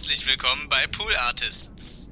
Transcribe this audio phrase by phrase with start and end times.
[0.00, 2.08] Herzlich willkommen bei Pool Artists.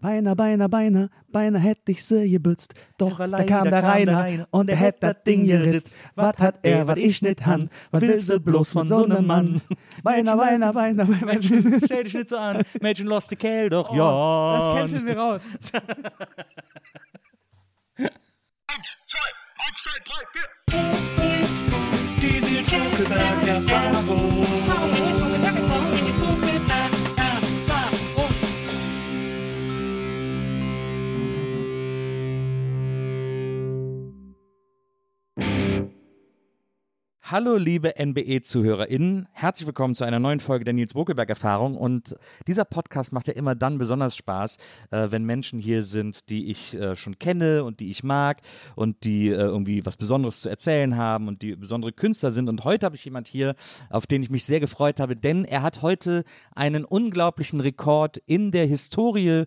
[0.00, 2.74] Beiner, beiner, beiner, beiner hätte ich sie gebützt.
[2.98, 5.96] Doch da kam der Rainer und er hätt das Ding geritzt.
[6.14, 7.68] Was hat er, was ich nicht han?
[7.90, 9.60] Was will sie bloß von so einem Mann?
[10.04, 11.42] Beiner, beiner, beiner, beiner.
[11.84, 12.62] Stell dich nicht so an.
[12.80, 13.92] Mädchen lost die Kerl doch.
[13.92, 14.56] ja.
[14.56, 15.42] Das canceln wir raus.
[17.96, 19.18] Eins, zwei,
[19.66, 20.48] eins, zwei, drei, vier.
[37.30, 42.16] Hallo liebe NBE-ZuhörerInnen, herzlich willkommen zu einer neuen Folge der Nils Bokelberg-Erfahrung und
[42.48, 44.56] dieser Podcast macht ja immer dann besonders Spaß,
[44.90, 48.40] äh, wenn Menschen hier sind, die ich äh, schon kenne und die ich mag
[48.74, 52.48] und die äh, irgendwie was Besonderes zu erzählen haben und die besondere Künstler sind.
[52.48, 53.54] Und heute habe ich jemand hier,
[53.90, 56.24] auf den ich mich sehr gefreut habe, denn er hat heute
[56.56, 59.44] einen unglaublichen Rekord in der Historie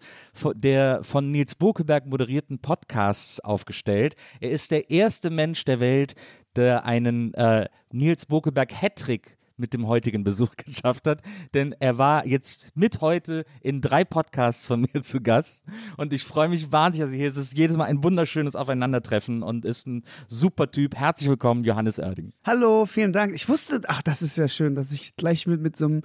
[0.56, 4.16] der von Nils Bokelberg moderierten Podcasts aufgestellt.
[4.40, 6.16] Er ist der erste Mensch der Welt,
[6.56, 11.22] der einen äh, Nils Bokelberg Hattrick mit dem heutigen Besuch geschafft hat,
[11.54, 15.64] denn er war jetzt mit heute in drei Podcasts von mir zu Gast
[15.98, 17.38] und ich freue mich wahnsinnig, dass er hier ist.
[17.38, 20.96] Es ist jedes Mal ein wunderschönes Aufeinandertreffen und ist ein super Typ.
[20.96, 22.34] Herzlich willkommen, Johannes Oerding.
[22.44, 23.34] Hallo, vielen Dank.
[23.34, 26.02] Ich wusste, ach, das ist ja schön, dass ich gleich mit, mit, so, einem,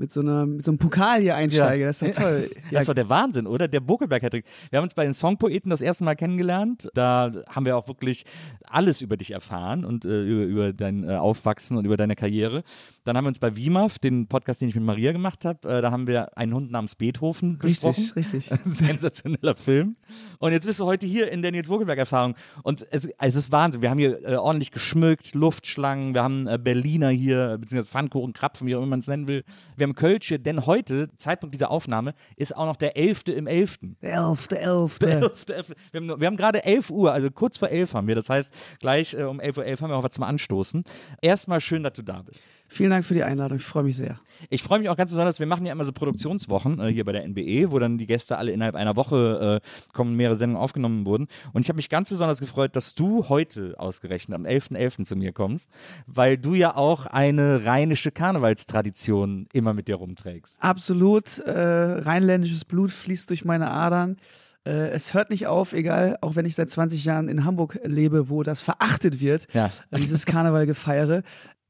[0.00, 1.84] mit, so, einer, mit so einem Pokal hier einsteige.
[1.84, 2.50] Das ist ja toll.
[2.70, 3.68] Ja, Das war der Wahnsinn, oder?
[3.68, 4.46] Der Bokelberg Hattrick.
[4.70, 6.88] Wir haben uns bei den Songpoeten das erste Mal kennengelernt.
[6.94, 8.24] Da haben wir auch wirklich
[8.64, 12.64] alles über dich erfahren und äh, über, über dein äh, Aufwachsen und über deine Karriere.
[13.04, 15.80] Dann haben wir uns bei WIMAF, den Podcast, den ich mit Maria gemacht habe, äh,
[15.80, 18.10] da haben wir einen Hund namens Beethoven besprochen.
[18.16, 18.60] richtig, richtig.
[18.64, 19.94] Sensationeller Film.
[20.38, 22.34] Und jetzt bist du heute hier in der Nils Bokelberg-Erfahrung.
[22.62, 23.82] Und es, es ist Wahnsinn.
[23.82, 28.66] Wir haben hier äh, ordentlich geschmückt, Luftschlangen, wir haben äh, Berliner hier, beziehungsweise Pfannkuchen, Krapfen,
[28.66, 29.44] wie auch immer man es nennen will.
[29.76, 33.28] Wir haben Kölsch hier, denn heute, Zeitpunkt dieser Aufnahme, ist auch noch der 11.
[33.28, 33.78] im 11.
[34.02, 35.54] Der Elfte, Der Elfte.
[35.54, 35.72] 11.
[35.92, 38.14] Wir haben, wir haben gerade 11 Uhr, also kurz vor 11 haben wir.
[38.14, 40.84] Das heißt, gleich äh, um 11.11 Uhr haben wir auch was zum Anstoßen.
[41.22, 42.50] Erstmal schön, dass du da bist.
[42.72, 43.58] Vielen Dank für die Einladung.
[43.58, 44.20] Ich freue mich sehr.
[44.48, 47.10] Ich freue mich auch ganz besonders, wir machen ja immer so Produktionswochen äh, hier bei
[47.10, 51.04] der NBE, wo dann die Gäste alle innerhalb einer Woche äh, kommen, mehrere Sendungen aufgenommen
[51.04, 51.26] wurden.
[51.52, 55.04] Und ich habe mich ganz besonders gefreut, dass du heute ausgerechnet am 11.11.
[55.04, 55.68] zu mir kommst,
[56.06, 60.62] weil du ja auch eine rheinische Karnevalstradition immer mit dir rumträgst.
[60.62, 61.38] Absolut.
[61.40, 64.16] Äh, rheinländisches Blut fließt durch meine Adern.
[64.64, 68.28] Äh, es hört nicht auf, egal, auch wenn ich seit 20 Jahren in Hamburg lebe,
[68.28, 69.70] wo das verachtet wird, Ja.
[69.96, 71.22] dieses Karnevalgefeiere.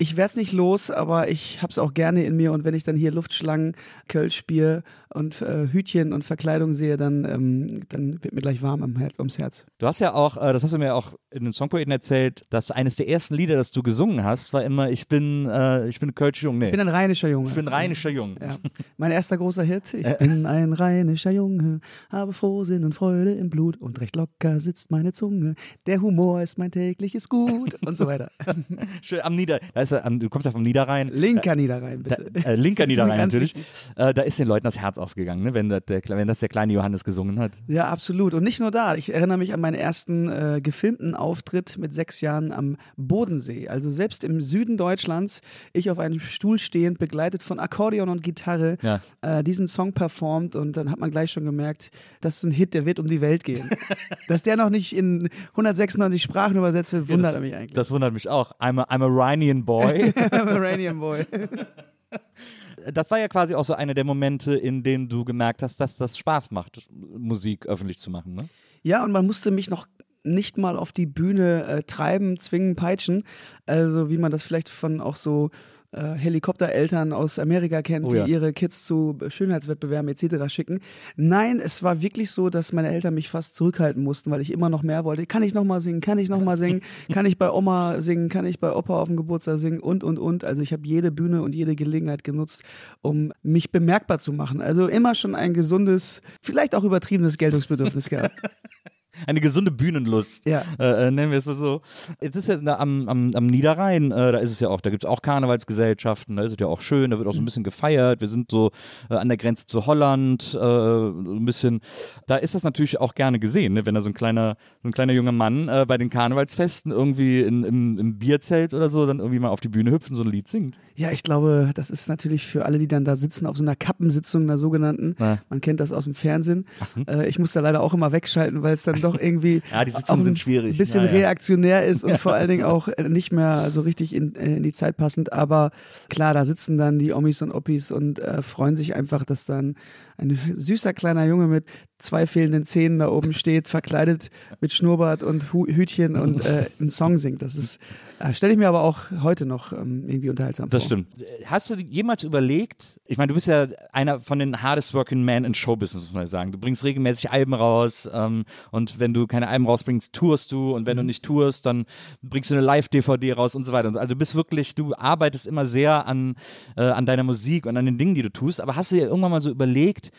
[0.03, 2.73] Ich werde es nicht los, aber ich habe es auch gerne in mir und wenn
[2.73, 3.77] ich dann hier Luftschlangen,
[4.09, 8.97] Kölschbier und äh, Hütchen und Verkleidung sehe, dann, ähm, dann wird mir gleich warm am
[8.97, 9.67] Herz, ums Herz.
[9.79, 12.71] Du hast ja auch, äh, das hast du mir auch in den Songpoeten erzählt, dass
[12.71, 16.15] eines der ersten Lieder, das du gesungen hast, war immer Ich bin, äh, ich bin
[16.15, 16.57] Kölsch Jung.
[16.57, 17.49] Nee, Ich bin ein rheinischer Junge.
[17.49, 18.37] ich bin rheinischer Jung.
[18.41, 18.57] Ja.
[18.97, 19.93] Mein erster großer Hit.
[19.93, 24.91] Ich bin ein rheinischer Junge, habe Frohsinn und Freude im Blut und recht locker sitzt
[24.91, 25.57] meine Zunge.
[25.87, 28.31] Der Humor ist mein tägliches Gut und so weiter.
[29.03, 31.09] Schön am Nieder, da er, am, du kommst ja vom Niederrhein.
[31.13, 32.47] Linker Niederrhein, Da, bitte.
[32.47, 33.55] äh, linker Niederrhein natürlich.
[33.97, 35.55] Äh, da ist den Leuten das Herz aufgegangen, ne?
[35.55, 37.53] wenn, das der, wenn das der kleine Johannes gesungen hat.
[37.69, 38.35] Ja, absolut.
[38.35, 38.95] Und nicht nur da.
[38.95, 43.69] Ich erinnere mich an meinen ersten äh, gefilmten Auftritt mit sechs Jahren am Bodensee.
[43.69, 45.41] Also selbst im Süden Deutschlands,
[45.73, 49.01] ich auf einem Stuhl stehend, begleitet von Akkordeon und Gitarre, Ja.
[49.23, 50.55] äh, diesen Song performt.
[50.57, 51.91] Und dann hat man gleich schon gemerkt,
[52.21, 53.71] das ist ein Hit, der wird um die Welt gehen.
[54.29, 57.73] Dass der noch nicht in 196 Sprachen übersetzt wird, wundert das, mich eigentlich.
[57.73, 58.53] Das wundert mich auch.
[58.61, 59.80] I'm a, I'm a Rhinian Boy.
[60.33, 61.27] Iranian Boy.
[62.93, 65.97] das war ja quasi auch so einer der Momente, in denen du gemerkt hast, dass
[65.97, 68.35] das Spaß macht, Musik öffentlich zu machen.
[68.35, 68.49] Ne?
[68.83, 69.87] Ja, und man musste mich noch
[70.23, 73.25] nicht mal auf die Bühne äh, treiben, zwingen, peitschen.
[73.67, 75.51] Also wie man das vielleicht von auch so
[75.93, 78.25] äh, Helikoptereltern aus Amerika kennt, Oh ja.
[78.25, 80.53] die ihre Kids zu Schönheitswettbewerben etc.
[80.53, 80.81] schicken.
[81.17, 84.69] Nein, es war wirklich so, dass meine Eltern mich fast zurückhalten mussten, weil ich immer
[84.69, 85.27] noch mehr wollte.
[85.27, 86.01] Kann ich noch mal singen?
[86.01, 86.81] Kann ich noch mal singen?
[87.13, 88.29] Kann ich bei Oma singen?
[88.29, 89.81] Kann ich bei Opa auf dem Geburtstag singen?
[89.81, 90.45] Und, und, und.
[90.45, 92.63] Also ich habe jede Bühne und jede Gelegenheit genutzt,
[93.03, 94.61] um mich bemerkbar zu machen.
[94.61, 98.37] Also immer schon ein gesundes, vielleicht auch übertriebenes Geltungsbedürfnis gehabt.
[99.27, 100.63] Eine gesunde Bühnenlust, Ja.
[100.79, 101.83] äh, äh, nennen wir es mal so.
[102.21, 105.05] Es ist ja am, am, am Niederrhein, äh, da ist es ja auch, da gibt
[105.05, 107.65] es auch Karnevalsgesellschaften, da ist es ja auch schön, da wird auch so ein bisschen
[107.65, 108.21] gefeiert.
[108.21, 108.71] Wir sind so
[109.11, 111.81] äh, an der Grenze zu Holland, äh, so ein bisschen,
[112.27, 113.87] da ist das natürlich auch gerne gesehen, ne?
[113.87, 117.41] wenn da so ein kleiner, so ein kleiner junger Mann äh, bei den Karnevalsfesten irgendwie
[117.41, 120.23] in, im, im Bierzelt oder so dann irgendwie mal auf die Bühne hüpft und so
[120.23, 120.79] ein Lied singt.
[120.97, 123.77] Ja, ich glaube, das ist natürlich für alle, die dann da sitzen, auf so einer
[123.77, 125.17] Kappensitzung, einer sogenannten.
[125.19, 125.39] Ja.
[125.49, 126.67] Man kennt das aus dem Fernsehen.
[127.07, 129.85] Äh, ich muss da leider auch immer wegschalten, weil es dann doch doch irgendwie Ja,
[129.85, 130.79] die Sitzungen sind ein schwierig.
[130.79, 131.17] bisschen Ja, ja.
[131.19, 134.63] reaktionär ist und vor allen Dingen auch äh, nicht mehr so richtig in, äh, in
[134.63, 135.33] die Zeit passend.
[135.33, 135.71] Aber
[136.09, 139.75] klar, da sitzen dann die Omis und Oppis und äh, freuen sich einfach, dass dann
[140.21, 141.65] ein süßer kleiner Junge mit
[141.99, 144.31] zwei fehlenden Zähnen da oben steht, verkleidet
[144.61, 147.43] mit Schnurrbart und Hu Hütchen und äh, einen Song singt.
[147.43, 147.79] Das ist,
[148.21, 150.87] äh, stelle ich mir aber auch heute noch ähm, irgendwie unterhaltsam Das vor.
[150.87, 151.09] stimmt.
[151.45, 155.45] Hast du jemals überlegt, ich meine, du bist ja einer von den hardest working men
[155.45, 156.53] in Showbusiness, muss man sagen.
[156.53, 160.87] Du bringst regelmäßig Alben raus ähm, und wenn du keine Alben rausbringst, tourst du und
[160.87, 161.01] wenn Mhm.
[161.01, 161.85] du nicht tourst, dann
[162.23, 163.89] bringst du eine Live-DVD raus und so weiter.
[163.95, 166.37] Also du bist wirklich, du arbeitest immer sehr an,
[166.79, 168.63] äh, an deiner Musik und an den Dingen, die du tust.
[168.63, 170.10] Aber hast du dir irgendwann mal so überlegt,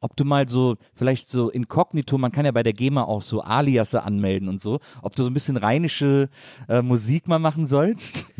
[0.00, 3.40] ob du mal so, vielleicht so inkognito, man kann ja bei der GEMA auch so
[3.40, 6.28] Aliasse anmelden und so, ob du so ein bisschen rheinische
[6.68, 8.32] äh, Musik mal machen sollst?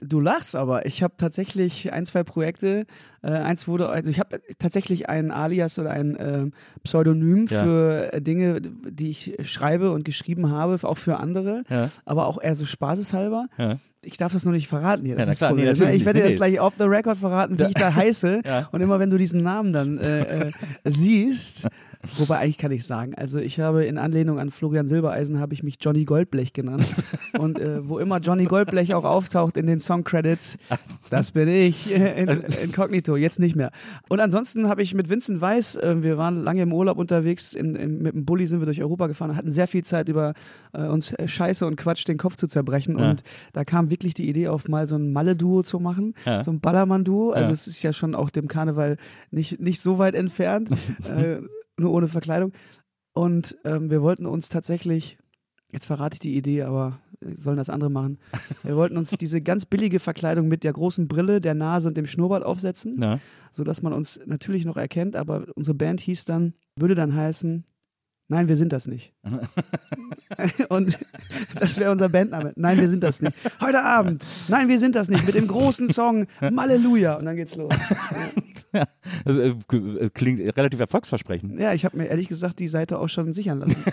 [0.00, 0.84] Du lachst aber.
[0.84, 2.86] Ich habe tatsächlich ein, zwei Projekte.
[3.22, 6.52] Äh, eins wurde, also ich habe tatsächlich ein Alias oder ein ähm,
[6.82, 7.62] Pseudonym Ja.
[7.62, 11.88] für äh, Dinge, die ich schreibe und geschrieben habe, auch für andere, Ja.
[12.04, 13.46] aber auch eher so spaßeshalber.
[13.58, 13.76] Ja.
[14.04, 15.14] Ich darf das nur nicht verraten hier.
[15.14, 15.94] Das Ja, ist klar, das nee, ne?
[15.94, 18.42] ich werde dir das gleich off the record verraten, wie ich da heiße.
[18.44, 18.68] Ja.
[18.72, 20.50] Und immer wenn du diesen Namen dann äh, äh,
[20.84, 21.68] siehst,
[22.16, 25.62] wobei eigentlich kann ich sagen, also ich habe in Anlehnung an Florian Silbereisen habe ich
[25.62, 26.86] mich Johnny Goldblech genannt.
[27.38, 30.58] Und äh, wo immer Johnny Goldblech auch auftaucht in den Song-Credits,
[31.10, 32.28] das bin ich, in,
[32.64, 33.70] inkognito, jetzt nicht mehr.
[34.08, 37.74] Und ansonsten habe ich mit Vincent Weiss, äh, wir waren lange im Urlaub unterwegs, in,
[37.76, 40.34] in, mit dem Bulli sind wir durch Europa gefahren, hatten sehr viel Zeit über
[40.72, 42.98] äh, uns äh, Scheiße und Quatsch den Kopf zu zerbrechen.
[42.98, 43.10] Ja.
[43.10, 43.22] Und
[43.52, 46.42] da kam wirklich die Idee auf, mal so ein Malle-Duo zu machen, Ja.
[46.42, 47.30] so ein Ballermann-Duo.
[47.30, 47.52] Also Ja.
[47.52, 48.96] es ist ja schon auch dem Karneval
[49.30, 50.70] nicht, nicht so weit entfernt,
[51.16, 51.38] äh,
[51.78, 52.52] nur ohne Verkleidung.
[53.14, 55.18] Und ähm, wir wollten uns tatsächlich,
[55.70, 58.18] jetzt verrate ich die Idee, aber äh, sollen das andere machen.
[58.62, 62.06] Wir wollten uns diese ganz billige Verkleidung mit der großen Brille, der Nase und dem
[62.06, 63.18] Schnurrbart aufsetzen, Ja.
[63.50, 67.64] sodass man uns natürlich noch erkennt, aber unsere Band hieß dann, würde dann heißen,
[68.32, 69.12] nein, wir sind das nicht.
[70.68, 70.98] und
[71.58, 72.52] das wäre unser Bandname.
[72.56, 73.34] Nein, wir sind das nicht.
[73.60, 77.14] Heute Abend, nein, wir sind das nicht, mit dem großen Song Malleluja.
[77.16, 77.72] Und dann geht's los.
[79.24, 81.60] Also, äh, k- äh, klingt relativ erfolgsversprechend.
[81.60, 83.84] Ja, ich habe mir ehrlich gesagt die Seite auch schon sichern lassen.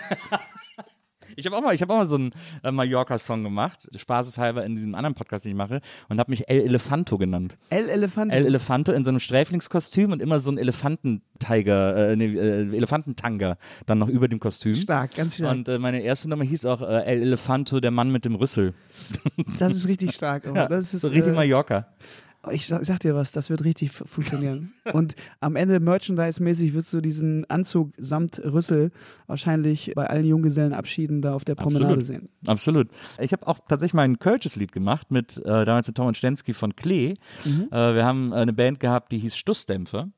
[1.40, 2.32] Ich habe auch mal, ich habe auch mal so einen
[2.64, 6.62] äh, Mallorca-Song gemacht, spaßeshalber in diesem anderen Podcast, den ich mache, und habe mich El
[6.62, 7.58] Elefanto genannt.
[7.70, 8.34] El Elefant.
[8.34, 13.58] El Elefanto in so einem Sträflingskostüm und immer so ein Elefantentiger, äh, nee, äh, Elefantentanga
[13.86, 14.76] dann noch über dem Kostüm.
[14.76, 15.52] Stark, ganz stark.
[15.52, 18.74] Und äh, meine erste Nummer hieß auch äh, El Elefanto, der Mann mit dem Rüssel.
[19.60, 20.46] das ist richtig stark.
[20.46, 21.88] aber das ist, so richtig äh, Mallorca.
[22.54, 24.72] Ich sag, sag dir was, das wird richtig fu- funktionieren.
[24.94, 28.92] Und am Ende Merchandise-mäßig wirst du diesen Anzug samt Rüssel
[29.28, 32.04] wahrscheinlich bei allen Junggesellenabschieden da auf der Promenade Absolut.
[32.06, 32.30] sehen.
[32.48, 32.88] Absolut.
[33.20, 36.16] Ich habe auch tatsächlich mal ein Kölsches Lied gemacht mit äh, damals mit Tom und
[36.18, 37.16] Stensky von Klee.
[37.44, 37.68] Mhm.
[37.72, 40.10] Äh, wir haben äh, eine Band gehabt, die hieß Stussdämpfer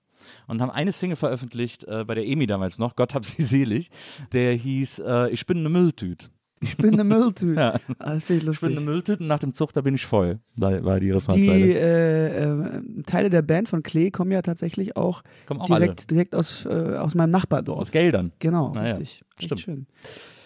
[0.48, 3.90] und haben eine Single veröffentlicht äh, bei der EMI damals noch, Gott hab sie selig.
[4.32, 6.28] Der hieß äh, Ich bin eine Mülltüte.
[6.64, 7.54] Ich bin eine Mülltüte.
[7.60, 7.76] Ja.
[8.00, 8.78] Ah, das finde ich Ich bin lustig.
[8.78, 10.40] eine Mülltüte und nach dem Zug, da bin ich voll.
[10.56, 11.74] War die Die Refrainzeile.
[11.80, 16.66] äh, äh, Teile der Band von Klee kommen ja tatsächlich auch, auch direkt, direkt aus,
[16.66, 17.78] äh, aus meinem Nachbardorf.
[17.80, 18.32] Aus Geldern.
[18.40, 19.24] Genau, Naja, richtig.
[19.46, 19.62] Stimmt.
[19.62, 19.86] schön.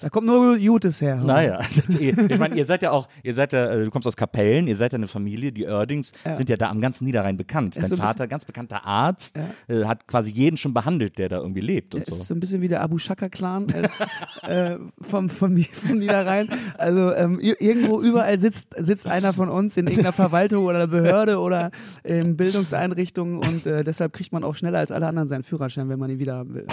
[0.02, 1.16] Da kommt nur Gutes her.
[1.16, 1.60] Naja,
[2.00, 4.76] ich meine, ihr seid ja auch, ihr seid ja, äh, du kommst aus Kapellen, ihr
[4.76, 6.36] seid ja eine Familie, die Oerdings Ja.
[6.36, 7.76] sind ja da am ganzen Niederrhein bekannt.
[7.76, 9.38] Ja, Dein so Vater, ganz bekannter Arzt,
[9.68, 12.24] äh, hat quasi jeden schon behandelt, der da irgendwie lebt und Es ist so.
[12.26, 13.68] so ein bisschen wie der Abu Shaka-Clan
[14.44, 16.50] äh, äh, vom, vom, vom Niederrhein.
[16.78, 21.40] Also ähm, ir- irgendwo überall sitzt, sitzt einer von uns in irgendeiner Verwaltung oder Behörde
[21.40, 21.72] oder
[22.04, 25.98] in Bildungseinrichtungen und äh, deshalb kriegt man auch schneller als alle anderen seinen Führerschein, wenn
[26.00, 26.68] man ihn wieder haben will.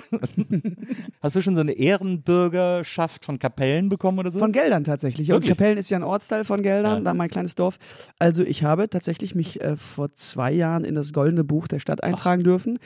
[1.22, 1.72] Hast du schon so eine
[2.12, 4.38] Ehrenbürgerschaft von Kapellen bekommen oder so?
[4.38, 5.30] Von Geldern tatsächlich.
[5.30, 5.50] Und Wirklich?
[5.56, 7.00] Kapellen ist ja ein Ortsteil von Geldern, Ja.
[7.04, 7.78] da mein kleines Dorf.
[8.18, 12.02] Also ich habe tatsächlich mich äh, vor zwei Jahren in das Goldene Buch der Stadt
[12.02, 12.78] eintragen dürfen.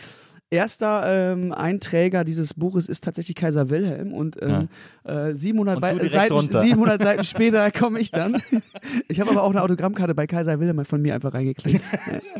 [0.48, 4.68] Erster ähm, Einträger dieses Buches ist tatsächlich Kaiser Wilhelm und ähm,
[5.02, 6.60] äh, 700, Und du Wei- direkt Seiten, drunter.
[6.60, 8.40] 700 Seiten später komme ich dann.
[9.08, 11.82] Ich habe aber auch eine Autogrammkarte bei Kaiser Wilhelm von mir einfach reingeklickt.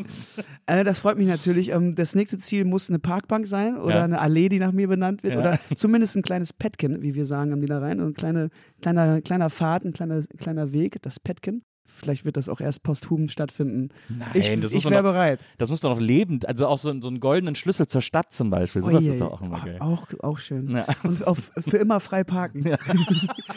[0.67, 1.71] äh, das freut mich natürlich.
[1.71, 4.03] Ähm, das nächste Ziel muss eine Parkbank sein oder Ja.
[4.05, 5.39] eine Allee, die nach mir benannt wird Ja.
[5.41, 7.99] oder zumindest ein kleines Petken, wie wir sagen am Niederrhein.
[7.99, 8.49] Ein kleine,
[8.81, 11.61] kleiner, kleiner Pfad, ein kleiner, kleiner Weg, das Petken.
[11.87, 13.89] Vielleicht wird das auch erst posthum stattfinden.
[14.09, 15.39] Nein, ich das ich wäre bereit.
[15.57, 18.49] Das muss doch noch lebend, also auch so, so einen goldenen Schlüssel zur Stadt zum
[18.49, 18.81] Beispiel.
[18.81, 19.09] Sowas Oje.
[19.11, 19.77] ist doch auch immer geil.
[19.79, 20.69] Auch, auch schön.
[20.69, 20.85] Ja.
[21.03, 22.63] Und auf, für immer frei parken.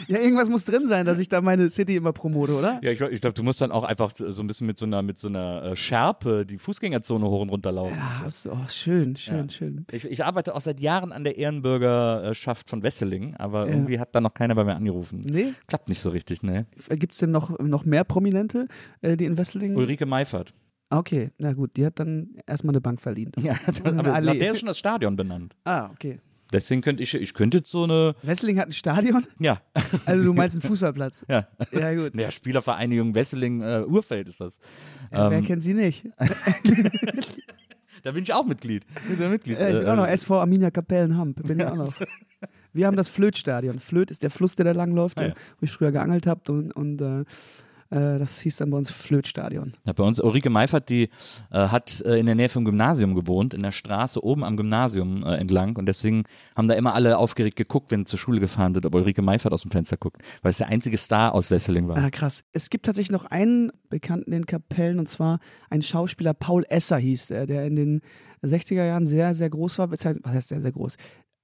[0.07, 0.19] Ja.
[0.19, 2.79] irgendwas muss drin sein, dass ich da meine City immer promote, oder?
[2.81, 4.85] Ja, ich glaube, ich glaub, du musst dann auch einfach so ein bisschen mit so
[4.85, 7.95] einer, mit so einer äh, Schärpe die Fußgängerzone hoch und runter laufen.
[7.97, 9.49] Ja, so, oh, schön, schön, Ja.
[9.49, 9.85] schön.
[9.91, 13.73] Ich, ich arbeite auch seit Jahren an der Ehrenbürgerschaft von Wesseling, aber Ja.
[13.73, 15.21] irgendwie hat da noch keiner bei mir angerufen.
[15.29, 16.65] Nee, Klappt nicht so richtig, ne?
[16.89, 18.67] gibt es denn noch, noch mehr Prominente,
[19.01, 19.75] äh, die in Wesseling?
[19.75, 20.53] Ulrike Meifert.
[20.89, 23.31] Okay, na gut, die hat dann erstmal eine Bank verliehen.
[23.39, 25.55] Ja, Eine aber nach der ist schon das Stadion benannt.
[25.63, 26.19] Ah, okay.
[26.53, 29.25] Deswegen könnte ich, ich könnte jetzt so eine, Wesseling hat ein Stadion?
[29.39, 29.61] ja,
[30.05, 31.23] Also du meinst einen Fußballplatz?
[31.29, 31.47] ja.
[31.71, 32.13] Ja gut.
[32.15, 34.59] Ja, Spielervereinigung Wesseling äh, Urfeld ist das.
[35.13, 36.05] Ja, Wer Ähm, kennt sie nicht?
[38.03, 38.85] da bin ich auch Mitglied.
[39.07, 39.59] Bin ja Mitglied.
[39.59, 41.41] Ja, ich bin Äh, auch noch äh, SV Arminia Kapellenhamp.
[41.47, 41.93] Bin ich auch noch.
[42.73, 43.79] Wir haben das Flötstadion.
[43.79, 45.33] Flöt ist der Fluss, der da langläuft, Ah, ja.
[45.59, 46.51] wo ich früher geangelt habe.
[46.51, 47.25] Und, und äh, äh,
[47.91, 49.73] das hieß dann bei uns Flötstadion.
[49.85, 51.09] Ja, bei uns, Ulrike Meifert, die
[51.51, 55.23] äh, hat äh, in der Nähe vom Gymnasium gewohnt, in der Straße oben am Gymnasium
[55.23, 55.75] äh, entlang.
[55.75, 56.23] Und deswegen
[56.55, 59.51] haben da immer alle aufgeregt geguckt, wenn sie zur Schule gefahren sind, ob Ulrike Meifert
[59.51, 61.97] aus dem Fenster guckt, weil es der einzige Star aus Wesseling war.
[61.97, 62.43] Ah, krass.
[62.53, 67.27] Es gibt tatsächlich noch einen Bekannten in Kapellen und zwar ein Schauspieler, Paul Esser hieß
[67.27, 68.01] der, der in den
[68.43, 69.91] 60er Jahren sehr, sehr groß war.
[69.91, 70.97] Was heißt sehr, sehr groß?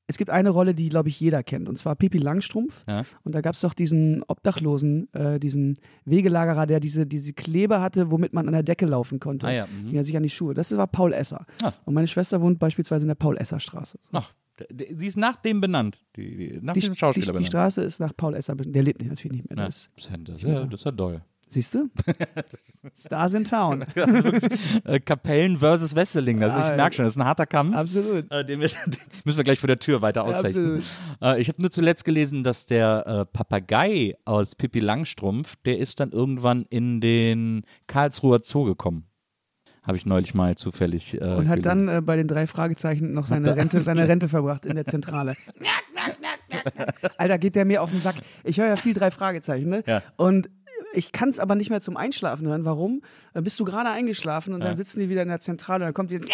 [0.09, 2.85] Es gibt eine Rolle, die, glaube ich, jeder kennt, und zwar Pipi Langstrumpf.
[2.87, 3.03] Ja.
[3.23, 8.09] Und da gab es doch diesen Obdachlosen, äh, diesen Wegelagerer, der diese, diese Kleber hatte,
[8.09, 9.47] womit man an der Decke laufen konnte.
[9.47, 9.91] Ah ja, mhm.
[9.91, 10.53] Die hat sich an die Schuhe.
[10.53, 11.45] Das war Paul Esser.
[11.61, 11.73] Ah.
[11.85, 13.97] Und meine Schwester wohnt beispielsweise in der Paul-Esser-Straße.
[14.01, 14.09] So.
[14.13, 14.33] Ach,
[14.71, 16.01] die ist nach dem benannt.
[16.15, 17.47] Die, die, nach Die, dem die, Schauspieler die benannt.
[17.47, 18.75] Straße ist nach Paul Esser benannt.
[18.75, 19.57] Der lebt natürlich nicht mehr.
[19.59, 21.21] Ja, Das, ja, das, ist ja, das ist ja doll.
[21.47, 21.89] Siehst du?
[22.95, 23.85] Stars in Town.
[24.83, 27.75] Äh, Kapellen versus Wesseling, Ah, ich merke schon, das ist ein harter Kampf.
[27.75, 28.31] Absolut.
[28.31, 30.83] Äh, den, wir, den müssen wir gleich vor der Tür weiter ausfechten.
[31.21, 35.99] Äh, ich habe nur zuletzt gelesen, dass der äh, Papagei aus Pippi Langstrumpf, der ist
[35.99, 39.05] dann irgendwann in den Karlsruher Zoo gekommen.
[39.83, 41.87] Habe ich neulich mal zufällig Und hat gelesen.
[41.87, 45.33] dann bei den drei Fragezeichen noch seine Rente, seine Rente verbracht in der Zentrale.
[47.17, 48.15] Alter, geht der mir auf den Sack.
[48.43, 49.83] Ich höre ja viel drei Fragezeichen, ne?
[49.87, 50.01] Ja.
[50.17, 50.49] Und
[50.93, 52.65] ich kann es aber nicht mehr zum Einschlafen hören.
[52.65, 53.01] Warum?
[53.33, 54.67] Dann bist du gerade eingeschlafen und Ja.
[54.67, 56.25] dann sitzen die wieder in der Zentrale und dann kommt, wieder,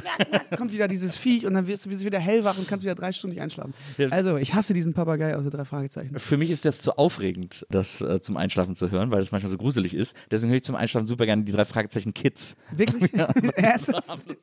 [0.56, 3.34] kommt wieder dieses Viech und dann wirst du wieder hellwach und kannst wieder drei Stunden
[3.34, 3.74] nicht einschlafen.
[3.98, 4.08] Ja.
[4.10, 6.18] Also, ich hasse diesen Papagei aus den drei Fragezeichen.
[6.18, 9.50] Für mich ist das zu aufregend, das äh, zum Einschlafen zu hören, weil das manchmal
[9.50, 10.16] so gruselig ist.
[10.30, 12.56] Deswegen höre ich zum Einschlafen super gerne die drei Fragezeichen Kids.
[12.70, 13.12] Wirklich?
[13.56, 14.26] Ernsthaft?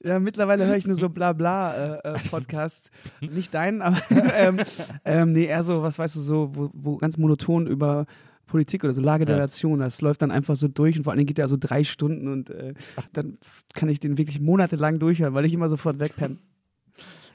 [0.00, 2.90] Ja, mittlerweile höre ich nur so Blabla-Podcast.
[3.20, 4.00] Nicht deinen, aber
[4.34, 4.58] ähm,
[5.04, 8.06] ähm, nee, eher so, was weißt du, so, wo, wo ganz monoton über
[8.48, 9.42] Politik oder so Lage der Ja.
[9.42, 11.84] Nation, das läuft dann einfach so durch und vor allen Dingen geht der so drei
[11.84, 12.74] Stunden und äh,
[13.12, 13.38] dann
[13.74, 16.36] kann ich den wirklich monatelang durchhören, weil ich immer sofort wegpenne.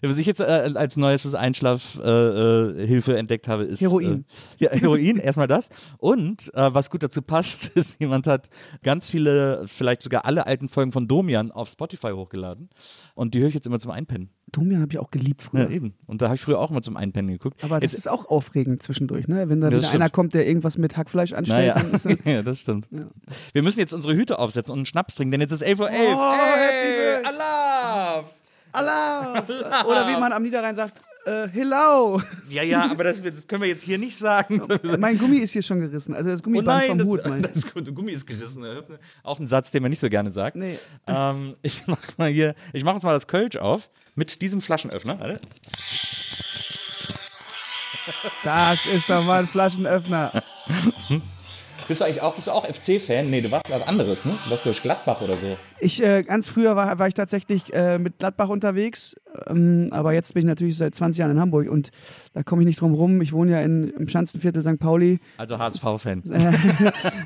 [0.03, 4.25] Ja, Was ich jetzt äh, als neuestes Einschlafhilfe äh, Hilfe entdeckt habe, ist Heroin.
[4.59, 5.69] Äh, ja, Heroin, erstmal das.
[5.97, 8.49] Und äh, was gut dazu passt, ist, jemand hat
[8.83, 12.69] ganz viele, vielleicht sogar alle alten Folgen von Domian auf Spotify hochgeladen.
[13.15, 14.29] Und die höre ich jetzt immer zum Einpennen.
[14.51, 15.69] Domian habe ich auch geliebt Ja, früher.
[15.69, 15.93] eben.
[16.05, 17.63] Und da habe ich früher auch immer zum Einpennen geguckt.
[17.63, 19.47] aber das jetzt, ist auch aufregend zwischendurch, ne?
[19.47, 19.95] Wenn da wieder stimmt.
[19.95, 22.87] einer kommt, der irgendwas mit Hackfleisch anstellt, naja, dann ist das, ja, das stimmt.
[22.91, 23.07] Ja.
[23.53, 25.87] Wir müssen jetzt unsere Hüte aufsetzen und einen Schnaps trinken, denn jetzt ist 11.11 Uhr.
[25.87, 28.27] Oh, hey, happy
[28.73, 29.43] Allah!
[29.85, 32.21] Oder wie man am Niederrhein sagt, äh, hello!
[32.49, 34.61] Ja, ja, aber das, das können wir jetzt hier nicht sagen.
[34.99, 36.13] mein Gummi ist hier schon gerissen.
[36.13, 38.65] Also das Gummiband vom das, Hut, mein das Gu- Gummi ist gerissen.
[39.23, 40.55] Auch ein Satz, den man nicht so gerne sagt.
[40.57, 40.77] Nee.
[41.07, 45.19] Ähm, ich mach mal hier, ich mache uns mal das Kölsch auf mit diesem Flaschenöffner.
[45.19, 45.39] Warte.
[48.43, 50.43] Das ist doch mal ein Flaschenöffner.
[51.87, 53.29] Bist du eigentlich auch, bist du auch FC-Fan?
[53.29, 54.35] Nee, du warst was anderes, ne?
[54.45, 55.57] Du warst durch Gladbach oder so.
[55.79, 59.15] Ich, äh, ganz früher war, war ich tatsächlich äh, mit Gladbach unterwegs,
[59.47, 61.89] ähm, aber jetzt bin ich natürlich seit 20 Jahren in Hamburg und
[62.33, 63.21] da komme ich nicht drum rum.
[63.21, 64.79] Ich wohne ja in, im Schanzenviertel St.
[64.79, 65.19] Pauli.
[65.37, 66.23] Also HSV-Fan.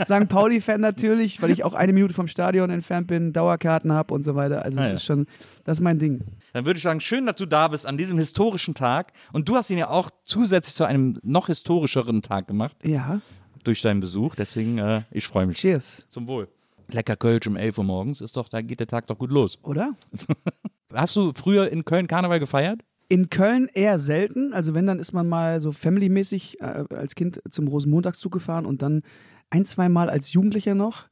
[0.06, 0.28] St.
[0.30, 4.36] Pauli-Fan natürlich, weil ich auch eine Minute vom Stadion entfernt bin, Dauerkarten habe und so
[4.36, 4.64] weiter.
[4.64, 4.94] Also Ah, es ja.
[4.96, 5.28] ist schon,
[5.64, 6.22] das ist mein Ding.
[6.54, 9.12] Dann würde ich sagen, schön, dass du da bist an diesem historischen Tag.
[9.34, 13.22] Und du hast ihn ja auch zusätzlich zu einem noch historischeren Tag gemacht Ja,
[13.68, 14.36] durch deinen Besuch.
[14.36, 15.58] Deswegen, äh, ich freue mich.
[15.58, 16.06] cheers.
[16.10, 16.48] Zum Wohl.
[16.90, 19.60] Lecker Kölsch um 11 Uhr morgens, ist doch, da geht der Tag doch gut los.
[19.64, 19.94] Oder?
[20.94, 22.82] Hast du früher in Köln Karneval gefeiert?
[23.10, 24.54] In Köln eher selten.
[24.54, 28.82] Also wenn, dann ist man mal so familymäßig äh, als Kind zum Rosenmontagszug gefahren und
[28.82, 29.04] dann
[29.50, 31.06] ein, zwei Mal als Jugendlicher noch.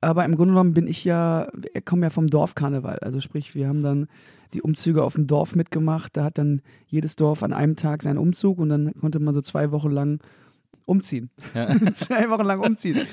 [0.00, 2.98] Aber im Grunde genommen bin ich ja, wir kommen ja vom Dorfkarneval.
[3.00, 4.06] Also sprich, wir haben dann
[4.54, 6.16] die Umzüge auf dem Dorf mitgemacht.
[6.16, 9.40] Da hat dann jedes Dorf an einem Tag seinen Umzug und dann konnte man so
[9.40, 10.20] zwei Wochen lang
[10.86, 11.30] umziehen.
[11.94, 13.06] zwei Wochen lang umziehen.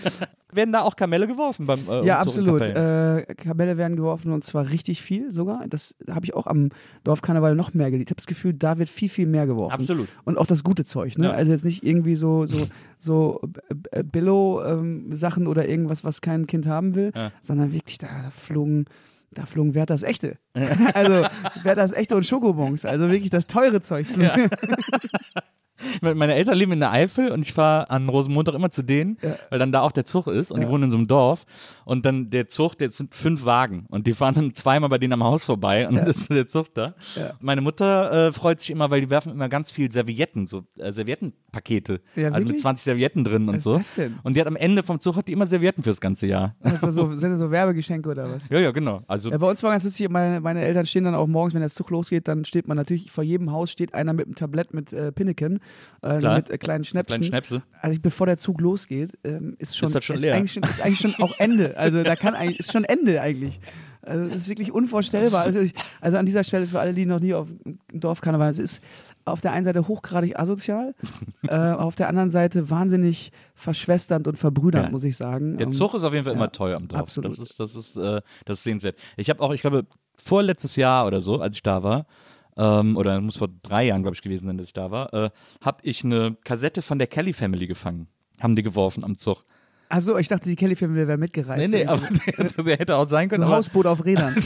[0.51, 2.61] Werden da auch Kamelle geworfen beim äh, Ja, absolut.
[2.61, 5.65] Äh, Kamelle werden geworfen und zwar richtig viel sogar.
[5.67, 6.69] Das habe ich auch am
[7.03, 8.09] Dorfkarneval noch mehr geliebt.
[8.09, 9.73] Ich habe das Gefühl, da wird viel, viel mehr geworfen.
[9.73, 10.07] Absolut.
[10.23, 11.25] Und auch das gute Zeug, ne?
[11.27, 11.31] Ja.
[11.31, 12.67] Also jetzt nicht irgendwie so, so,
[12.99, 13.41] so
[14.03, 17.31] Billo-Sachen oder irgendwas, was kein Kind haben will, Ja.
[17.41, 18.85] sondern wirklich, da, flogen.
[19.35, 20.37] Da flogen Wert das Echte.
[20.93, 21.25] also
[21.63, 22.85] Wert das Echte und Schokobons.
[22.85, 24.05] Also wirklich das teure Zeug.
[24.05, 24.29] flog.
[26.01, 29.17] Meine Eltern leben in der Eifel und ich fahre an Rosenmontag immer zu denen,
[29.49, 30.71] weil dann da auch der Zug ist und die Ja.
[30.71, 31.45] wohnen in so einem Dorf.
[31.85, 35.13] Und dann der Zug, der sind fünf Wagen und die fahren dann zweimal bei denen
[35.13, 36.95] am Haus vorbei und dann ist der Zug da.
[37.15, 37.33] Ja.
[37.39, 40.91] Meine Mutter äh, freut sich immer, weil die werfen immer ganz viel Servietten, so äh,
[40.91, 42.01] Serviettenpakete.
[42.15, 42.61] Ja, also mit wirklich?
[42.61, 43.73] 20 Servietten drin und Was so.
[43.75, 44.19] ist das denn?
[44.23, 46.55] Und die hat am Ende vom Zug hat die immer Servietten fürs ganze Jahr.
[46.61, 48.49] Also so, sind das so Werbegeschenke oder was?
[48.49, 49.01] Ja, ja, genau.
[49.07, 51.61] Also Ja, bei uns war ganz lustig, meine, meine Eltern stehen dann auch morgens, wenn
[51.61, 54.73] der Zug losgeht, dann steht man natürlich, vor jedem Haus steht einer mit einem Tablett
[54.73, 55.59] mit äh, Pinneken,
[56.01, 56.35] äh, Klar.
[56.37, 57.15] mit äh, kleinen Schnäpsen.
[57.21, 57.63] kleine Schnäpse.
[57.81, 60.35] Also bevor der Zug losgeht, ähm, ist schon, Ist schon ist leer?
[60.35, 61.77] Eigentlich schon, ist eigentlich schon auch Ende.
[61.77, 63.59] Also da kann eigentlich, ist schon Ende eigentlich.
[64.05, 65.43] Also das ist wirklich unvorstellbar.
[65.43, 68.59] Also, ich, also an dieser Stelle für alle, die noch nie auf dem Dorfkarneval, es
[68.59, 68.81] ist
[69.23, 70.93] auf der einen Seite hochgradig asozial,
[71.47, 74.91] äh, auf der anderen Seite wahnsinnig verschwesternd und verbrüdernd, Ja.
[74.91, 75.55] muss ich sagen.
[75.57, 76.99] Der Ähm, Zug ist auf jeden Fall ja, immer teuer am Dorf.
[77.01, 77.31] absolut.
[77.31, 78.97] Das ist, das ist, äh, das ist sehenswert.
[79.15, 79.85] Ich habe auch, ich glaube,
[80.17, 82.05] vorletztes Jahr oder so, als ich da war,
[82.57, 85.29] ähm, oder muss vor drei Jahren, glaube ich, gewesen sein, dass ich da war, äh,
[85.61, 88.07] habe ich eine Kassette von der Kelly Family gefangen.
[88.41, 89.45] Haben die geworfen am Zug.
[89.89, 91.71] Achso, ich dachte, die Kelly Family wäre mitgereist.
[91.71, 93.43] Nee, nee, aber der, der hätte auch sein können.
[93.43, 94.35] so Hausboot auf Rädern.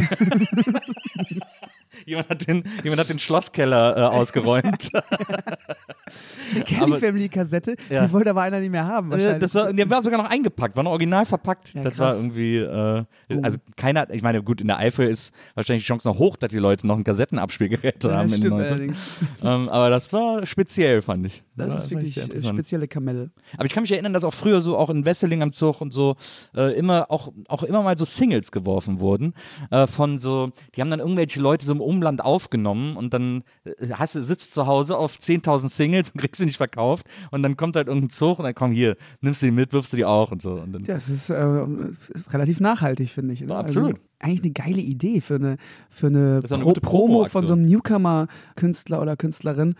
[2.05, 4.89] jemand, hat den, jemand hat den Schlosskeller äh, ausgeräumt.
[6.55, 8.05] Die Kelly Family Kassette, Ja.
[8.05, 9.09] die wollte aber einer nicht mehr haben.
[9.09, 9.39] Äh, Wahrscheinlich.
[9.39, 11.73] das war, der war sogar noch eingepackt, war noch original verpackt.
[11.73, 11.99] Ja, das krass.
[11.99, 13.03] War irgendwie, äh,
[13.41, 16.49] also keiner, ich meine, gut, in der Eifel ist wahrscheinlich die Chance noch hoch, dass
[16.51, 18.65] die Leute noch ein Kassettenabspielgerät ja, haben stimmt 90ern.
[18.71, 18.97] allerdings.
[19.43, 21.43] ähm, aber das war speziell, fand ich.
[21.55, 23.31] Das war- ist wirklich äh, spezielle Kamelle.
[23.55, 25.91] Aber ich kann mich erinnern, dass auch früher so auch in Wesseling am Zug und
[25.91, 26.15] so
[26.55, 29.33] äh, immer auch, auch immer mal so Singles geworfen wurden
[29.71, 33.93] äh, von so, die haben dann irgendwelche Leute so im Umland aufgenommen und dann äh,
[33.93, 37.57] hast du sitzt zu Hause auf 10.000 Singles und kriegst sie nicht verkauft und dann
[37.57, 40.05] kommt halt irgendein Zug und dann komm hier, nimmst du die mit, wirfst du die
[40.05, 41.65] auch und so und dann Ja, es ist, äh,
[42.13, 43.41] ist relativ nachhaltig, finde ich.
[43.41, 43.93] Ja, absolut.
[43.93, 45.57] Also, eigentlich eine geile Idee für eine,
[45.89, 47.41] für eine, eine Pro gute Promo Promo-Aktion.
[47.41, 49.75] von so einem Newcomer-Künstler oder Künstlerin.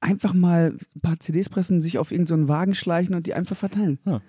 [0.00, 3.56] Einfach mal ein paar CDs pressen, sich auf irgendeinen so Wagen schleichen und die einfach
[3.56, 3.98] verteilen.
[4.04, 4.20] Ja.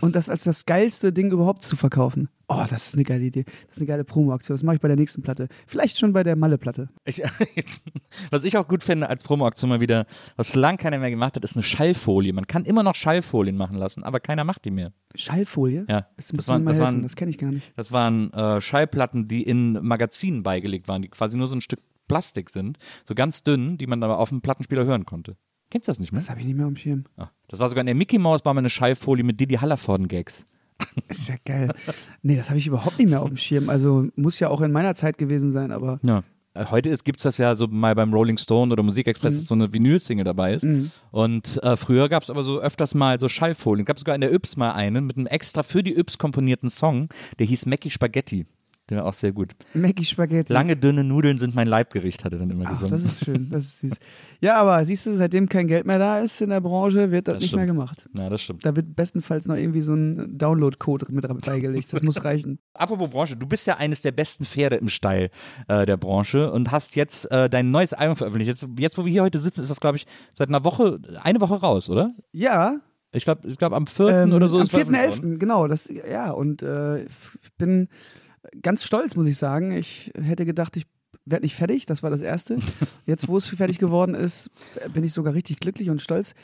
[0.00, 2.28] Und das als das geilste Ding überhaupt zu verkaufen.
[2.48, 3.44] Oh, das ist eine geile Idee.
[3.44, 4.54] Das ist eine geile Promo-Aktion.
[4.54, 5.48] Das mache ich bei der nächsten Platte.
[5.66, 6.88] Vielleicht schon bei der Malle-Platte.
[8.30, 10.06] Was ich auch gut finde als Promo-Aktion mal wieder,
[10.36, 12.32] was lang keiner mehr gemacht hat, ist eine Schallfolie.
[12.32, 14.92] Man kann immer noch Schallfolien machen lassen, aber keiner macht die mehr.
[15.14, 15.84] Schallfolie?
[15.88, 16.84] Ja, Das das muss waren- das helfen.
[16.94, 17.72] waren- das kenne ich gar nicht.
[17.76, 21.80] Das waren äh, Schallplatten, die in Magazinen beigelegt waren, die quasi nur so ein Stück
[22.08, 25.36] Plastik sind, so ganz dünn, die man aber auf dem Plattenspieler hören konnte.
[25.70, 26.20] Kennst du das nicht mehr?
[26.20, 27.04] Das habe ich nicht mehr am Schirm.
[27.16, 30.46] Ah, das war sogar in der Mickey Mouse war mal eine Schallfolie mit Didi Hallervorden-Gags.
[31.08, 31.72] Ist ja geil.
[32.22, 33.68] Nee, das habe ich überhaupt nicht mehr auf dem Schirm.
[33.68, 36.22] Also muss ja auch in meiner Zeit gewesen sein, aber Ja.
[36.54, 39.54] Äh, Heute gibt es das ja so mal beim Rolling Stone oder Musikexpress, dass so
[39.54, 40.66] eine Vinyl-Single dabei ist.
[41.10, 43.84] Und äh, früher gab es aber so öfters mal so Schallfolien.
[43.84, 47.08] Gab sogar in der Yps mal einen mit einem extra für die Yps komponierten Song,
[47.38, 48.46] der hieß Mackie Spaghetti.
[48.90, 49.52] Der war auch sehr gut.
[49.74, 50.52] Mackie Spaghetti.
[50.52, 52.92] Lange, dünne Nudeln sind mein Leibgericht, hat er dann immer Ach, gesungen.
[53.02, 53.92] das ist schön, das ist süß.
[54.40, 57.34] Ja, aber siehst du, seitdem kein Geld mehr da ist in der Branche, wird das,
[57.34, 57.58] Das nicht stimmt.
[57.58, 58.08] mehr gemacht.
[58.16, 58.64] ja, das stimmt.
[58.64, 61.92] Da wird bestenfalls noch irgendwie so ein Download-Code mit beigelegt.
[61.92, 62.60] Das muss reichen.
[62.74, 65.30] Apropos Branche, du bist ja eines der besten Pferde im Stall
[65.66, 68.48] äh, der Branche und hast jetzt äh, dein neues Album veröffentlicht.
[68.60, 71.40] Jetzt, jetzt, wo wir hier heute sitzen, ist das, glaube ich, seit einer Woche, eine
[71.40, 72.12] Woche raus, oder?
[72.30, 72.76] Ja,
[73.10, 74.08] Ich glaube, ich glaub, am 4.
[74.08, 75.34] ähm, oder so am ist veröffentlicht worden.
[75.34, 75.66] 4.11., genau.
[75.66, 77.10] Das, ja, und äh, ich
[77.58, 77.88] bin
[78.62, 79.72] ganz stolz, muss ich sagen.
[79.72, 80.86] Ich hätte gedacht, ich
[81.24, 82.58] werde nicht fertig, das war das Erste.
[83.06, 84.50] Jetzt, wo es fertig geworden ist,
[84.92, 86.34] bin ich sogar richtig glücklich und stolz.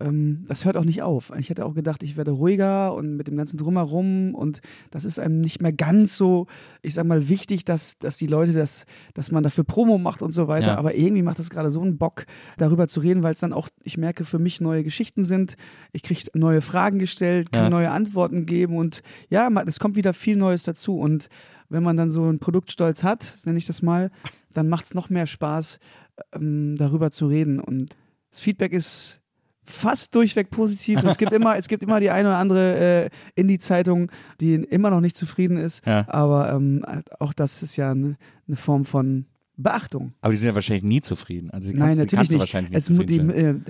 [0.00, 1.32] Ähm, das hört auch nicht auf.
[1.38, 5.20] Ich hätte auch gedacht, ich werde ruhiger und mit dem ganzen Drumherum und das ist
[5.20, 6.46] einem nicht mehr ganz so,
[6.82, 10.32] ich sag mal, wichtig, dass, dass die Leute das, dass man dafür Promo macht und
[10.32, 10.68] so weiter.
[10.72, 10.78] Ja.
[10.78, 12.26] Aber irgendwie macht das gerade so einen Bock,
[12.56, 15.54] darüber zu reden, weil es dann auch, ich merke, für mich neue Geschichten sind.
[15.92, 17.70] Ich kriege neue Fragen gestellt, kann Ja.
[17.70, 20.98] neue Antworten geben und ja, es kommt wieder viel Neues dazu.
[20.98, 21.28] Und
[21.68, 24.10] wenn man dann so einen Produktstolz hat, nenne ich das mal,
[24.52, 25.78] dann macht es noch mehr Spaß,
[26.34, 27.60] ähm, darüber zu reden.
[27.60, 27.96] Und
[28.30, 29.20] das Feedback ist
[29.64, 31.02] fast durchweg positiv.
[31.04, 35.00] es gibt immer, es gibt immer die eine oder andere äh, Indie-Zeitung, die immer noch
[35.00, 35.84] nicht zufrieden ist.
[35.86, 36.04] Ja.
[36.08, 36.84] Aber ähm,
[37.18, 40.12] auch das ist ja eine, eine Form von Beachtung.
[40.20, 41.50] Aber die sind ja wahrscheinlich nie zufrieden.
[41.50, 42.40] Also die Nein, kannst, die natürlich kannst nicht.
[42.40, 43.18] wahrscheinlich nicht Es, mu- die,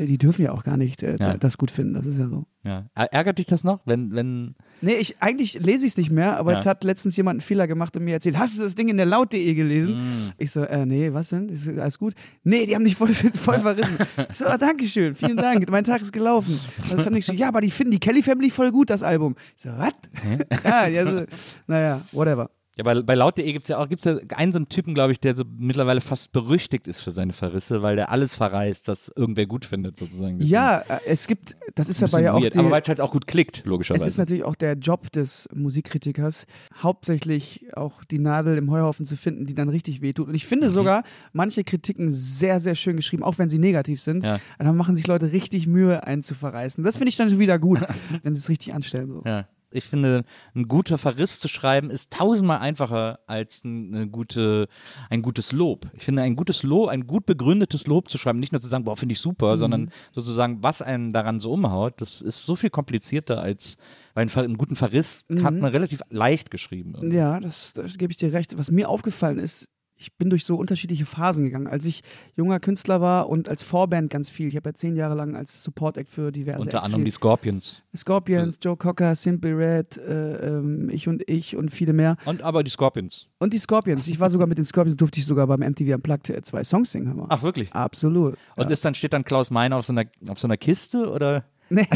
[0.01, 1.37] äh, die dürfen ja auch gar nicht äh, Ja.
[1.37, 1.95] das gut finden.
[1.95, 2.47] Das ist ja so.
[2.63, 2.87] ja.
[2.95, 6.53] Ärgert dich das noch, wenn, wenn Nee, ich, eigentlich lese ich es nicht mehr, aber
[6.53, 6.57] Ja.
[6.59, 8.97] jetzt hat letztens jemand einen Fehler gemacht und mir erzählt, hast du das Ding in
[8.97, 9.99] der Laut.de gelesen?
[9.99, 10.31] Mm.
[10.39, 11.49] Ich so, äh, nee, was denn?
[11.51, 12.15] Ich so, alles gut?
[12.43, 13.97] Nee, die haben dich voll, voll verrissen.
[14.31, 16.59] Ich so, ah, danke schön, vielen Dank, mein Tag ist gelaufen.
[16.81, 19.37] Also hat nicht so, ja, aber die finden die Kelly Family voll gut, das Album.
[19.57, 19.93] Ich so, was?
[20.65, 21.25] ja, ja, so,
[21.67, 22.51] naja, whatever.
[22.77, 25.13] Ja, bei, bei laut.de gibt es ja auch gibt's ja einen so einen Typen, glaube
[25.13, 29.13] ich, der so mittlerweile fast berüchtigt ist für seine Verrisse, weil der alles verreist, was
[29.15, 30.39] irgendwer gut findet, sozusagen.
[30.39, 32.89] Deswegen Ja, äh, es gibt, das ist bisschen ja auch weird, die, aber weil es
[32.89, 34.07] halt auch gut klickt, Es logischerweise.
[34.07, 36.47] ist natürlich auch der Job des Musikkritikers,
[36.83, 40.29] hauptsächlich auch die Nadel im Heuhaufen zu finden, die dann richtig wehtut.
[40.29, 40.49] Und ich Mhm.
[40.49, 44.25] finde sogar manche Kritiken sehr, sehr schön geschrieben, auch wenn sie negativ sind.
[44.25, 44.41] Ja.
[44.59, 46.83] Dann machen sich Leute richtig Mühe, einen zu verreißen.
[46.85, 47.81] Das finde ich dann wieder gut,
[48.23, 49.09] wenn sie es richtig anstellen.
[49.09, 49.23] So.
[49.27, 49.47] Ja.
[49.75, 54.69] Ich finde, ein guter Verriss zu schreiben ist tausendmal einfacher als eine gute,
[55.11, 55.91] ein gutes Lob.
[55.95, 58.85] Ich finde, ein gutes Lob, ein gut begründetes Lob zu schreiben, nicht nur zu sagen,
[58.85, 62.71] boah, finde ich super, sondern sozusagen, was einen daran so umhaut, das ist so viel
[62.71, 63.77] komplizierter als,
[64.15, 66.95] weil einen, einen guten Verriss hat man relativ leicht geschrieben.
[66.95, 67.17] irgendwie.
[67.17, 68.57] Ja, das, das gebe ich dir recht.
[68.57, 71.67] Was mir aufgefallen ist, ich bin durch so unterschiedliche Phasen gegangen.
[71.67, 72.03] Als ich
[72.37, 74.49] junger Künstler war und als Vorband ganz viel.
[74.49, 77.21] Ich habe ja zehn Jahre lang als Support-Act für diverse Unter Acts anderem die gespielt.
[77.21, 77.83] Scorpions.
[77.97, 82.17] Scorpions, Joe Cocker, Simple Red, äh, ähm, ich und ich und viele mehr.
[82.25, 83.29] Und aber die Scorpions.
[83.39, 84.07] Und die Scorpions.
[84.09, 86.91] Ich war sogar mit den Scorpions, durfte ich sogar beim MTV Unplugged äh, zwei Songs
[86.91, 87.27] singen.
[87.29, 87.73] Ach, wirklich?
[87.73, 88.35] Absolut.
[88.57, 88.71] Und ja.
[88.71, 91.45] ist dann, steht dann Klaus Meiner auf so einer, auf so einer Kiste oder?
[91.71, 91.87] Nee,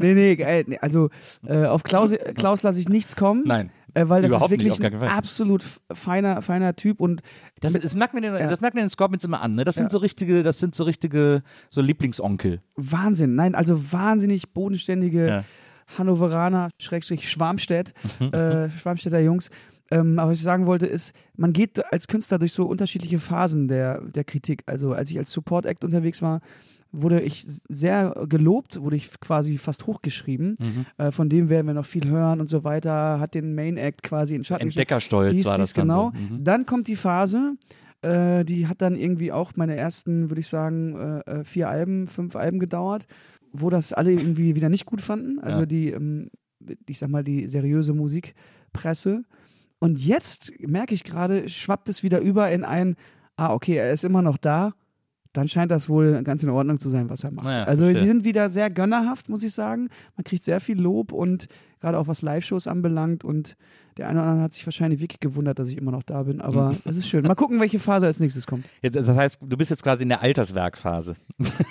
[0.00, 0.64] nee, nee, geil.
[0.66, 1.08] Nee, also
[1.46, 3.42] äh, auf Klaus, Klaus lasse ich nichts kommen.
[3.46, 3.70] Nein.
[3.94, 7.22] Äh, weil das Überhaupt ist wirklich ein absolut feiner, feiner Typ und
[7.60, 8.48] Das, das, merkt man den, Ja.
[8.48, 9.62] das merkt man den Scorpions immer an, ne?
[9.64, 9.90] Das sind Ja.
[9.90, 12.60] so richtige, das sind so richtige, so Lieblingsonkel.
[12.74, 13.36] Wahnsinn.
[13.36, 15.44] Nein, also wahnsinnig bodenständige Ja.
[15.96, 18.32] Hannoveraner, Schrägstrich Schwarmstedt, Mhm.
[18.32, 19.50] äh, Schwarmstädter Jungs.
[19.90, 23.68] Ähm, aber was ich sagen wollte, ist, man geht als Künstler durch so unterschiedliche Phasen
[23.68, 24.62] der, der Kritik.
[24.66, 26.40] Also als ich als Support Act unterwegs war,
[26.94, 30.56] wurde ich sehr gelobt, wurde ich quasi fast hochgeschrieben.
[30.60, 30.86] Mhm.
[30.98, 33.20] Äh, von dem werden wir noch viel hören und so weiter.
[33.20, 34.62] Hat den Main Act quasi in Schatten.
[34.62, 36.10] Entdeckerstolz Dies, war dies, das dann genau.
[36.10, 36.44] Mhm.
[36.44, 37.56] Dann kommt die Phase,
[38.02, 42.06] äh, die hat dann irgendwie auch meine ersten, würde ich sagen, äh, äh, vier Alben,
[42.06, 43.06] fünf Alben gedauert,
[43.52, 45.38] wo das alle irgendwie wieder nicht gut fanden.
[45.40, 45.66] Also Ja.
[45.66, 46.30] die, ähm,
[46.88, 49.24] ich sag mal, die seriöse Musikpresse.
[49.78, 52.96] Und jetzt merke ich gerade, schwappt es wieder über in ein,
[53.36, 54.72] ah, okay, er ist immer noch da.
[55.34, 57.44] Dann scheint das wohl ganz in Ordnung zu sein, was er macht.
[57.44, 58.02] Naja, also verstehe.
[58.02, 59.90] sie sind wieder sehr gönnerhaft, muss ich sagen.
[60.16, 61.48] Man kriegt sehr viel Lob und
[61.80, 63.56] gerade auch was Live-Shows anbelangt und
[63.96, 66.40] der eine oder andere hat sich wahrscheinlich wirklich gewundert, dass ich immer noch da bin,
[66.40, 67.24] aber es ist schön.
[67.24, 68.64] Mal gucken, welche Phase als nächstes kommt.
[68.80, 71.16] Jetzt, das heißt, du bist jetzt quasi in der Alterswerkphase.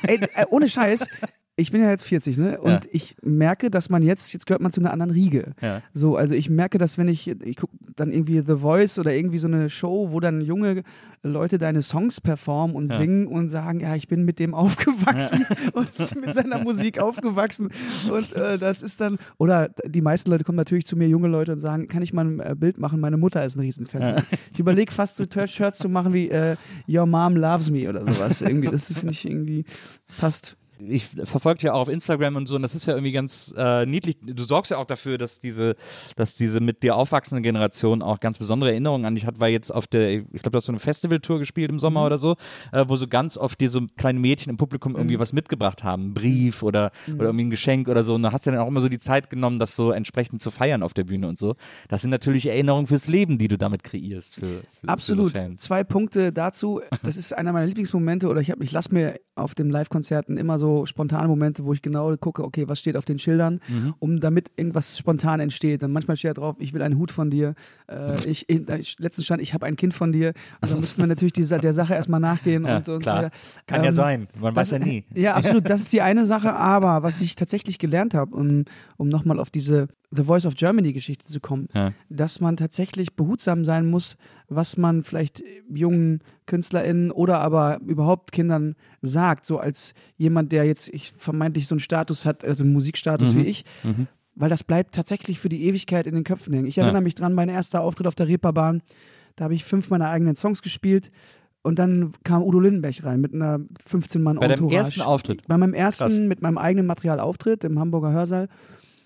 [0.04, 1.08] Ey, äh, ohne Scheiß,
[1.56, 2.60] ich bin ja jetzt 40, ne?
[2.60, 2.80] Und Ja.
[2.92, 5.54] ich merke, dass man jetzt, jetzt gehört man zu einer anderen Riege.
[5.62, 5.82] Ja.
[5.94, 9.38] So, also ich merke, dass wenn ich, ich gucke dann irgendwie The Voice oder irgendwie
[9.38, 10.82] so eine Show, wo dann junge
[11.22, 12.98] Leute deine Songs performen und Ja.
[12.98, 15.90] singen und sagen, ja, ich bin mit dem aufgewachsen und
[16.26, 17.70] mit seiner Musik aufgewachsen.
[18.12, 21.52] Und äh, das ist dann, oder die meisten Leute kommen natürlich zu mir, junge Leute,
[21.52, 23.00] und sagen, kann ich mal ein äh, Bild machen?
[23.00, 24.24] Meine Mutter ist ein Riesenfan.
[24.54, 26.56] Ich überlege fast so Shirts zu machen wie äh,
[26.90, 28.42] Your Mom Loves Me oder sowas.
[28.42, 29.66] Irgendwie, das finde ich irgendwie
[30.18, 30.58] passt.
[30.88, 33.54] Ich verfolge dich ja auch auf Instagram und so, und das ist ja irgendwie ganz
[33.58, 34.18] äh, niedlich.
[34.22, 35.76] Du sorgst ja auch dafür, dass diese,
[36.16, 39.74] dass diese mit dir aufwachsende Generation auch ganz besondere Erinnerungen an dich hat, weil jetzt
[39.74, 42.36] auf der, ich glaube, du hast so eine Festivaltour gespielt im Sommer oder so,
[42.72, 46.04] äh, wo so ganz oft dir so kleine Mädchen im Publikum irgendwie was mitgebracht haben,
[46.04, 48.16] einen Brief oder, oder irgendwie ein Geschenk oder so.
[48.16, 50.52] Und da hast du dann auch immer so die Zeit genommen, das so entsprechend zu
[50.52, 51.56] feiern auf der Bühne und so.
[51.88, 54.36] Das sind natürlich Erinnerungen fürs Leben, die du damit kreierst.
[54.36, 55.32] Für, für, Absolut.
[55.34, 55.56] Für so.
[55.56, 56.82] Zwei Punkte dazu.
[57.04, 60.60] Das ist einer meiner Lieblingsmomente oder ich, hab- ich lasse mir auf den Live-Konzerten immer
[60.60, 63.94] so spontane Momente, wo ich genau gucke, okay, was steht auf den Schildern, Mhm.
[64.00, 65.82] um damit irgendwas spontan entsteht.
[65.84, 67.56] Dann manchmal steht da drauf, ich will einen Hut von dir.
[67.88, 70.34] Äh, ich, ich, letztens stand, ich habe ein Kind von dir.
[70.62, 72.66] Dann müssten wir natürlich dieser, der Sache erstmal nachgehen.
[72.74, 73.18] Ja, und, und klar.
[73.18, 73.32] weiter.
[73.68, 74.28] Kann ja Ähm, sein.
[74.40, 75.04] Man weiß das- ja nie.
[75.16, 75.70] Ja, absolut.
[75.70, 76.54] Das ist die eine Sache.
[76.54, 78.66] Aber was ich tatsächlich gelernt habe, um,
[78.98, 81.92] um nochmal auf diese The Voice of Germany Geschichte zu kommen, Ja.
[82.10, 84.16] dass man tatsächlich behutsam sein muss,
[84.56, 90.90] was man vielleicht jungen KünstlerInnen oder aber überhaupt Kindern sagt, so als jemand, der jetzt
[90.94, 93.38] ich, vermeintlich so einen Status hat, also einen Musikstatus Mhm.
[93.40, 93.66] wie ich,
[94.36, 96.68] weil das bleibt tatsächlich für die Ewigkeit in den Köpfen hängen.
[96.68, 97.04] Ich erinnere Ja.
[97.04, 98.82] mich dran, mein erster Auftritt auf der Reeperbahn,
[99.36, 101.12] da habe ich fünf meiner eigenen Songs gespielt
[101.62, 105.48] und dann kam Udo Lindenberg rein mit einer 15 Mann Bei deinem ersten Auftritt.
[105.48, 106.20] Bei meinem ersten Krass.
[106.20, 108.50] mit meinem eigenen Material Auftritt im Hamburger Hörsaal.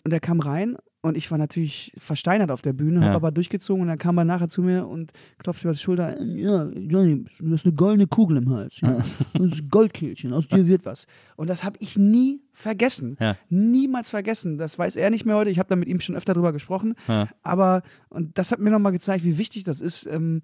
[0.03, 0.77] Und er kam rein
[1.07, 3.05] und ich war natürlich versteinert auf der Bühne, Ja.
[3.07, 5.83] habe aber durchgezogen und dann kam er nachher zu mir und klopfte mir auf die
[5.83, 6.21] Schulter.
[6.21, 8.81] Ja, Johnny, du hast eine goldene Kugel im Hals.
[8.81, 8.93] Ja.
[8.93, 11.07] Das ist ein Goldkehlchen, aus dir wird was.
[11.35, 13.17] Und das habe ich nie vergessen.
[13.19, 13.35] Ja.
[13.49, 14.57] Niemals vergessen.
[14.57, 15.49] Das weiß er nicht mehr heute.
[15.49, 16.95] Ich habe da mit ihm schon öfter drüber gesprochen.
[17.07, 17.27] Ja.
[17.43, 20.41] Aber, und das hat mir nochmal gezeigt, wie wichtig das ist, ähm,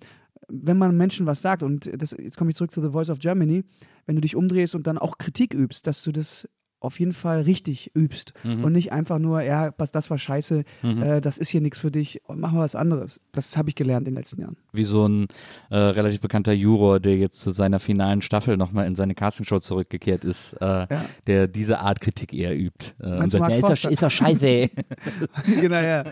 [0.49, 1.63] wenn man Menschen was sagt.
[1.63, 3.63] Und das, jetzt komme ich zurück zu The Voice of Germany.
[4.05, 6.47] Wenn du dich umdrehst und dann auch Kritik übst, dass du das
[6.83, 8.63] auf jeden Fall richtig übst Mhm.
[8.63, 11.91] und nicht einfach nur, ja, was, das war scheiße, äh, das ist hier nichts für
[11.91, 13.21] dich, mach mal was anderes.
[13.31, 14.57] Das habe ich gelernt in den letzten Jahren.
[14.73, 15.27] wie so ein
[15.69, 20.23] äh, relativ bekannter Juror, der jetzt zu seiner finalen Staffel nochmal in seine Castingshow zurückgekehrt
[20.23, 20.87] ist, äh,
[21.27, 22.93] der diese Art Kritik eher übt.
[22.99, 23.87] Äh, und sagt, ja, ist, Forster?
[23.87, 24.69] doch, ist doch scheiße.
[25.61, 26.03] genau, ja.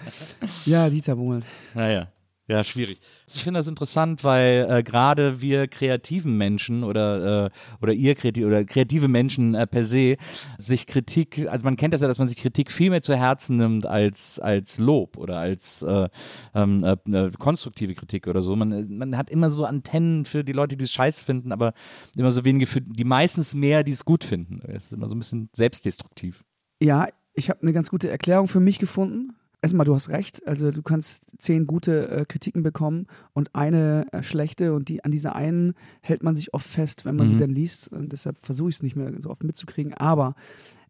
[0.66, 1.44] Ja, Dieter Bohlen.
[1.74, 2.08] naja.
[2.52, 3.00] Ja, schwierig.
[3.34, 7.50] Ich finde das interessant, weil äh, gerade wir kreativen Menschen oder, äh,
[7.82, 10.18] oder ihr kreativ oder kreative Menschen äh, per se
[10.58, 13.56] sich Kritik, also man kennt das ja, dass man sich Kritik viel mehr zu Herzen
[13.56, 16.10] nimmt als, als Lob oder als äh,
[16.54, 18.54] ähm, äh, äh, konstruktive Kritik oder so.
[18.58, 21.72] Man, man hat immer so Antennen für die Leute, die es scheiße finden, aber
[22.18, 24.60] immer so wenige für die meistens mehr, die es gut finden.
[24.68, 26.44] Es ist immer so ein bisschen selbstdestruktiv.
[26.84, 29.38] Ja, ich habe eine ganz gute Erklärung für mich gefunden.
[29.62, 30.45] Erstmal, du hast recht.
[30.47, 35.12] Also du kannst zehn gute äh, Kritiken bekommen und eine äh, schlechte und die an
[35.12, 37.39] dieser einen hält man sich oft fest, wenn man sie Mhm.
[37.39, 37.88] dann liest.
[37.89, 39.93] Und deshalb versuche ich es nicht mehr so oft mitzukriegen.
[39.93, 40.34] Aber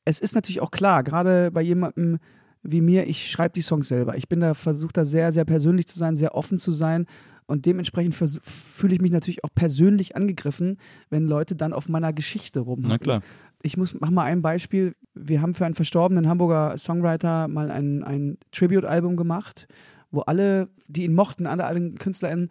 [0.06, 2.20] es ist natürlich auch klar, gerade bei jemandem
[2.64, 4.16] wie mir, ich schreibe die Songs selber.
[4.18, 7.08] Ich bin da versucht da sehr, sehr persönlich zu sein, sehr offen zu sein.
[7.46, 10.78] Und dementsprechend fühle ich mich natürlich auch persönlich angegriffen,
[11.10, 13.22] wenn Leute dann auf meiner Geschichte rumhacken Na klar.
[13.62, 14.96] ich muss, mach mal ein Beispiel.
[15.14, 19.68] Wir haben für einen verstorbenen Hamburger Songwriter mal ein, ein Tribute-Album gemacht,
[20.12, 22.50] wo alle, die ihn mochten, alle, alle KünstlerInnen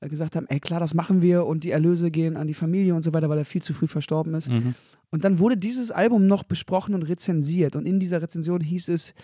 [0.00, 2.94] äh, gesagt haben, ey klar, das machen wir und die Erlöse gehen an die Familie
[2.94, 4.50] und so weiter, weil er viel zu früh verstorben ist.
[4.50, 4.74] Mhm.
[5.10, 9.14] Und dann wurde dieses Album noch besprochen und rezensiert und in dieser Rezension hieß es,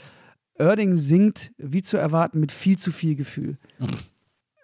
[0.58, 3.58] Oerding singt, wie zu erwarten, mit viel zu viel Gefühl.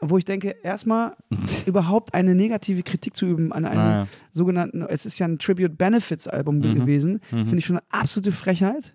[0.00, 1.16] Wo ich denke, erstmal
[1.66, 4.08] überhaupt eine negative Kritik zu üben an einem Naja.
[4.30, 6.74] sogenannten, es ist ja ein Tribute Benefits Album Mhm.
[6.74, 7.38] gewesen, Mhm.
[7.38, 8.94] finde ich schon eine absolute Frechheit.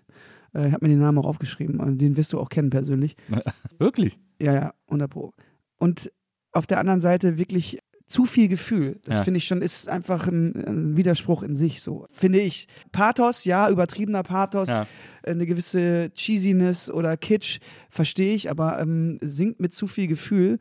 [0.54, 3.16] Äh, ich habe mir den Namen auch aufgeschrieben, und den wirst du auch kennen persönlich.
[3.78, 4.18] Wirklich?
[4.40, 5.32] Ja, ja, 100 Pro.
[5.78, 6.12] Und
[6.52, 9.00] auf der anderen Seite wirklich zu viel Gefühl.
[9.06, 9.24] Das Ja.
[9.24, 12.06] finde ich schon, ist einfach ein, ein Widerspruch in sich, so.
[12.12, 12.68] Finde ich.
[12.92, 14.86] Pathos, ja, übertriebener Pathos, Ja.
[15.24, 20.58] eine gewisse Cheesiness oder Kitsch, verstehe ich, aber ähm, singt mit zu viel Gefühl.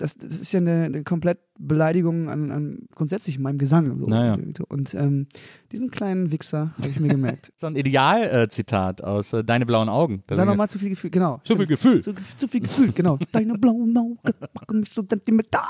[0.00, 3.98] Das, das ist ja eine, eine komplett Beleidigung an, an grundsätzlich meinem Gesang.
[3.98, 4.06] So.
[4.06, 4.34] Naja.
[4.68, 5.26] Und, ähm,
[5.72, 7.52] diesen kleinen Wichser habe ich mir gemerkt.
[7.60, 10.22] So ein Ideal-Zitat aus äh, Deine blauen Augen.
[10.30, 11.40] Sag nochmal zu viel Gefühl, genau.
[11.44, 11.68] Viel stimmt.
[11.68, 12.02] Gefühl.
[12.02, 13.18] Zu, zu viel Gefühl, genau.
[13.32, 14.18] Deine blauen Augen
[14.54, 15.62] machen mich so sentimental.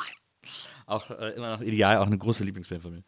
[0.90, 3.02] Auch äh, immer noch ideal, auch eine große Lieblingsband von mir.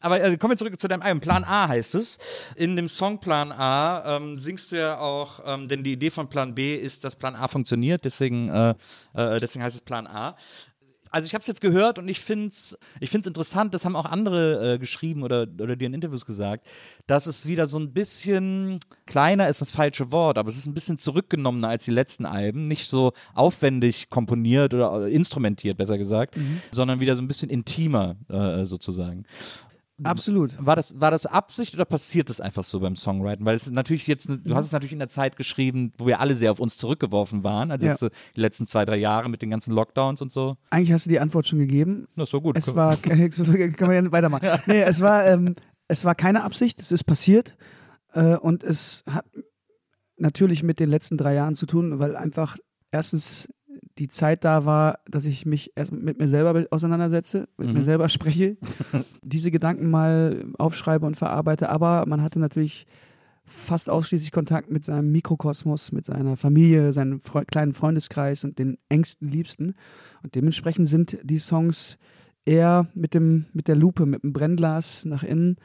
[0.00, 1.20] Aber äh, kommen wir zurück zu deinem Album.
[1.20, 2.18] Plan A heißt es.
[2.54, 6.28] In dem Song Plan A ähm, singst du ja auch, ähm, denn die Idee von
[6.28, 8.74] Plan B ist, dass Plan A funktioniert, deswegen, äh,
[9.14, 10.36] äh, deswegen heißt es Plan A.
[11.14, 13.94] Also ich habe es jetzt gehört und ich finde es ich find's interessant, das haben
[13.94, 16.66] auch andere äh, geschrieben oder, oder dir in Interviews gesagt,
[17.06, 20.74] dass es wieder so ein bisschen, kleiner ist das falsche Wort, aber es ist ein
[20.74, 22.64] bisschen zurückgenommener als die letzten Alben.
[22.64, 26.34] Nicht so aufwendig komponiert oder äh, instrumentiert, besser gesagt,
[26.72, 29.24] sondern wieder so ein bisschen intimer äh, sozusagen.
[30.02, 30.56] Absolut.
[30.58, 33.44] War das, war das Absicht oder passiert das einfach so beim Songwriting?
[33.46, 36.34] Weil es natürlich jetzt, du hast es natürlich in der Zeit geschrieben, wo wir alle
[36.34, 37.92] sehr auf uns zurückgeworfen waren, also Ja.
[37.92, 40.56] jetzt so die letzten zwei, drei Jahre mit den ganzen Lockdowns und so.
[40.70, 42.08] Eigentlich hast du die Antwort schon gegeben.
[42.16, 42.58] Das ist so gut.
[42.58, 43.18] Es war, kann
[43.80, 44.48] man ja weitermachen.
[44.66, 45.54] Nee, es war, ähm,
[45.86, 47.56] es war keine Absicht, es ist passiert.
[48.14, 49.26] Äh, und es hat
[50.16, 52.56] natürlich mit den letzten drei Jahren zu tun, weil einfach
[52.90, 53.48] erstens
[53.98, 57.74] die Zeit da war, dass ich mich erst mit mir selber auseinandersetze, mit Mhm.
[57.74, 58.56] mir selber spreche,
[59.22, 61.68] diese Gedanken mal aufschreibe und verarbeite.
[61.68, 62.86] Aber man hatte natürlich
[63.46, 68.78] fast ausschließlich Kontakt mit seinem Mikrokosmos, mit seiner Familie, seinem Fre kleinen Freundeskreis und den
[68.88, 69.74] engsten Liebsten.
[70.22, 71.98] Und dementsprechend sind die Songs
[72.46, 75.56] eher mit, dem, mit der Lupe, mit dem Brennglas nach innen,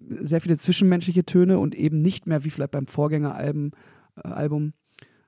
[0.00, 3.72] sehr viele zwischenmenschliche Töne und eben nicht mehr wie vielleicht beim Vorgängeralbum,
[4.16, 4.72] äh, Album,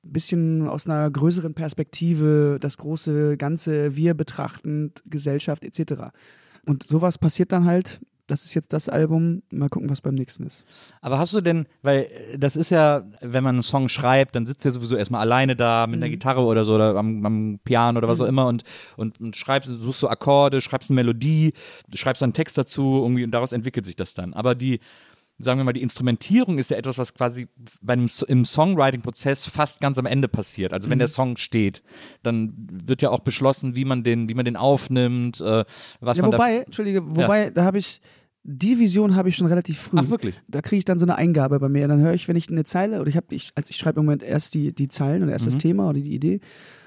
[0.04, 6.10] ein bisschen aus einer größeren Perspektive, das große Ganze, wir betrachtend, Gesellschaft etc.
[6.66, 8.00] Und sowas passiert dann halt.
[8.28, 9.42] Das ist jetzt das Album.
[9.52, 10.64] Mal gucken, was beim nächsten ist.
[11.00, 14.46] Aber hast du denn, weil äh, das ist ja, wenn man einen Song schreibt, dann
[14.46, 16.12] sitzt du ja sowieso erstmal alleine da mit einer Mhm.
[16.12, 18.62] Gitarre oder so oder am, am Piano oder was auch immer und,
[18.96, 21.52] und, und schreibst, suchst so Akkorde, schreibst eine Melodie,
[21.92, 24.34] schreibst dann einen Text dazu irgendwie und daraus entwickelt sich das dann.
[24.34, 24.78] Aber die,
[25.42, 27.48] sagen wir mal, die Instrumentierung ist ja etwas, was quasi
[27.82, 30.72] bei einem, S- im Songwriting-Prozess fast ganz am Ende passiert.
[30.72, 31.82] Also wenn der Song steht,
[32.22, 35.64] dann wird ja auch beschlossen, wie man den, wie man den aufnimmt, äh,
[36.00, 38.00] was Ja, man da wobei, Entschuldige, wobei, da habe ich,
[38.44, 39.98] die Vision habe ich schon relativ früh.
[40.00, 40.34] Ach, wirklich?
[40.48, 41.86] Da kriege ich dann so eine Eingabe bei mir.
[41.88, 44.06] Dann höre ich, wenn ich eine Zeile, oder ich habe, ich, also ich schreibe im
[44.06, 45.50] Moment erst die, die Zeilen oder erst Mhm.
[45.50, 46.40] das Thema oder die Idee.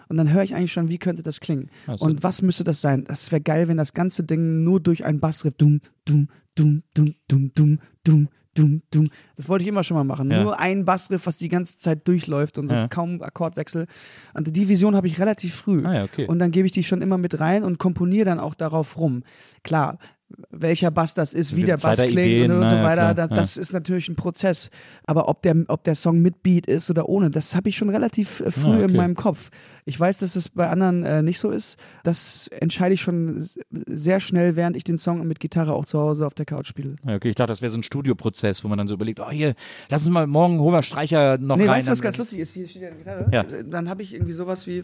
[0.08, 1.70] Und dann höre ich eigentlich schon, wie könnte das klingen.
[1.88, 2.06] Ach so.
[2.06, 3.06] Und was müsste das sein?
[3.08, 7.16] Das wäre geil, wenn das ganze Ding nur durch einen Bassriff dumm, dumm, dumm, dumm,
[7.28, 9.10] dumm, dumm, dumm, dumm, dumm.
[9.38, 10.32] Das wollte ich immer schon mal machen.
[10.32, 10.42] Ja.
[10.42, 12.88] Nur ein Bassriff, was die ganze Zeit durchläuft und so Ja.
[12.88, 13.86] kaum Akkordwechsel.
[14.34, 15.86] Und die Vision habe ich relativ früh.
[15.86, 16.26] Ah ja, okay.
[16.26, 19.24] Und dann gebe ich die schon immer mit rein und komponiere dann auch darauf rum.
[19.64, 20.00] Klar,
[20.50, 23.02] welcher Bass das ist, wie Die der Bass klingt Ideen, und, na so ja, weiter,
[23.02, 23.28] klar, da, ja.
[23.36, 24.70] das ist natürlich ein Prozess.
[25.06, 27.90] Aber ob der, ob der Song mit Beat ist oder ohne, das habe ich schon
[27.90, 28.84] relativ äh, früh Ah, okay.
[28.86, 29.50] in meinem Kopf.
[29.86, 31.78] Ich weiß, dass es bei anderen äh, nicht so ist.
[32.04, 36.26] Das entscheide ich schon sehr schnell, während ich den Song mit Gitarre auch zu Hause
[36.26, 36.96] auf der Couch spiele.
[37.06, 39.30] Ja, okay, ich dachte, das wäre so ein Studioprozess, wo man dann so überlegt, oh
[39.30, 39.54] hier,
[39.90, 41.78] lass uns mal morgen wir Streicher noch Nee, rein.
[41.78, 42.54] weißt du, was ganz lustig ist?
[42.54, 43.28] Hier steht ja eine Gitarre.
[43.32, 43.44] Ja.
[43.44, 44.82] Dann habe ich irgendwie sowas wie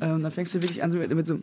[0.00, 1.38] Ähm, dann fängst du wirklich an so mit, mit so.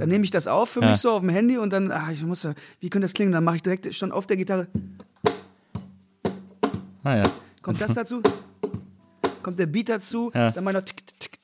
[0.00, 0.90] Dann nehme ich das auf für Ja.
[0.90, 3.32] mich so auf dem Handy und dann, ah, ich muss, ja- wie könnte das klingen?
[3.32, 4.66] Dann mache ich direkt schon auf der Gitarre.
[7.04, 7.30] Ah, ja.
[7.62, 8.22] Kommt das dazu?
[9.42, 10.30] Kommt der Beat dazu?
[10.34, 10.50] Ja.
[10.50, 11.39] Dann meiner tick, tick, tick, tick.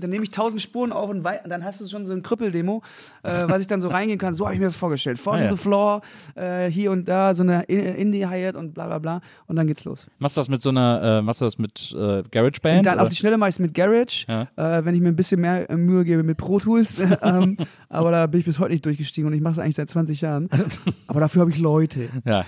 [0.00, 2.82] Dann nehme ich tausend Spuren auf und dann hast du schon so ein Krüppeldemo,
[3.22, 4.34] äh, was ich dann so reingehen kann.
[4.34, 5.18] So habe ich mir das vorgestellt.
[5.18, 5.50] Fall Ah, ja.
[5.52, 6.00] the floor,
[6.34, 9.20] äh, hier und da, so eine I- Indie-Hi-Hat und bla bla bla.
[9.46, 10.08] Und dann geht's los.
[10.18, 12.86] Machst du das mit so einer, äh, machst du das mit äh, GarageBand?
[12.86, 13.02] Dann oder?
[13.02, 14.42] auf die Schnelle mache ich es mit Garage, Ja.
[14.78, 16.98] äh, wenn ich mir ein bisschen mehr äh, Mühe gebe mit Pro Tools.
[17.22, 17.56] ähm,
[17.88, 20.20] aber da bin ich bis heute nicht durchgestiegen und ich mache es eigentlich seit 20
[20.20, 20.48] Jahren.
[21.08, 22.08] Aber dafür habe ich Leute.
[22.24, 22.44] Ja.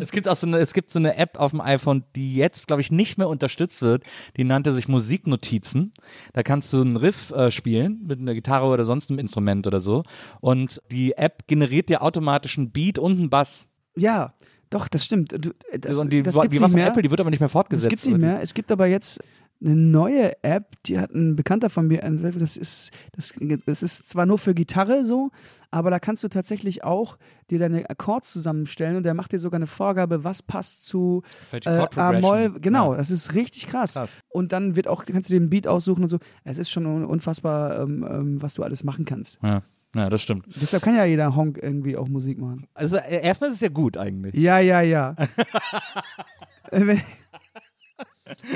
[0.00, 2.68] es gibt auch so eine, es gibt so eine App auf dem iPhone, die jetzt,
[2.68, 4.04] glaube ich, nicht mehr unterstützt wird.
[4.36, 5.92] Die nannte sich Musiknotizen.
[6.32, 9.80] Da kannst du einen Riff äh, spielen mit einer Gitarre oder sonst einem Instrument oder
[9.80, 10.02] so.
[10.40, 13.68] Und die App generiert dir automatisch einen Beat und einen Bass.
[13.96, 14.34] Ja,
[14.70, 15.32] doch, das stimmt.
[15.32, 16.88] Du, äh, das, und die, das gibt's die war von mehr.
[16.88, 17.86] Apple, die wird aber nicht mehr fortgesetzt.
[17.86, 18.40] Das gibt's nicht mehr.
[18.40, 19.22] Es gibt aber jetzt
[19.64, 22.42] eine neue App, die hat ein Bekannter von mir entwickelt.
[22.42, 23.32] Das ist, das,
[23.66, 25.30] das ist zwar nur für Gitarre so,
[25.70, 27.16] aber da kannst du tatsächlich auch
[27.50, 31.22] dir deine Akkords zusammenstellen und der macht dir sogar eine Vorgabe, was passt zu
[31.52, 32.54] äh, A-Moll.
[32.60, 32.98] Genau, Ja.
[32.98, 33.94] das ist richtig krass.
[33.94, 34.16] Krass.
[34.30, 36.18] Und dann wird auch, kannst du den Beat aussuchen und so.
[36.44, 39.38] Es ist schon un- unfassbar, ähm, ähm, was du alles machen kannst.
[39.42, 39.62] Ja.
[39.94, 40.46] ja, das stimmt.
[40.60, 42.66] Deshalb kann ja jeder Honk irgendwie auch Musik machen.
[42.74, 44.34] Also äh, erstmal ist es ja gut eigentlich.
[44.34, 45.14] Ja, ja, ja.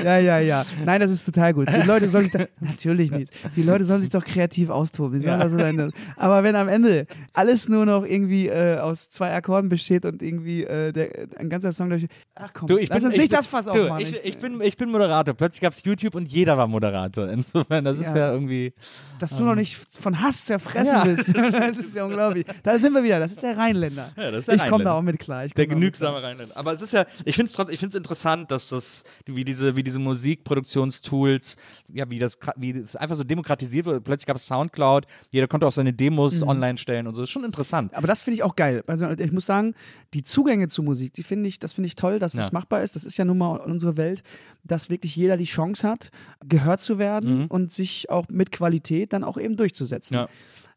[0.03, 0.65] Ja, ja, ja.
[0.85, 1.67] Nein, das ist total gut.
[1.69, 3.31] Die Leute sollen sich doch, natürlich nicht.
[3.55, 5.19] Die Leute sollen sich doch kreativ austoben.
[5.21, 9.69] Sollen also dann, aber wenn am Ende alles nur noch irgendwie äh, aus zwei Akkorden
[9.69, 12.07] besteht und irgendwie äh, der, ein ganzer Song durch.
[12.35, 14.01] Ach komm, Du, ich lass bin, uns ich nicht bin, das Fass du, aufmachen.
[14.01, 15.33] Ich, ich, bin, ich bin Moderator.
[15.33, 17.29] Plötzlich gab es YouTube und jeder war Moderator.
[17.29, 18.17] Insofern, das ist Ja.
[18.17, 18.73] ja irgendwie.
[19.19, 21.03] dass du noch nicht von Hass zerfressen Ja.
[21.03, 21.33] bist.
[21.37, 22.45] Das ist ja unglaublich.
[22.63, 23.19] Da sind wir wieder.
[23.19, 24.11] Das ist der Rheinländer.
[24.15, 25.47] Ja, das ist der ich komme da auch mit klar.
[25.47, 26.55] Der da genügsame Rheinländer.
[26.55, 29.43] Aber es ist ja, ich finde es trotzdem, ich finde es interessant, dass das, wie
[29.43, 31.57] diese, wie diese Musikproduktionstools,
[31.93, 34.03] ja, wie das, wie das einfach so demokratisiert wird.
[34.03, 36.47] Plötzlich gab es Soundcloud, jeder konnte auch seine Demos Mhm.
[36.49, 37.21] online stellen und so.
[37.21, 37.93] Das ist schon interessant.
[37.93, 38.83] Aber das finde ich auch geil.
[38.87, 39.73] Also ich muss sagen,
[40.13, 42.41] die Zugänge zu Musik, die finde ich, das finde ich toll, dass Ja.
[42.41, 42.95] das machbar ist.
[42.95, 44.23] Das ist ja nun mal unsere Welt,
[44.63, 46.11] dass wirklich jeder die Chance hat,
[46.47, 50.13] gehört zu werden und sich auch mit Qualität dann auch eben durchzusetzen.
[50.15, 50.29] Ja.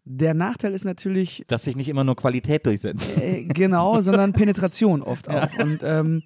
[0.05, 3.19] Der Nachteil ist natürlich Dass sich nicht immer nur Qualität durchsetzt.
[3.19, 5.49] äh, genau, sondern Penetration oft auch.
[5.59, 6.23] Und ähm,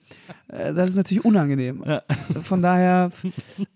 [0.48, 1.82] äh, das ist natürlich unangenehm.
[2.42, 3.10] Von daher,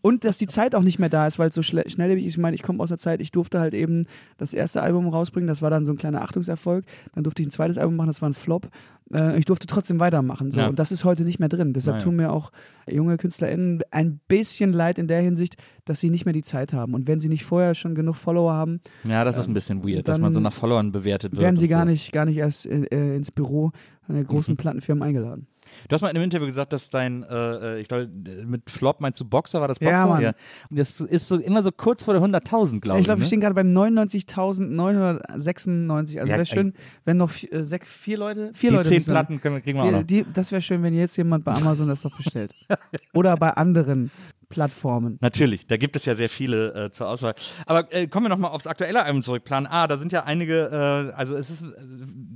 [0.01, 2.35] und dass die Zeit auch nicht mehr da ist, weil es so schnelllebig ist.
[2.35, 4.07] Ich meine, ich komme aus der Zeit, ich durfte halt eben
[4.39, 6.85] das erste Album rausbringen, das war dann so ein kleiner Achtungserfolg.
[7.15, 8.69] Dann durfte ich ein zweites Album machen, das war ein Flop.
[9.13, 10.51] Äh, ich durfte trotzdem weitermachen.
[10.51, 10.61] So.
[10.61, 10.69] Ja.
[10.69, 11.73] Und das ist heute nicht mehr drin.
[11.73, 12.05] Deshalb Naja.
[12.05, 12.51] tun mir auch
[12.91, 16.95] junge KünstlerInnen ein bisschen leid in der Hinsicht, dass sie nicht mehr die Zeit haben.
[16.95, 20.09] Und wenn sie nicht vorher schon genug Follower haben, Ja, das ist ein bisschen weird,
[20.09, 21.43] dass man so nach Followern bewertet wird.
[21.43, 21.91] werden sie gar so.
[21.91, 23.73] nicht, gar nicht erst äh, äh, ins Büro
[24.09, 24.57] einer großen.
[24.59, 25.47] Plattenfirma eingeladen.
[25.89, 28.09] Du hast mal in einem Interview gesagt, dass dein, äh, äh, ich glaube,
[28.45, 29.93] mit Flop meinst du Boxer, war das Boxer?
[29.93, 30.25] Ja, Mann.
[30.71, 33.03] Und das ist so immer so kurz vor der 100.000, glaube ich.
[33.03, 33.27] ich glaube, wir ne?
[33.27, 35.99] stehen gerade bei 99.996.
[35.99, 39.05] Also Ja, wäre schön, wenn noch vier, äh, sech, vier Leute, vier Die Leute zehn
[39.05, 40.03] Platten können, wir- kriegen wir auch noch.
[40.03, 42.53] die, das wäre schön, wenn jetzt jemand bei Amazon das doch bestellt.
[43.15, 44.11] Oder bei anderen
[44.49, 45.19] Plattformen.
[45.21, 47.35] Natürlich, da gibt es ja sehr viele äh, zur Auswahl.
[47.67, 49.45] Aber äh, kommen wir nochmal aufs aktuelle Album zurück.
[49.45, 51.67] Plan A, da sind ja einige, äh, also es ist, äh,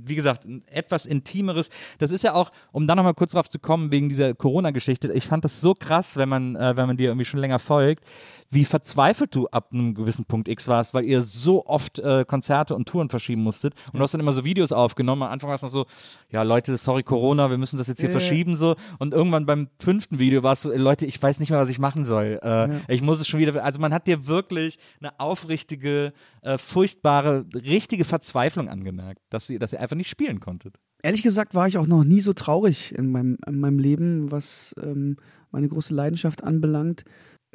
[0.05, 1.69] wie gesagt, ein etwas intimeres.
[1.97, 5.11] Das ist ja auch, um da nochmal kurz drauf zu kommen, wegen dieser Corona-Geschichte.
[5.13, 8.03] Ich fand das so krass, wenn man, äh, wenn man dir irgendwie schon länger folgt,
[8.53, 12.75] wie verzweifelt du ab einem gewissen Punkt X warst, weil ihr so oft äh, Konzerte
[12.75, 13.73] und Touren verschieben musstet.
[13.91, 15.23] Und du hast dann immer so Videos aufgenommen.
[15.23, 15.85] Am Anfang war es noch so,
[16.29, 18.17] ja Leute, sorry Corona, wir müssen das jetzt hier ja.
[18.17, 18.75] verschieben so.
[18.99, 21.79] Und irgendwann beim fünften Video warst du, "Ey, Leute, ich weiß nicht mehr, was ich
[21.79, 22.39] machen soll.
[22.43, 23.63] Äh, Ich muss es schon wieder.
[23.63, 29.73] Also man hat dir wirklich eine aufrichtige, äh, furchtbare, richtige Verzweiflung angemerkt, dass ihr, dass
[29.73, 30.75] ihr einfach nicht spielen konntet.
[31.01, 34.73] Ehrlich gesagt war ich auch noch nie so traurig in meinem, in meinem Leben, was
[34.81, 35.17] ähm,
[35.51, 37.03] meine große Leidenschaft anbelangt.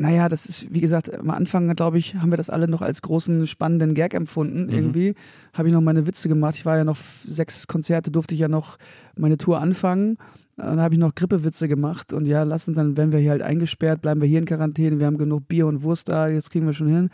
[0.00, 3.02] Naja, das ist, wie gesagt, am Anfang, glaube ich, haben wir das alle noch als
[3.02, 4.68] großen, spannenden Gag empfunden.
[4.68, 5.14] Irgendwie
[5.52, 6.54] habe ich noch meine Witze gemacht.
[6.54, 8.78] Ich war ja noch sechs Konzerte, durfte ich ja noch
[9.16, 10.16] meine Tour anfangen.
[10.58, 13.42] Dann habe ich noch Grippewitze gemacht und ja, lass uns dann, wenn wir hier halt
[13.42, 16.66] eingesperrt, bleiben wir hier in Quarantäne, wir haben genug Bier und Wurst da, jetzt kriegen
[16.66, 17.10] wir schon hin.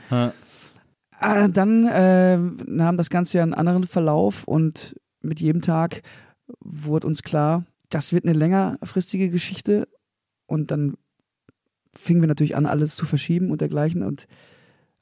[1.20, 6.02] Äh, dann äh, nahm das Ganze ja einen anderen Verlauf und mit jedem Tag
[6.60, 9.88] wurde uns klar, das wird eine längerfristige Geschichte.
[10.46, 10.94] Und dann
[11.94, 14.02] fingen wir natürlich an, alles zu verschieben und dergleichen.
[14.02, 14.26] Und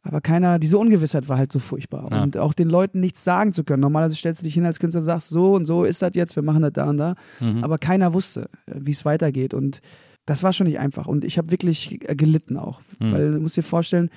[0.02, 2.08] aber keiner, diese Ungewissheit war halt so furchtbar.
[2.10, 2.22] Ja.
[2.22, 3.80] Und auch den Leuten nichts sagen zu können.
[3.80, 6.34] Normalerweise stellst du dich hin als Künstler und sagst, so und so ist das jetzt,
[6.36, 7.14] wir machen das da und da.
[7.40, 7.62] Mhm.
[7.62, 9.54] Aber keiner wusste, äh, wie es weitergeht.
[9.54, 9.80] Und
[10.26, 11.06] das war schon nicht einfach.
[11.06, 12.80] Und ich habe wirklich äh, gelitten auch.
[12.98, 13.12] Mhm.
[13.12, 14.10] Weil du musst dir vorstellen,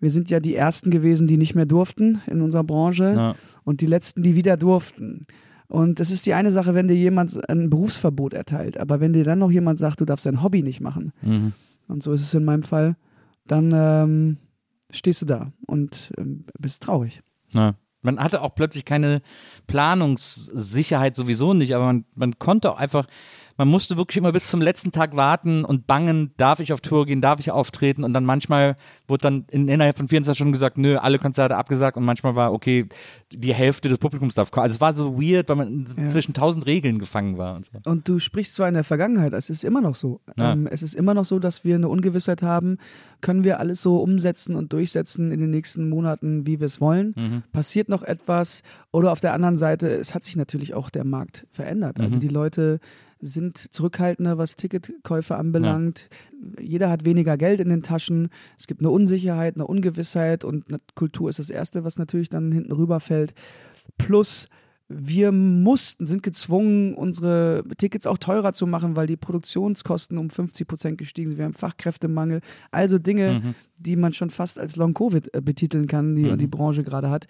[0.00, 3.34] wir sind ja die Ersten gewesen, die nicht mehr durften in unserer Branche Ja.
[3.64, 5.26] und die Letzten, die wieder durften.
[5.68, 8.78] Und das ist die eine Sache, wenn dir jemand ein Berufsverbot erteilt.
[8.78, 11.52] Aber wenn dir dann noch jemand sagt, du darfst dein Hobby nicht machen, Mhm.
[11.88, 12.96] und so ist es in meinem Fall,
[13.46, 14.36] dann ähm,
[14.92, 17.22] stehst du da und ähm, bist traurig.
[17.50, 17.74] Ja.
[18.02, 19.20] Man hatte auch plötzlich keine
[19.66, 23.06] Planungssicherheit sowieso nicht, aber man, man konnte auch einfach,
[23.56, 27.06] man musste wirklich immer bis zum letzten Tag warten und bangen, darf ich auf Tour
[27.06, 28.76] gehen, darf ich auftreten und dann manchmal
[29.08, 32.52] wurde dann in, innerhalb von 24 Stunden gesagt, nö, alle Konzerte abgesagt und manchmal war,
[32.52, 32.86] okay,
[33.32, 34.64] die Hälfte des Publikums darf kommen.
[34.64, 36.08] Also es war so weird, weil man Ja.
[36.08, 37.72] zwischen tausend Regeln gefangen war und so.
[37.90, 40.20] Und du sprichst zwar in der Vergangenheit, es ist immer noch so.
[40.38, 40.52] Ja.
[40.52, 42.78] Ähm, es ist immer noch so, dass wir eine Ungewissheit haben,
[43.20, 47.14] können wir alles so umsetzen und durchsetzen in den nächsten Monaten, wie wir es wollen.
[47.16, 47.42] Mhm.
[47.52, 48.62] Passiert noch etwas?
[48.92, 52.00] Oder auf der anderen Seite, es hat sich natürlich auch der Markt verändert.
[52.00, 52.20] Also Mhm.
[52.20, 52.80] die Leute
[53.20, 56.08] sind zurückhaltender, was Ticketkäufe anbelangt.
[56.60, 58.28] Jeder hat weniger Geld in den Taschen.
[58.58, 60.64] Es gibt eine Unsicherheit, eine Ungewissheit und
[60.94, 63.34] Kultur ist das Erste, was natürlich dann hinten rüberfällt.
[63.98, 64.48] Plus
[64.88, 70.68] wir mussten, sind gezwungen, unsere Tickets auch teurer zu machen, weil die Produktionskosten um 50
[70.68, 71.38] Prozent gestiegen sind.
[71.38, 72.40] Wir haben Fachkräftemangel.
[72.70, 73.54] Also Dinge, Mhm.
[73.78, 76.38] die man schon fast als Long-Covid äh, betiteln kann, die Mhm.
[76.38, 77.26] die Branche gerade hat.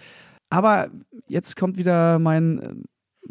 [0.51, 0.89] Aber
[1.29, 2.75] jetzt kommt wieder mein äh,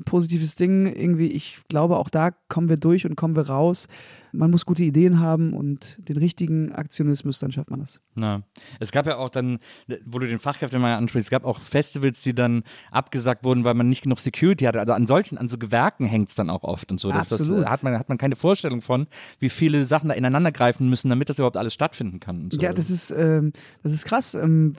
[0.06, 0.88] positives Ding.
[0.88, 3.88] Irgendwie, ich glaube, auch da kommen wir durch und kommen wir raus.
[4.38, 8.02] Man muss gute Ideen haben und den richtigen Aktionismus, dann schafft man das.
[8.16, 8.44] Na.
[8.80, 9.60] Es gab ja auch dann,
[10.06, 13.90] wo du den Fachkräftemangel ansprichst, es gab auch Festivals, die dann abgesagt wurden, weil man
[13.90, 14.80] nicht genug Security hatte.
[14.80, 17.12] Also an solchen, an so Gewerken hängt es dann auch oft und so.
[17.12, 19.08] Das, das äh, hat man, hat man keine Vorstellung von,
[19.40, 22.50] wie viele Sachen da ineinander greifen müssen, damit das überhaupt alles stattfinden kann.
[22.52, 22.60] So.
[22.60, 24.36] Ja, das ist, ähm, das ist krass.
[24.36, 24.74] Ähm,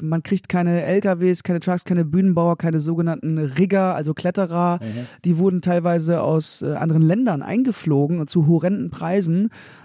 [0.00, 4.80] man kriegt keine LKWs, keine Trucks, keine Bühnenbauer, keine sogenannten Rigger, also Kletterer.
[5.24, 9.01] Die wurden teilweise aus äh, anderen Ländern eingeflogen und zu horrenden Preisen,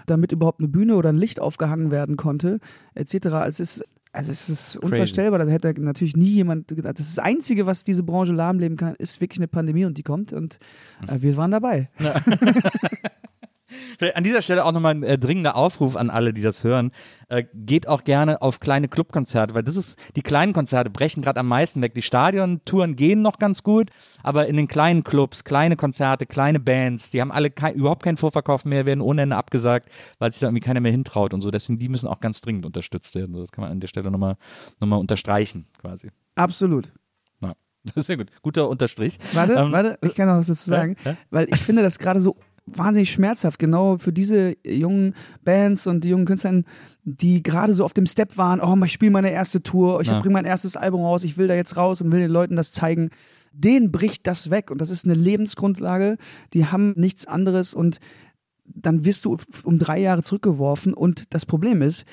[0.06, 2.58] damit überhaupt eine Bühne oder ein Licht aufgehangen werden konnte,
[2.94, 3.26] etc.
[3.26, 5.38] Also es ist, also es ist unvorstellbar.
[5.38, 6.98] Da hätte natürlich nie jemand gedacht.
[6.98, 10.32] Das das Einzige, was diese Branche lahmleben kann, ist wirklich eine Pandemie und die kommt
[10.32, 10.58] und
[11.06, 11.90] äh, wir waren dabei.
[14.14, 16.90] An dieser Stelle auch nochmal ein äh, dringender Aufruf an alle, die das hören.
[17.28, 21.40] Äh, geht auch gerne auf kleine Clubkonzerte, weil das ist, die kleinen Konzerte brechen gerade
[21.40, 21.94] am meisten weg.
[21.94, 23.90] Die Stadiontouren gehen noch ganz gut,
[24.22, 28.16] aber in den kleinen Clubs, kleine Konzerte, kleine Bands, die haben alle kei- überhaupt keinen
[28.16, 31.50] Vorverkauf mehr, werden ohne Ende abgesagt, weil sich da irgendwie keiner mehr hintraut und so.
[31.50, 33.34] Deswegen, die müssen auch ganz dringend unterstützt werden.
[33.34, 34.36] Das kann man an der Stelle nochmal
[34.80, 36.10] noch mal unterstreichen, quasi.
[36.36, 36.92] Absolut.
[37.42, 37.54] Ja.
[37.84, 38.28] Das ist sehr gut.
[38.42, 39.18] Guter Unterstrich.
[39.34, 41.16] Warte, Ähm, warte, ich kann noch was dazu sagen, ja?
[41.30, 42.36] weil ich finde das gerade so
[42.74, 45.14] wahnsinnig schmerzhaft, genau für diese jungen
[45.44, 46.62] Bands und die jungen Künstler,
[47.04, 50.20] die gerade so auf dem Step waren, oh, ich spiele meine erste Tour, ich Ja.
[50.20, 52.72] bringe mein erstes Album raus, ich will da jetzt raus und will den Leuten das
[52.72, 53.10] zeigen.
[53.52, 56.16] Denen bricht das weg und das ist eine Lebensgrundlage,
[56.52, 57.98] die haben nichts anderes und
[58.66, 62.04] dann wirst du um drei Jahre zurückgeworfen und das Problem ist,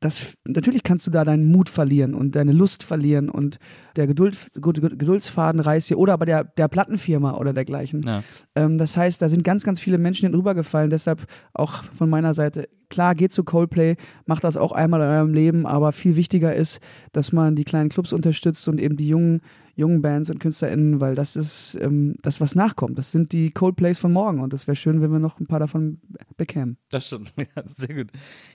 [0.00, 3.58] das, natürlich kannst du da deinen Mut verlieren und deine Lust verlieren und
[3.96, 8.02] der Geduld, Ged- Ged- Geduldsfaden reißt dir oder bei der, der Plattenfirma oder dergleichen.
[8.02, 8.22] Ja.
[8.54, 10.90] Ähm, das heißt, da sind ganz, ganz viele Menschen hinübergefallen.
[10.90, 15.34] Deshalb auch von meiner Seite, klar, geht zu Coldplay, macht das auch einmal in eurem
[15.34, 16.80] Leben, aber viel wichtiger ist,
[17.12, 19.40] dass man die kleinen Clubs unterstützt und eben die jungen,
[19.74, 22.98] jungen Bands und KünstlerInnen, weil das ist ähm, das, was nachkommt.
[22.98, 25.58] Das sind die Coldplays von morgen und das wäre schön, wenn wir noch ein paar
[25.60, 26.00] davon
[26.36, 26.76] bekämen.
[26.90, 28.08] Das stimmt, ja, sehr gut.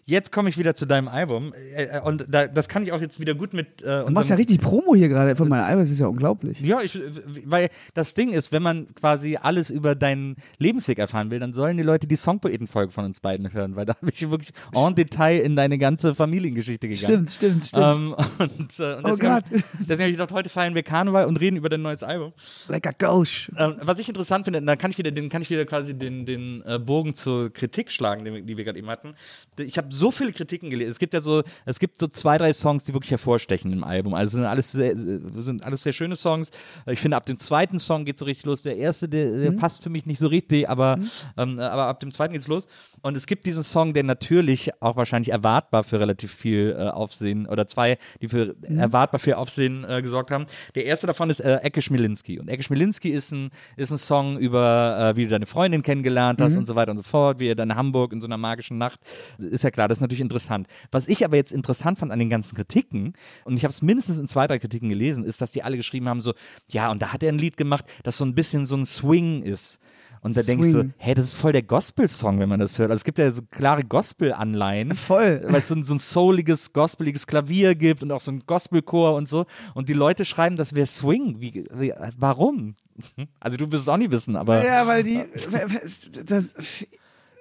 [0.05, 3.01] Jetzt komme ich wieder zu deinem Album äh, äh, und da, das kann ich auch
[3.01, 3.81] jetzt wieder gut mit.
[3.81, 6.59] Äh, Du machst ja richtig Promo hier gerade von meinem Album, das ist ja unglaublich.
[6.61, 6.99] Ja, ich,
[7.45, 11.77] weil das Ding ist, wenn man quasi alles über deinen Lebensweg erfahren will, dann sollen
[11.77, 15.39] die Leute die Songpoeten-Folge von uns beiden hören, weil da habe ich wirklich en Detail
[15.41, 17.27] in deine ganze Familiengeschichte gegangen.
[17.27, 17.85] Stimmt, stimmt, stimmt.
[17.85, 19.43] Ähm, und, äh, und Oh Gott.
[19.51, 22.33] ich- deswegen habe ich gedacht, heute feiern wir Karneval und reden über dein neues Album.
[22.67, 23.49] Lecker Gausch.
[23.57, 26.25] Ähm, was ich interessant finde, da kann ich wieder, den, kann ich wieder quasi den,
[26.25, 29.15] den äh, Bogen zur Kritik schlagen, den, wir- die wir gerade eben hatten.
[29.57, 30.91] Ich habe so viele Kritiken gelesen.
[30.91, 34.13] Es gibt ja so, es gibt so zwei, drei Songs, die wirklich hervorstechen im Album.
[34.13, 36.51] Also sind alles sehr, sind alles sehr schöne Songs.
[36.87, 38.61] Ich finde, ab dem zweiten Song geht so richtig los.
[38.63, 40.99] Der erste, der, der passt für mich nicht so richtig, aber,
[41.37, 42.67] ähm, aber ab dem zweiten geht's los.
[43.01, 47.47] Und es gibt diesen Song, der natürlich auch wahrscheinlich erwartbar für relativ viel äh, Aufsehen
[47.47, 50.45] oder zwei, die für erwartbar für Aufsehen äh, gesorgt haben.
[50.75, 52.39] Der erste davon ist äh, Ecke Schmilinski.
[52.39, 56.41] Und Ecke Schmilinski ist ein, ist ein Song über, äh, wie du deine Freundin kennengelernt
[56.41, 58.37] hast und so weiter und so fort, wie ihr dann in Hamburg in so einer
[58.37, 58.99] magischen Nacht.
[59.37, 60.67] Ist ja klar, das ist natürlich interessant.
[60.91, 64.17] Was ich aber jetzt interessant fand an den ganzen Kritiken, und ich habe es mindestens
[64.17, 66.33] in zwei, drei Kritiken gelesen, ist, dass die alle geschrieben haben, so,
[66.69, 69.43] ja, und da hat er ein Lied gemacht, das so ein bisschen so ein Swing
[69.43, 69.79] ist.
[70.21, 70.93] Und da denkst du, Swing.
[70.97, 72.89] hey, das ist voll der Gospel-Song, wenn man das hört.
[72.91, 74.93] Also es gibt ja so klare Gospel-Anleihen.
[74.95, 75.41] Voll.
[75.47, 79.15] Weil es so ein, so ein souliges, gospeliges Klavier gibt und auch so ein Gospelchor
[79.15, 79.45] und so.
[79.73, 81.39] Und die Leute schreiben, das wäre Swing.
[81.39, 82.75] Wie, wie, warum?
[83.39, 85.21] Also du wirst es auch nie wissen, aber Ja, weil die.
[86.25, 86.53] Das,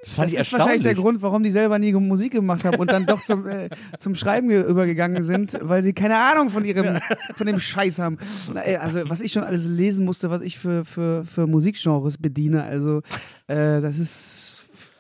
[0.07, 0.95] das fand das ich ist wahrscheinlich der.
[0.95, 4.49] Grund, warum die selber nie Musik gemacht haben und dann doch zum, äh, zum Schreiben
[4.49, 6.99] ge- übergegangen sind, weil sie keine Ahnung von ihrem,
[7.35, 8.19] von dem Scheiß haben.
[8.55, 12.19] Na, ey, also was ich schon alles lesen musste, was ich für, für, für Musikgenres
[12.19, 12.99] bediene, also
[13.49, 14.56] äh, das ist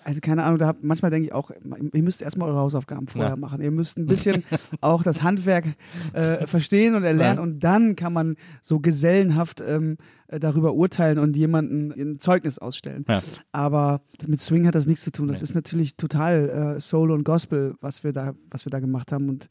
[0.06, 1.50] Also keine Ahnung, da hab, manchmal denke ich auch,
[1.92, 3.36] ihr müsst erstmal eure Hausaufgaben vorher Ja.
[3.36, 3.60] machen.
[3.60, 4.44] Ihr müsst ein bisschen
[4.80, 5.66] auch das Handwerk
[6.12, 7.42] äh, verstehen und erlernen Ja.
[7.42, 9.96] und dann kann man so gesellenhaft ähm,
[10.28, 13.04] äh, darüber urteilen und jemanden ein Zeugnis ausstellen.
[13.08, 13.20] Ja.
[13.50, 15.26] Aber mit Swing hat das nichts zu tun.
[15.26, 15.44] Das Nee.
[15.44, 19.28] ist natürlich total äh, Soul und Gospel, was wir da, was wir da gemacht haben.
[19.28, 19.48] Und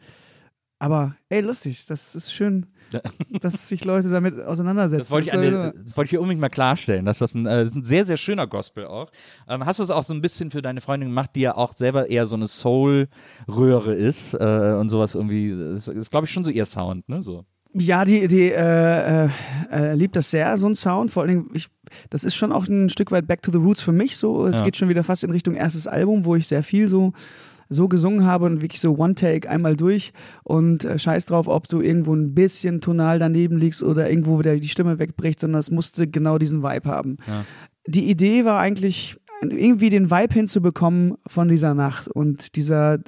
[0.85, 2.67] aber ey, lustig, das ist schön,
[3.41, 4.99] dass sich Leute damit auseinandersetzen.
[5.01, 7.63] Das wollte ich, der, das wollte ich hier unbedingt mal klarstellen, dass das ein, äh,
[7.63, 9.09] das ist ein sehr, sehr schöner Gospel auch.
[9.49, 11.73] Ähm, hast du es auch so ein bisschen für deine Freundin gemacht, die ja auch
[11.73, 16.43] selber eher so eine Soul-Röhre ist äh, und sowas irgendwie, das ist, glaube ich, schon
[16.43, 17.23] so ihr Sound, ne?
[17.23, 17.45] So.
[17.73, 19.29] Ja, die, die äh, äh,
[19.71, 21.11] äh, liebt das sehr, so ein Sound.
[21.11, 21.67] Vor allen Dingen, ich,
[22.09, 24.15] das ist schon auch ein Stück weit Back to the Roots für mich.
[24.15, 24.65] So, es Ja.
[24.65, 27.11] geht schon wieder fast in Richtung erstes Album, wo ich sehr viel so
[27.69, 30.13] so gesungen habe und wirklich so One Take einmal durch
[30.43, 34.55] und äh, scheiß drauf, ob du irgendwo ein bisschen tonal daneben liegst oder irgendwo wieder
[34.57, 37.17] die Stimme wegbricht, sondern es musste genau diesen Vibe haben.
[37.27, 37.45] Ja.
[37.87, 42.99] Die Idee war eigentlich irgendwie den Vibe hinzubekommen von dieser Nacht und dieser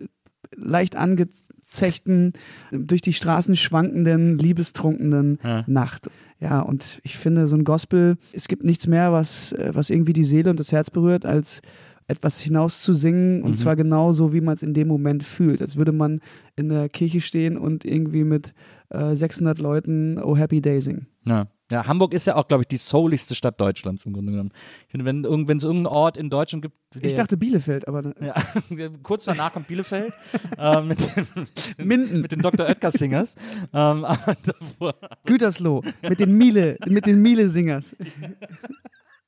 [0.55, 2.33] leicht angezechten,
[2.71, 5.63] durch die Straßen schwankenden, liebestrunkenen Ja.
[5.67, 6.09] Nacht.
[6.39, 10.13] Ja, und ich finde, so ein Gospel, es gibt nichts mehr, was, äh, was irgendwie
[10.13, 11.61] die Seele und das Herz berührt, als
[12.07, 13.55] etwas hinaus zu singen und Mhm.
[13.57, 15.61] zwar genau so, wie man es in dem Moment fühlt.
[15.61, 16.21] Als würde man
[16.55, 18.53] in der Kirche stehen und irgendwie mit
[18.89, 21.07] äh, 600 Leuten Oh Happy Day singen.
[21.25, 21.47] Ja.
[21.69, 24.51] ja, Hamburg ist ja auch, glaube ich, die souligste Stadt Deutschlands im Grunde genommen.
[24.85, 25.29] Ich finde, wenn es
[25.65, 28.33] irgendeinen Ort in Deutschland gibt, Ich dachte Bielefeld, aber Ja,
[29.03, 30.13] kurz danach kommt Bielefeld
[30.57, 31.27] äh, mit, den,
[31.85, 32.65] Minden, mit den Dr.
[32.65, 33.35] Oetker Singers.
[33.73, 34.05] ähm,
[35.25, 37.93] Gütersloh, mit den Miele, mit den Miele-Singers.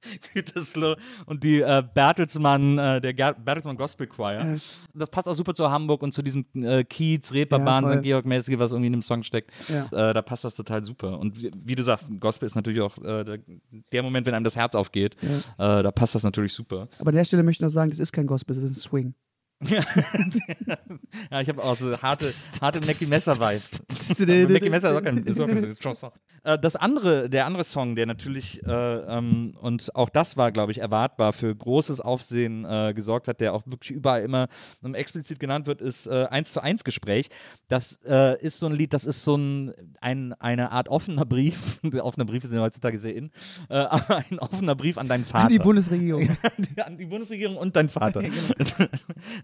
[0.33, 0.95] Gütersloh
[1.25, 4.57] und die äh, Bertelsmann, äh, der Ger Bertelsmann Gospel Choir.
[4.93, 7.97] Das passt auch super zu Hamburg und zu diesem äh, Kiez, Reeperbahn, Ja.
[7.97, 8.03] St.
[8.03, 9.51] Georg-mäßige, was irgendwie in dem Song steckt.
[9.67, 9.85] Ja.
[10.09, 11.19] Äh, da passt das total super.
[11.19, 13.39] Und wie, wie du sagst, Gospel ist natürlich auch äh, der,
[13.91, 15.15] der Moment, wenn einem das Herz aufgeht.
[15.21, 16.87] Äh, da passt das natürlich super.
[16.99, 18.81] Aber an der Stelle möchte ich noch sagen, das ist kein Gospel, das ist ein
[18.81, 19.13] Swing.
[19.61, 22.31] Ja, ich habe auch so harte,
[22.61, 23.81] harte Mackie Messer Vibes.
[24.49, 26.11] Mackie Messer ist auch kein, ist auch kein Chanson.
[26.43, 30.71] Äh, das andere, der andere Song, der natürlich äh, ähm, und auch das war, glaube
[30.71, 34.47] ich, erwartbar für großes Aufsehen äh, gesorgt hat, der auch wirklich überall immer
[34.83, 37.29] ähm, explizit genannt wird, ist äh, 1 zu 1 Gespräch.
[37.67, 41.79] Das äh, ist so ein Lied, das ist so ein, ein eine Art offener Brief.
[41.99, 43.31] Offene Briefe sind ja heutzutage sehr in,
[43.69, 45.49] äh, aber ein offener Brief an deinen Vater.
[45.49, 46.27] Die Bundesregierung.
[46.85, 48.21] An die Bundesregierung und dein Vater.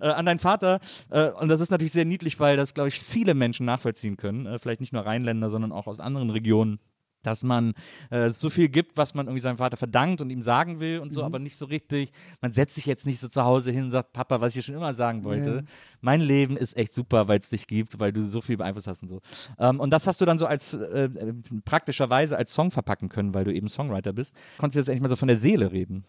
[0.05, 0.79] Äh, an deinen Vater.
[1.09, 4.45] Äh, und das ist natürlich sehr niedlich, weil das, glaube ich, viele Menschen nachvollziehen können.
[4.45, 6.79] Äh, vielleicht nicht nur Rheinländer, sondern auch aus anderen Regionen.
[7.23, 7.73] Dass man
[8.11, 11.11] äh, so viel gibt, was man irgendwie seinem Vater verdankt und ihm sagen will und
[11.11, 12.11] so, aber nicht so richtig.
[12.39, 14.75] Man setzt sich jetzt nicht so zu Hause hin und sagt, Papa, was ich schon
[14.75, 15.49] immer sagen wollte.
[15.55, 15.61] Ja.
[16.01, 19.01] Mein Leben ist echt super, weil es dich gibt, weil du so viel beeinflusst hast
[19.01, 19.21] und so.
[19.57, 21.33] Ähm, und das hast du dann so als äh, äh,
[21.63, 24.35] praktischerweise als Song verpacken können, weil du eben Songwriter bist.
[24.59, 26.05] Konntest du jetzt endlich mal so von der Seele reden.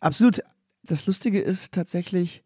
[0.00, 0.40] Absolut.
[0.84, 2.42] Das Lustige ist tatsächlich,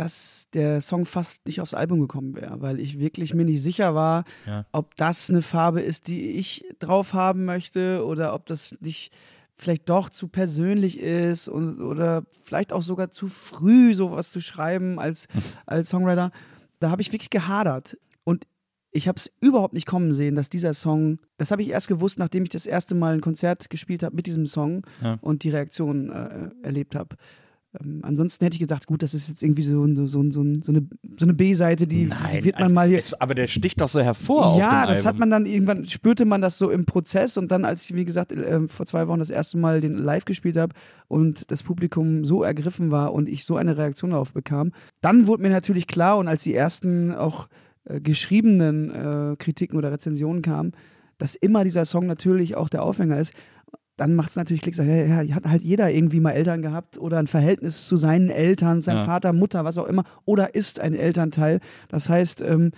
[0.00, 3.94] dass der Song fast nicht aufs Album gekommen wäre, weil ich wirklich mir nicht sicher
[3.94, 4.64] war, Ja.
[4.72, 9.12] ob das eine Farbe ist, die ich drauf haben möchte oder ob das nicht
[9.54, 14.98] vielleicht doch zu persönlich ist und, oder vielleicht auch sogar zu früh sowas zu schreiben
[14.98, 15.28] als,
[15.66, 16.30] als Songwriter.
[16.78, 17.98] Da habe ich wirklich gehadert.
[18.24, 18.46] Und
[18.90, 22.18] ich habe es überhaupt nicht kommen sehen, dass dieser Song, das habe ich erst gewusst,
[22.18, 25.18] nachdem ich das erste Mal ein Konzert gespielt habe mit diesem Song Ja.
[25.20, 27.16] und die Reaktion äh, erlebt habe.
[27.78, 30.58] Ähm, ansonsten hätte ich gedacht, gut, das ist jetzt irgendwie so, so, so, so, eine,
[30.62, 30.72] so
[31.24, 32.98] eine B-Seite, die, die wird man also mal hier.
[32.98, 34.58] Es, aber der sticht doch so hervor.
[34.58, 35.20] Ja, das hat Album.
[35.20, 38.32] man dann irgendwann, spürte man das so im Prozess und dann, als ich, wie gesagt,
[38.32, 40.74] äh, vor zwei Wochen das erste Mal den live gespielt habe
[41.06, 45.42] und das Publikum so ergriffen war und ich so eine Reaktion darauf bekam, dann wurde
[45.42, 47.48] mir natürlich klar und als die ersten auch
[47.84, 50.72] äh, geschriebenen äh, Kritiken oder Rezensionen kamen,
[51.18, 53.32] dass immer dieser Song natürlich auch der Aufhänger ist.
[54.00, 56.96] Dann macht es natürlich Klick, sagt, ja, ja, hat halt jeder irgendwie mal Eltern gehabt
[56.96, 59.02] oder ein Verhältnis zu seinen Eltern, seinem Ja.
[59.02, 61.60] Vater, Mutter, was auch immer, oder ist ein Elternteil.
[61.90, 62.70] Das heißt, ähm,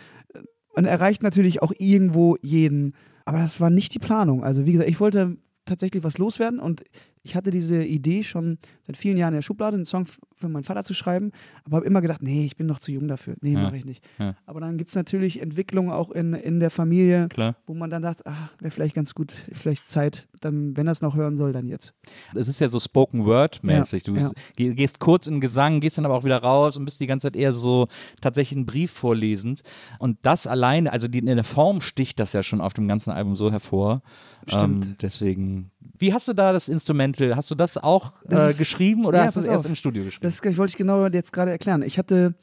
[0.74, 2.94] man erreicht natürlich auch irgendwo jeden.
[3.24, 4.42] Aber das war nicht die Planung.
[4.42, 6.82] Also wie gesagt, ich wollte tatsächlich was loswerden und
[7.22, 10.64] ich hatte diese Idee schon seit vielen Jahren in der Schublade, einen Song für meinen
[10.64, 11.30] Vater zu schreiben,
[11.64, 13.36] aber habe immer gedacht, nee, ich bin noch zu jung dafür.
[13.40, 13.62] Nee, Ja.
[13.62, 14.04] mache ich nicht.
[14.18, 14.34] Ja.
[14.44, 17.54] Aber dann gibt es natürlich Entwicklungen auch in, in der Familie, Klar.
[17.66, 21.00] wo man dann dachte, ah, wäre vielleicht ganz gut, vielleicht Zeit, dann, wenn er es
[21.02, 21.94] noch hören soll, dann jetzt.
[22.34, 24.02] Es ist ja so Spoken Word mäßig.
[24.02, 27.00] Du Ja, geh- gehst kurz in Gesang, gehst dann aber auch wieder raus und bist
[27.00, 27.86] die ganze Zeit eher so
[28.20, 29.62] tatsächlich einen Brief vorlesend.
[30.00, 33.10] Und das alleine, also die, in der Form sticht das ja schon auf dem ganzen
[33.10, 34.02] Album so hervor.
[34.48, 34.84] Stimmt.
[34.86, 35.70] Ähm, deswegen.
[35.98, 37.36] Wie hast du da das Instrumental?
[37.36, 39.76] Hast du das auch Das äh, ist- geschrieben oder Ja, hast du es erst im
[39.76, 40.22] Studio geschrieben?
[40.24, 41.82] Das wollte ich genau jetzt gerade erklären.
[41.82, 42.34] Ich hatte,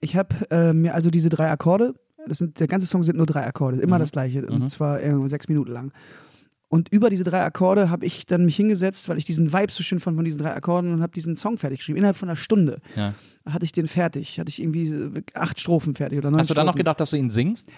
[0.00, 1.94] ich habe äh, mir also diese drei Akkorde,
[2.26, 4.00] das sind, der ganze Song sind nur drei Akkorde, immer Mhm.
[4.00, 4.48] das gleiche, Mhm.
[4.62, 5.92] und zwar äh, sechs Minuten lang.
[6.72, 9.82] Und über diese drei Akkorde habe ich dann mich hingesetzt, weil ich diesen Vibe so
[9.82, 11.98] schön fand von diesen drei Akkorden und habe diesen Song fertig geschrieben.
[11.98, 13.12] Innerhalb von einer Stunde Ja.
[13.44, 14.38] hatte ich den fertig.
[14.38, 17.16] Hatte ich irgendwie acht Strophen fertig oder neun Hast du dann noch gedacht, dass du
[17.16, 17.70] ihn singst?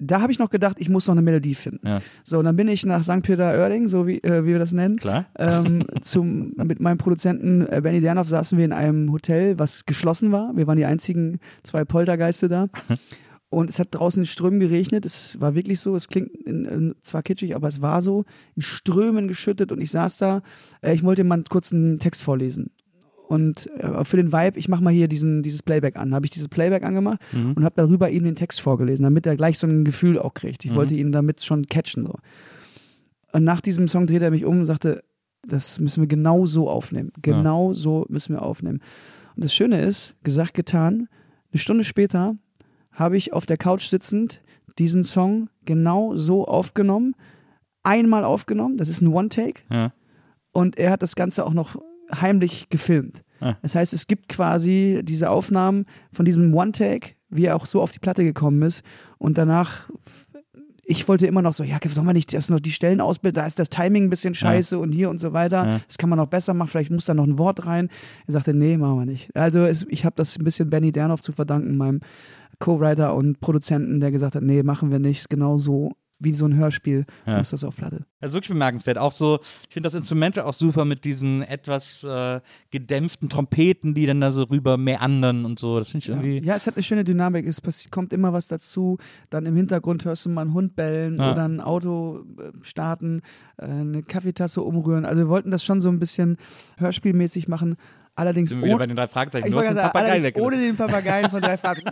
[0.00, 1.86] Da habe ich noch gedacht, ich muss noch eine Melodie finden.
[1.86, 2.00] Ja.
[2.24, 3.22] So, und dann bin ich nach St.
[3.22, 4.96] Peter-Oerding, so wie, äh, wie wir das nennen.
[4.96, 5.26] Klar.
[5.38, 10.32] Ähm, zum, mit meinem Produzenten äh, Benny Dernhoff saßen wir in einem Hotel, was geschlossen
[10.32, 10.56] war.
[10.56, 12.68] Wir waren die einzigen zwei Poltergeiste da.
[13.50, 15.04] Und es hat draußen in Strömen geregnet.
[15.04, 15.96] Es war wirklich so.
[15.96, 18.24] Es klingt in, in, zwar kitschig, aber es war so.
[18.54, 19.72] In Strömen geschüttet.
[19.72, 20.42] Und ich saß da.
[20.80, 22.70] Äh, ich wollte mal kurz einen Text vorlesen.
[23.30, 26.12] Und äh, für den Vibe, ich mache mal hier diesen, dieses Playback an.
[26.14, 27.20] Habe ich dieses Playback angemacht
[27.54, 30.64] und habe darüber ihm den Text vorgelesen, damit er gleich so ein Gefühl auch kriegt.
[30.64, 32.06] Ich wollte ihn damit schon catchen.
[32.06, 32.14] So.
[33.32, 35.04] Und nach diesem Song drehte er mich um und sagte,
[35.46, 37.12] das müssen wir genau so aufnehmen.
[37.22, 38.80] Genau so müssen wir aufnehmen.
[39.36, 41.08] Und das Schöne ist, gesagt, getan,
[41.52, 42.34] eine Stunde später
[42.90, 44.42] habe ich auf der Couch sitzend
[44.78, 47.14] diesen Song genau so aufgenommen,
[47.84, 49.92] einmal aufgenommen, das ist ein One-Take Ja.
[50.52, 51.80] und er hat das Ganze auch noch
[52.12, 53.22] heimlich gefilmt.
[53.40, 53.56] Ah.
[53.62, 57.92] Das heißt, es gibt quasi diese Aufnahmen von diesem One-Take, wie er auch so auf
[57.92, 58.82] die Platte gekommen ist
[59.18, 59.88] und danach
[60.90, 63.46] ich wollte immer noch so, ja, soll man nicht erst noch die Stellen ausbilden, da
[63.46, 65.64] ist das Timing ein bisschen scheiße und hier und so weiter.
[65.64, 65.80] Ja.
[65.86, 67.88] Das kann man noch besser machen, vielleicht muss da noch ein Wort rein.
[68.26, 69.34] Er sagte, nee, machen wir nicht.
[69.36, 72.00] Also es, ich habe das ein bisschen Benny Dernhoff zu verdanken, meinem
[72.58, 75.92] Co-Writer und Produzenten, der gesagt hat, nee, machen wir nicht, Ist genau so
[76.22, 77.38] wie so ein Hörspiel Ja.
[77.38, 78.04] muss das auf Platte.
[78.20, 78.98] Das ist wirklich bemerkenswert.
[78.98, 82.40] Auch so, ich finde das Instrumental auch super mit diesen etwas äh,
[82.70, 85.78] gedämpften Trompeten, die dann da so rüber meandern und so.
[85.78, 86.42] Das finde ich irgendwie.
[86.46, 87.46] Ja, es hat eine schöne Dynamik.
[87.46, 88.98] Es kommt immer was dazu.
[89.30, 91.32] Dann im Hintergrund hörst du mal einen Hund bellen Ja.
[91.32, 93.22] oder ein Auto äh, starten,
[93.56, 95.06] äh, eine Kaffeetasse umrühren.
[95.06, 96.36] Also wir wollten das schon so ein bisschen
[96.76, 97.76] hörspielmäßig machen.
[98.14, 99.46] Allerdings Sind wir wieder bei ohne, den drei Fragezeichen.
[99.46, 100.54] ich Du hast den sagen, Papagei allerdings weggelassen.
[100.54, 101.82] ohne den Papageien von drei Fragen.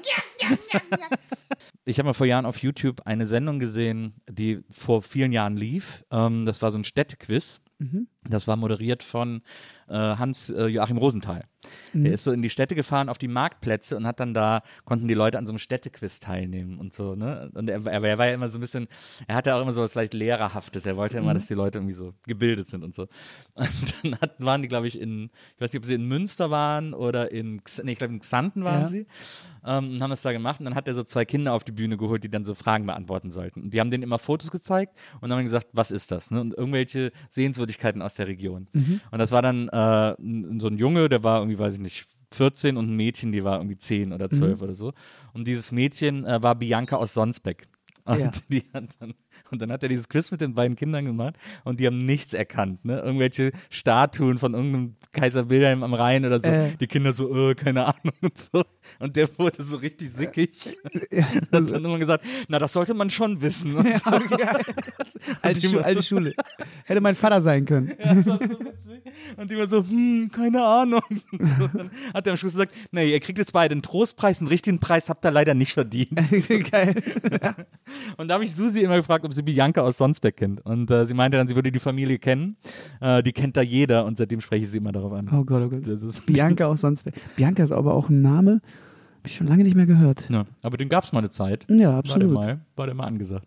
[1.89, 6.05] Ich habe mal vor Jahren auf YouTube eine Sendung gesehen, die vor vielen Jahren lief.
[6.11, 7.63] Ähm, das war so ein Städtequiz.
[7.79, 8.09] Mhm.
[8.29, 9.43] Das war moderiert von
[9.89, 11.45] äh, Hans-Joachim Rosenthal.
[11.93, 12.05] Mhm.
[12.05, 15.09] Der ist so in die Städte gefahren, auf die Marktplätze und hat dann da, konnten
[15.09, 17.51] die Leute an so einem Städtequiz teilnehmen und so, ne?
[17.55, 18.89] Und er, er, war ja immer so ein bisschen,
[19.27, 20.87] er hatte auch immer so was leicht Lehrerhaftes.
[20.87, 23.03] Er wollte ja immer, dass die Leute irgendwie so gebildet sind und so.
[23.55, 26.51] Und dann hatten, waren die, glaube ich, in, ich weiß nicht, ob sie in Münster
[26.51, 28.87] waren oder in, nee, ich glaube in Xanten waren Ja.
[28.89, 29.07] sie
[29.65, 30.61] ähm, und haben das da gemacht.
[30.61, 32.87] Und dann hat er so zwei Kinder auf die Bühne geholt, die dann so Fragen
[32.87, 33.63] beantworten sollten.
[33.63, 36.31] Und die haben denen immer Fotos gezeigt und haben gesagt, was ist das?
[36.31, 36.41] Ne?
[36.41, 37.68] Und irgendwelche Sehenswürdigkeiten
[38.03, 38.67] aus der Region.
[39.11, 40.15] Und das war dann äh,
[40.61, 43.59] so ein Junge, der war irgendwie, weiß ich nicht, 14 und ein Mädchen, die war
[43.59, 44.93] irgendwie 10 oder 12 oder so.
[45.33, 47.69] Und dieses Mädchen äh, war Bianca aus Sonsbeck.
[48.05, 48.31] Und, Ja.
[48.51, 49.15] die hat dann,
[49.51, 52.35] und dann hat er dieses Quiz mit den beiden Kindern gemacht und die haben nichts
[52.35, 52.85] erkannt.
[52.85, 53.01] Ne?
[53.01, 56.49] Irgendwelche Statuen von irgendeinem Kaiser Wilhelm am Rhein oder so.
[56.49, 56.77] Äh.
[56.79, 58.65] Die Kinder so, äh, keine Ahnung und so.
[58.99, 60.77] Und der wurde so richtig sickig.
[61.13, 61.23] und
[61.53, 63.75] hat dann immer gesagt, na, das sollte man schon wissen.
[63.75, 64.11] Und so.
[65.43, 66.33] alte, die Schu alte Schule.
[66.85, 67.93] Hätte mein Vater sein können.
[67.99, 69.03] Ja, das war so witzig.
[69.37, 71.03] Und die war so, hm, keine Ahnung.
[71.33, 74.41] Und so, dann hat er am Schluss gesagt, nee, ihr kriegt jetzt beide einen Trostpreis,
[74.41, 76.19] einen richtigen Preis habt ihr leider nicht verdient.
[76.71, 76.95] Geil.
[78.17, 80.65] Und da habe ich Susi immer gefragt, ob sie Bianca aus Sonsbeck kennt.
[80.65, 82.57] Und äh, sie meinte dann, sie würde die Familie kennen.
[83.01, 85.29] Äh, die kennt da jeder und seitdem spreche ich sie immer darauf an.
[85.31, 85.83] Oh Gott, oh Gott.
[86.27, 87.05] Bianca aus sonst.
[87.37, 90.25] Bianca ist aber auch ein Name, habe ich schon lange nicht mehr gehört.
[90.31, 91.67] Ja, aber den gab es mal eine Zeit.
[91.69, 92.33] Ja, War der absolut.
[92.33, 93.47] mal, war der mal angesagt.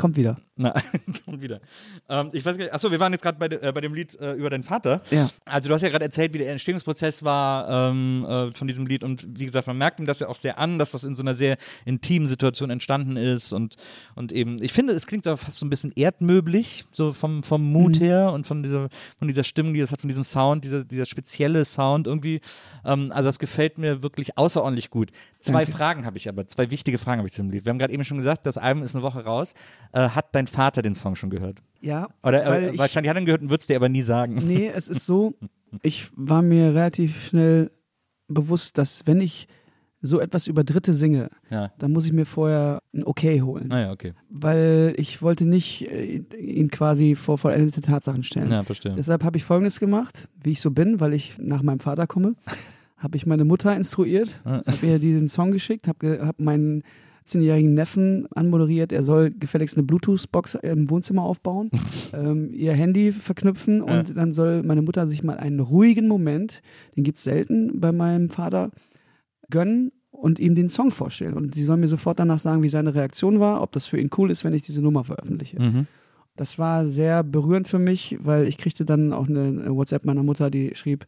[0.00, 0.38] Kommt wieder.
[0.56, 0.74] Na,
[1.26, 1.60] kommt wieder.
[2.08, 3.92] Ähm, ich weiß gar nicht, achso, wir waren jetzt gerade bei, de, äh, bei dem
[3.92, 5.02] Lied äh, über deinen Vater.
[5.10, 5.28] Ja.
[5.44, 9.04] Also du hast ja gerade erzählt, wie der Entstehungsprozess war ähm, äh, von diesem Lied
[9.04, 11.22] und wie gesagt, man merkt ihm das ja auch sehr an, dass das in so
[11.22, 13.76] einer sehr intimen Situation entstanden ist und,
[14.14, 17.62] und eben, ich finde, es klingt so fast so ein bisschen erdmöblich, so vom, vom
[17.62, 18.88] Mut her und von dieser,
[19.18, 22.40] von dieser Stimme, die es hat, von diesem Sound, dieser, dieser spezielle Sound irgendwie.
[22.86, 25.10] Ähm, also das gefällt mir wirklich außerordentlich gut.
[25.40, 25.72] Zwei Danke.
[25.72, 27.64] Fragen habe ich aber, zwei wichtige Fragen habe ich zu dem Lied.
[27.64, 29.54] Wir haben gerade eben schon gesagt, das Album ist eine Woche raus.
[29.92, 31.58] Äh, hat dein Vater den Song schon gehört?
[31.80, 32.08] Ja.
[32.22, 34.34] Oder äh, ich- wahrscheinlich hat er ihn gehört und würdest dir aber nie sagen.
[34.46, 35.34] Nee, es ist so,
[35.82, 37.70] ich war mir relativ schnell
[38.28, 39.48] bewusst, dass wenn ich
[40.02, 41.72] so etwas über Dritte singe, Ja.
[41.78, 43.68] dann muss ich mir vorher ein Okay holen.
[43.68, 44.14] Naja, okay.
[44.30, 48.50] Weil ich wollte nicht äh, ihn quasi vor vollendete Tatsachen stellen.
[48.50, 48.94] Ja, verstehe.
[48.94, 52.34] Deshalb habe ich folgendes gemacht, wie ich so bin, weil ich nach meinem Vater komme,
[52.96, 56.82] habe ich meine Mutter instruiert, habe ihr diesen Song geschickt, habe ge hab meinen
[57.38, 61.70] 17-jährigen Neffen anmoderiert, er soll gefälligst eine Bluetooth-Box im Wohnzimmer aufbauen,
[62.12, 66.62] ähm, ihr Handy verknüpfen und dann soll meine Mutter sich mal einen ruhigen Moment,
[66.96, 68.70] den gibt es selten bei meinem Vater,
[69.50, 71.34] gönnen und ihm den Song vorstellen.
[71.34, 74.10] Und sie soll mir sofort danach sagen, wie seine Reaktion war, ob das für ihn
[74.18, 75.60] cool ist, wenn ich diese Nummer veröffentliche.
[75.60, 75.86] Mhm.
[76.36, 80.50] Das war sehr berührend für mich, weil ich kriegte dann auch eine WhatsApp meiner Mutter,
[80.50, 81.06] die schrieb,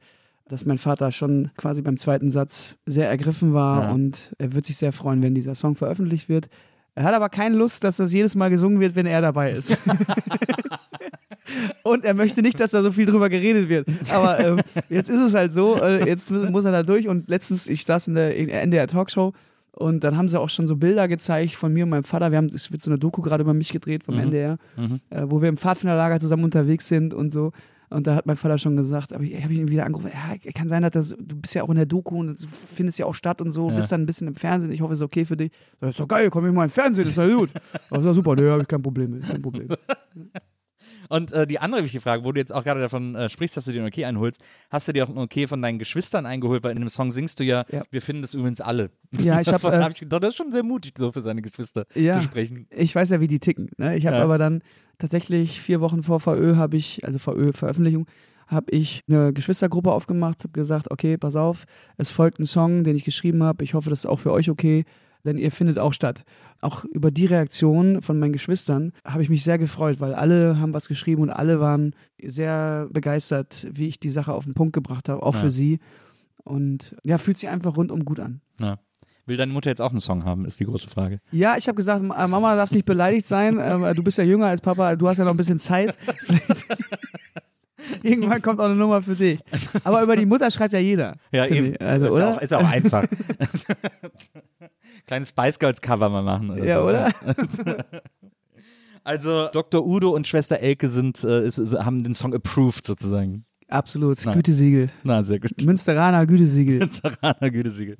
[0.48, 3.90] dass mein Vater schon quasi beim zweiten Satz sehr ergriffen war Ja.
[3.92, 6.48] und er wird sich sehr freuen, wenn dieser Song veröffentlicht wird.
[6.94, 9.78] Er hat aber keine Lust, dass das jedes Mal gesungen wird, wenn er dabei ist.
[11.82, 13.86] Und er möchte nicht, dass da so viel drüber geredet wird.
[14.10, 17.08] Aber ähm, jetzt ist es halt so, äh, jetzt mu- muss er da durch.
[17.08, 19.32] Und letztens, ich saß in der NDR Talkshow
[19.72, 22.30] und dann haben sie auch schon so Bilder gezeigt von mir und meinem Vater.
[22.30, 24.58] Wir haben, es wird so eine Doku gerade über mich gedreht vom NDR,
[25.10, 27.52] äh, wo wir im Pfadfinderlager zusammen unterwegs sind und so.
[27.92, 30.68] Und da hat mein Vater schon gesagt, aber ich habe ihn wieder angerufen, ja, kann
[30.68, 33.14] sein, dass das, du bist ja auch in der Doku und du findest ja auch
[33.14, 33.76] statt und so, Ja.
[33.76, 35.52] bist dann ein bisschen im Fernsehen, ich hoffe, es ist okay für dich.
[35.80, 37.50] Das ist doch geil, komm ich mal im Fernsehen, ist doch gut.
[37.90, 39.68] Das ist doch super, ne, habe ich kein Problem mit, kein Problem.
[41.12, 43.66] Und äh, die andere wichtige Frage, wo du jetzt auch gerade davon äh, sprichst, dass
[43.66, 44.40] du dir ein Okay einholst,
[44.70, 46.64] hast du dir auch ein Okay von deinen Geschwistern eingeholt?
[46.64, 47.82] Weil in dem Song singst du ja, Ja.
[47.90, 48.90] wir finden das übrigens alle.
[49.18, 51.42] Ja, ich habe äh, hab ich gedacht, das ist schon sehr mutig, so für seine
[51.42, 52.16] Geschwister Ja.
[52.18, 52.66] zu sprechen.
[52.70, 53.68] ich weiß ja, wie die ticken.
[53.76, 53.96] Ne?
[53.96, 54.22] Ich habe Ja.
[54.24, 54.62] aber dann
[54.98, 58.06] tatsächlich vier Wochen vor VÖ habe ich, also VÖ-Veröffentlichung,
[58.46, 61.64] habe ich eine Geschwistergruppe aufgemacht, habe gesagt, okay, pass auf,
[61.96, 63.64] es folgt ein Song, den ich geschrieben habe.
[63.64, 64.84] Ich hoffe, das ist auch für euch okay,
[65.24, 66.22] denn ihr findet auch statt.
[66.60, 70.74] Auch über die Reaktion von meinen Geschwistern habe ich mich sehr gefreut, weil alle haben
[70.74, 75.08] was geschrieben und alle waren sehr begeistert, wie ich die Sache auf den Punkt gebracht
[75.08, 75.40] habe, auch Ja.
[75.40, 75.78] für sie.
[76.44, 78.40] Und ja, fühlt sich einfach rundum gut an.
[78.60, 78.78] Ja.
[79.26, 81.20] Will deine Mutter jetzt auch einen Song haben, ist die große Frage.
[81.30, 83.56] Ja, ich habe gesagt, Ma- Mama darf nicht beleidigt sein.
[83.62, 85.94] Ähm, du bist ja jünger als Papa, du hast ja noch ein bisschen Zeit.
[88.02, 89.38] Irgendwann kommt auch eine Nummer für dich.
[89.84, 91.16] Aber über die Mutter schreibt ja jeder.
[91.30, 91.76] Ja, eben.
[91.76, 92.36] Also, ist, oder?
[92.36, 93.04] Auch, ist auch einfach.
[95.12, 96.50] Kleines Spice Girls Cover mal machen.
[96.52, 96.88] Oder Ja, so.
[96.88, 97.12] oder?
[99.04, 99.84] Also Dr.
[99.84, 103.44] Udo und Schwester Elke sind, äh, ist, haben den Song approved sozusagen.
[103.72, 104.24] Absolut.
[104.24, 104.36] Nein.
[104.36, 104.90] Gütesiegel.
[105.02, 105.52] Na, sehr gut.
[105.64, 106.88] Münsteraner Gütesiegel.
[106.90, 107.96] Zaraner Gütesiegel.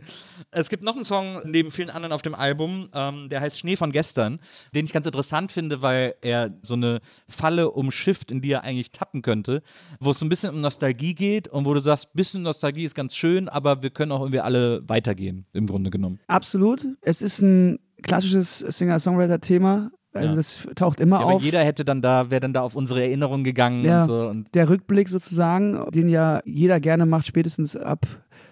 [0.51, 3.77] Es gibt noch einen Song neben vielen anderen auf dem Album, ähm, der heißt Schnee
[3.77, 4.39] von gestern,
[4.75, 8.93] den ich ganz interessant finde, weil er so eine Falle umschifft, in die er eigentlich
[8.93, 9.63] tappen könnte,
[9.99, 12.95] wo es so ein bisschen um Nostalgie geht und wo du sagst, bisschen Nostalgie ist
[12.95, 16.21] ganz schön, aber wir können auch irgendwie alle weitergehen, im Grunde genommen.
[16.27, 16.87] Absolut.
[17.01, 19.91] Es ist ein klassisches Singer-Songwriter-Thema.
[20.15, 20.35] Also Ja.
[20.35, 21.43] das taucht immer Ja, aber auf.
[21.43, 24.01] jeder hätte dann da, wäre dann da auf unsere Erinnerungen gegangen Ja.
[24.03, 24.27] und so.
[24.29, 28.07] Und, Der Rückblick sozusagen, den ja jeder gerne macht, spätestens ab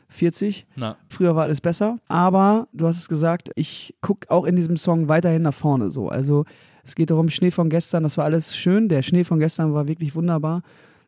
[0.09, 0.67] 40.
[0.77, 1.97] na, Früher war alles besser.
[2.09, 6.09] Aber du hast es gesagt, ich gucke auch in diesem Song weiterhin nach vorne so.
[6.09, 6.45] Also
[6.85, 8.89] es geht darum, Schnee von gestern, das war alles schön.
[8.89, 10.63] Der Schnee von gestern war wirklich wunderbar.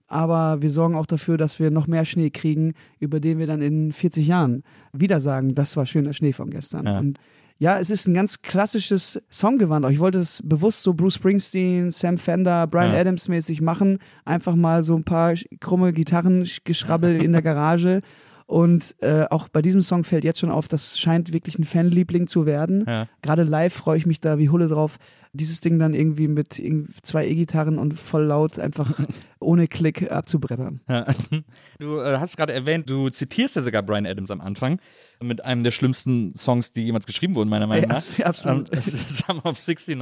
[0.07, 3.63] Aber wir sorgen auch dafür, dass wir noch mehr Schnee kriegen, über den wir dann
[3.63, 6.87] in 40 Jahren wieder sagen, das war schöner Schnee von gestern.
[6.87, 6.99] Ja.
[6.99, 7.19] Und
[7.63, 9.89] ja, es ist ein ganz klassisches Songgewand.
[9.89, 12.99] Ich wollte es bewusst so Bruce Springsteen, Sam Fender, Brian Ja.
[12.99, 14.01] Adams mäßig machen.
[14.25, 18.01] Einfach mal so ein paar krumme Gitarrengeschrabbel in der Garage.
[18.47, 22.27] Und äh, auch bei diesem Song fällt jetzt schon auf, das scheint wirklich ein Fanliebling
[22.27, 22.85] zu werden.
[22.87, 23.09] ja.
[23.23, 24.99] Gerade live freue ich mich da wie Hulle drauf,
[25.33, 26.61] dieses Ding dann irgendwie mit
[27.03, 28.93] zwei E-Gitarren und voll laut einfach
[29.41, 30.81] ohne Klick abzubrettern.
[30.89, 31.07] Ja.
[31.79, 34.79] Du äh, hast gerade erwähnt, du zitierst ja sogar Brian Adams am Anfang
[35.21, 37.97] mit einem der schlimmsten Songs, die jemals geschrieben wurden, meiner Meinung Ja, nach.
[38.19, 38.73] abs- absolut.
[38.75, 39.97] Ähm, Summer of 69.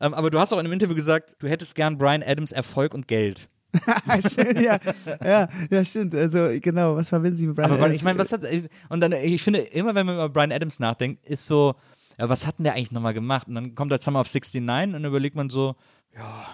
[0.00, 2.94] Ähm, aber du hast auch in einem Interview gesagt, du hättest gern Brian Adams Erfolg
[2.94, 3.48] und Geld.
[4.60, 4.78] Ja,
[5.24, 6.14] ja, ja, stimmt.
[6.14, 7.96] Also genau, was verbinden Sie mit Brian Aber Adams?
[7.98, 8.42] ich meine, was hat.
[8.88, 11.74] Und dann, ich finde, immer wenn man über Brian Adams nachdenkt, ist so,
[12.18, 13.48] ja, was hat denn der eigentlich nochmal gemacht?
[13.48, 15.74] Und dann kommt der Summer of 69 und dann überlegt man so,
[16.16, 16.46] ja,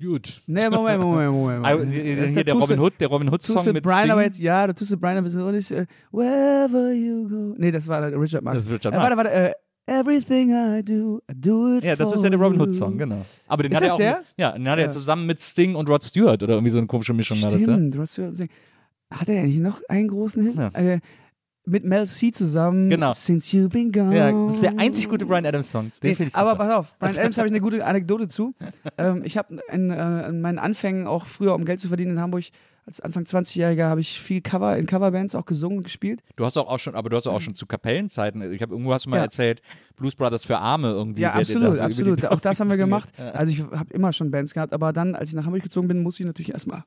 [0.00, 0.40] gut.
[0.46, 1.64] Nee, Moment, Moment, Moment.
[1.66, 1.92] Ah, Moment.
[1.92, 4.10] Hier, Das- hier der tust Robin Hood, der Robin Hood Song mit Brian Sting.
[4.10, 7.54] aber jetzt, ja, da tust du Brian ein bisschen und ich, äh, wherever you go.
[7.58, 8.56] Nee, das war der Richard Marx.
[8.56, 9.30] Das ist Richard äh, Warte, Marx.
[9.30, 9.52] warte, äh,
[9.90, 12.74] everything I do, I do it Ja, das for ist ja der Robin Hood.
[12.74, 13.24] Song, genau.
[13.48, 14.22] Aber den Ist hat er das auch, der?
[14.36, 14.90] Ja, den hat er Ja.
[14.90, 17.74] zusammen mit Sting und Rod Stewart oder irgendwie so eine komische Mischung war das, ja?
[17.74, 18.50] Stimmt, hast ja gesagt,
[19.10, 20.54] hat er eigentlich noch einen großen Hit?
[20.54, 20.68] Ja.
[20.68, 21.00] Äh,
[21.66, 22.88] mit Mel C zusammen.
[22.88, 23.12] Genau.
[23.12, 24.16] Since you've been gone.
[24.16, 25.92] Ja, das ist der einzig gute Brian Adams Song.
[26.02, 26.64] Den finde ich aber super.
[26.64, 28.54] pass auf, Brian Adams habe ich eine gute Anekdote zu.
[28.96, 32.20] ähm, ich habe in, äh, in meinen Anfängen auch früher, um Geld zu verdienen in
[32.20, 32.44] Hamburg,
[32.90, 36.22] als Anfang 20-Jähriger habe ich viel Cover in Coverbands auch gesungen und gespielt.
[36.36, 38.92] Du hast auch, auch schon, aber du hast auch schon zu Kapellenzeiten, ich habe irgendwo
[38.92, 39.22] hast du mal Ja.
[39.22, 39.62] erzählt,
[39.96, 41.22] Blues Brothers für Arme irgendwie.
[41.22, 42.24] Ja, absolut, das absolut.
[42.26, 43.08] Auch das haben wir gemacht.
[43.18, 46.02] Also ich habe immer schon Bands gehabt, aber dann, als ich nach Hamburg gezogen bin,
[46.02, 46.84] musste ich natürlich erstmal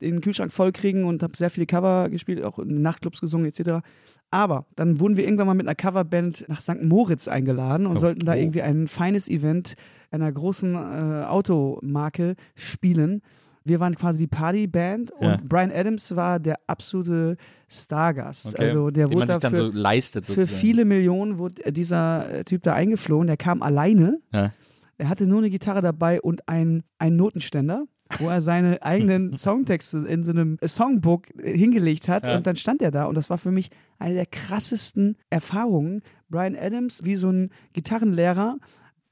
[0.00, 3.84] den Kühlschrank voll kriegen und habe sehr viele Cover gespielt, auch in Nachtclubs gesungen etc.
[4.30, 6.82] Aber dann wurden wir irgendwann mal mit einer Coverband nach St.
[6.82, 8.36] Moritz eingeladen und Oh, sollten da oh.
[8.36, 9.74] irgendwie ein feines Event
[10.10, 13.22] einer großen äh, Automarke spielen.
[13.64, 15.38] Wir waren quasi die Partyband und Ja.
[15.44, 17.36] Brian Adams war der absolute
[17.68, 18.48] Stargast.
[18.54, 18.64] Okay.
[18.64, 20.60] Also der Den man wurde sich dann dafür, so leistet für sozusagen.
[20.60, 23.26] viele Millionen wurde dieser äh, Typ da eingeflogen.
[23.26, 24.18] Der kam alleine.
[24.32, 24.52] Ja.
[24.98, 27.84] Er hatte nur eine Gitarre dabei und ein, einen Notenständer,
[28.18, 32.26] wo er seine eigenen Songtexte in so einem Songbook äh, hingelegt hat.
[32.26, 32.36] Ja.
[32.36, 33.04] Und dann stand er da.
[33.06, 38.58] Und das war für mich eine der krassesten Erfahrungen, Brian Adams wie so ein Gitarrenlehrer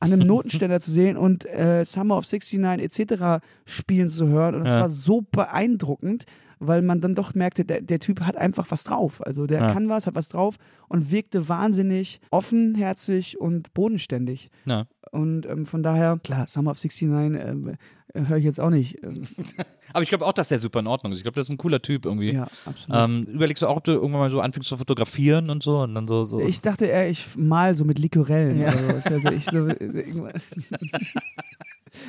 [0.00, 3.44] an einem Notenständer zu sehen und äh, Summer of 69 etc.
[3.64, 4.54] spielen zu hören.
[4.56, 4.80] Und das Ja.
[4.80, 6.24] war so beeindruckend,
[6.58, 9.24] weil man dann doch merkte, der, der Typ hat einfach was drauf.
[9.26, 9.72] Also der Ja.
[9.72, 10.56] kann was, hat was drauf
[10.88, 14.50] und wirkte wahnsinnig offenherzig und bodenständig.
[14.66, 14.84] Ja.
[15.12, 17.76] Und ähm, von daher, klar, Summer of 69 ähm, äh,
[18.14, 19.02] höre ich jetzt auch nicht.
[19.02, 19.12] äh,
[19.92, 21.18] Aber ich glaube auch, dass der super in Ordnung ist.
[21.18, 22.32] Ich glaube, das ist ein cooler Typ irgendwie.
[22.32, 22.90] Ja, absolut.
[22.90, 25.94] Ähm, überlegst du auch, ob du irgendwann mal so anfängst zu fotografieren und so und
[25.94, 26.24] dann so.
[26.24, 26.40] so.
[26.40, 28.60] Ich dachte eher, ich mal so mit Likorellen.
[28.60, 29.06] oder sowas.
[29.06, 30.42] Also ich, so, irgendwas,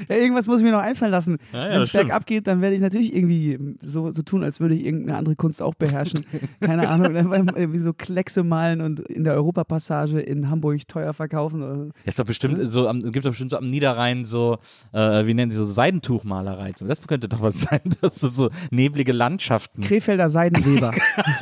[0.08, 1.38] ja, irgendwas muss ich mir noch einfallen lassen.
[1.54, 4.60] Ja, ja, Wenn es bergab geht, dann werde ich natürlich irgendwie so, so tun, als
[4.60, 6.26] würde ich irgendeine andere Kunst auch beherrschen.
[6.60, 11.64] Keine Ahnung, irgendwie so Kleckse malen und in der Europapassage in Hamburg teuer verkaufen.
[11.64, 11.90] Oder so.
[12.06, 14.60] Ist doch bestimmt so, am, gibt doch bestimmt so am Niederrhein so,
[14.94, 16.72] äh, wie nennen sie so Seidentuchmalerei.
[16.80, 19.82] Das könnte doch was sein, das sind so neblige Landschaften.
[19.82, 20.92] Krefelder Seidenweber.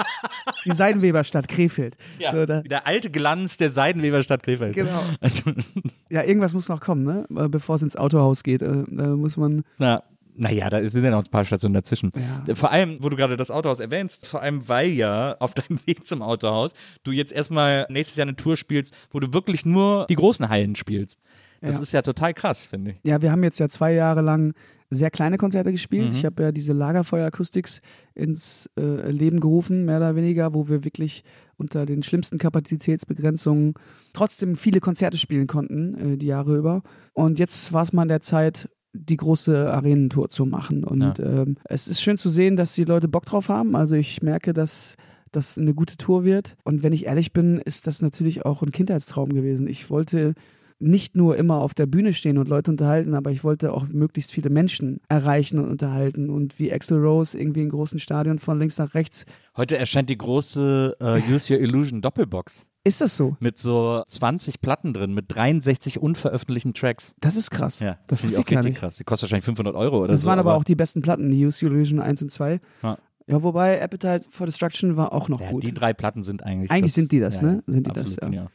[0.65, 1.95] Die Seidenweberstadt Krefeld.
[2.19, 4.75] Ja, So, der alte Glanz der Seidenweberstadt Krefeld.
[4.75, 5.03] Genau.
[5.21, 5.51] Also,
[6.09, 7.25] ja, irgendwas muss noch kommen, ne?
[7.35, 8.61] Äh, bevor es ins Autohaus geht.
[8.61, 9.63] Äh, Da muss man.
[9.77, 10.03] na,
[10.35, 12.11] naja, da sind ja noch ein paar Stationen dazwischen.
[12.47, 12.55] Ja.
[12.55, 16.07] Vor allem, wo du gerade das Autohaus erwähnst, vor allem, weil ja auf deinem Weg
[16.07, 16.71] zum Autohaus
[17.03, 20.75] du jetzt erstmal nächstes Jahr eine Tour spielst, wo du wirklich nur die großen Hallen
[20.75, 21.19] spielst.
[21.62, 21.82] Das Ja.
[21.82, 22.97] ist ja total krass, finde ich.
[23.03, 24.53] Ja, wir haben jetzt ja zwei Jahre lang
[24.89, 26.05] sehr kleine Konzerte gespielt.
[26.05, 26.12] Mhm.
[26.12, 27.82] Ich habe ja diese Lagerfeuer-Acoustics
[28.16, 31.24] ins äh, Leben gerufen, mehr oder weniger, wo wir wirklich
[31.57, 33.74] unter den schlimmsten Kapazitätsbegrenzungen
[34.14, 36.82] trotzdem viele Konzerte spielen konnten, äh, die Jahre über.
[37.14, 40.84] Und jetzt war es mal an der Zeit, die große Arenentour zu machen.
[40.84, 43.76] Und ähm, es ist schön zu sehen, dass die Leute Bock drauf haben.
[43.76, 44.95] Also ich merke, dass
[45.32, 46.55] das eine gute Tour wird.
[46.64, 49.68] Und wenn ich ehrlich bin, ist das natürlich auch ein Kindheitstraum gewesen.
[49.68, 50.34] Ich wollte
[50.80, 54.32] nicht nur immer auf der Bühne stehen und Leute unterhalten, aber ich wollte auch möglichst
[54.32, 58.77] viele Menschen erreichen und unterhalten und wie Axel Rose irgendwie in großen Stadion von links
[58.77, 59.25] nach rechts.
[59.57, 63.36] Heute erscheint die große äh, Use Your Illusion Doppelbox Ist das so?
[63.41, 67.13] mit so 20 Platten drin, mit 63 unveröffentlichten Tracks.
[67.19, 67.82] Das ist krass.
[67.82, 68.97] Ja, das ich gar richtig krass.
[68.97, 70.27] Die kostet wahrscheinlich 500 Euro oder Das so.
[70.27, 72.59] waren aber auch die besten Platten, die Use Your Illusion 1 und 2.
[72.84, 72.97] Ja.
[73.27, 75.61] Ja, wobei Appetite for Destruction war auch noch ja, gut.
[75.61, 76.71] die drei Platten sind eigentlich.
[76.71, 77.63] Eigentlich sind die das, ja, ne?
[77.67, 78.47] Sind die das, ja.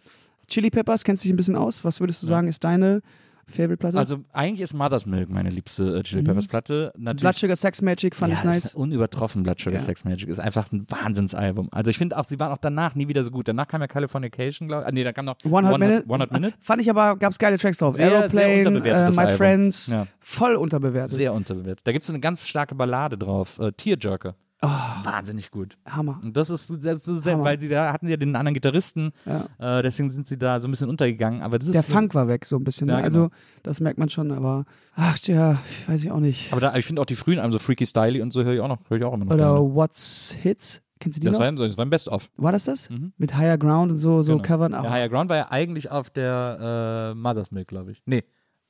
[0.48, 1.84] Chili Peppers, kennst du dich ein bisschen aus?
[1.84, 3.00] Was würdest du sagen, ist deine
[3.46, 3.98] Favorite-Platte?
[3.98, 6.26] Also eigentlich ist Mother's Milk meine liebste äh, Chili Mhm.
[6.26, 6.92] Peppers Platte.
[6.96, 7.20] Natürlich.
[7.20, 8.64] Blood Sugar Sex Magic fand ja, ich nice.
[8.66, 9.78] Ist unübertroffen Blood Sugar Ja.
[9.80, 11.68] Sex Magic ist einfach ein Wahnsinnsalbum.
[11.70, 13.46] Also ich finde auch, sie waren auch danach nie wieder so gut.
[13.46, 14.88] Danach kam ja Californication, glaube ich.
[14.88, 16.04] Ah, nee, da kam noch One Hot Minute.
[16.08, 16.54] One Hot Minute.
[16.58, 17.96] Fand ich aber, gab es geile Tracks drauf.
[17.96, 19.36] Sehr, sehr Aeroplane, unterbewertetes äh, My Album.
[19.36, 20.06] Friends, Ja.
[20.20, 21.12] voll unterbewertet.
[21.12, 21.86] Sehr unterbewertet.
[21.86, 23.58] Da gibt es eine ganz starke Ballade drauf.
[23.58, 24.36] Äh, Tearjerker.
[24.64, 25.76] Oh, Das ist wahnsinnig gut.
[25.86, 26.20] Hammer.
[26.22, 27.44] Und das ist, das ist sehr, Hammer.
[27.44, 29.78] weil sie da hatten ja den anderen Gitarristen, Ja.
[29.78, 31.42] äh, deswegen sind sie da so ein bisschen untergegangen.
[31.42, 32.88] Aber das ist Der Funk war weg so ein bisschen.
[32.88, 33.02] Ja, ne?
[33.02, 33.24] genau.
[33.24, 33.30] Also,
[33.62, 34.64] das merkt man schon, aber
[34.96, 36.50] ach ja, weiß ich auch nicht.
[36.52, 38.68] Aber da, ich finde auch die frühen, also Freaky Styly und so höre ich auch
[38.68, 39.32] noch, höre ich auch immer noch.
[39.34, 39.74] Oder gerne.
[39.74, 40.80] What's Hits?
[41.00, 41.40] Kennst du die das, noch?
[41.44, 42.30] war, das war ein Best-of.
[42.36, 42.88] War das das?
[42.88, 43.12] Mhm.
[43.18, 44.42] Mit Higher Ground und so, so Genau.
[44.46, 44.72] covern.
[44.74, 48.02] Ah, Higher Ground war ja eigentlich auf der äh, Mother's Milk, glaube ich.
[48.06, 48.22] Nee,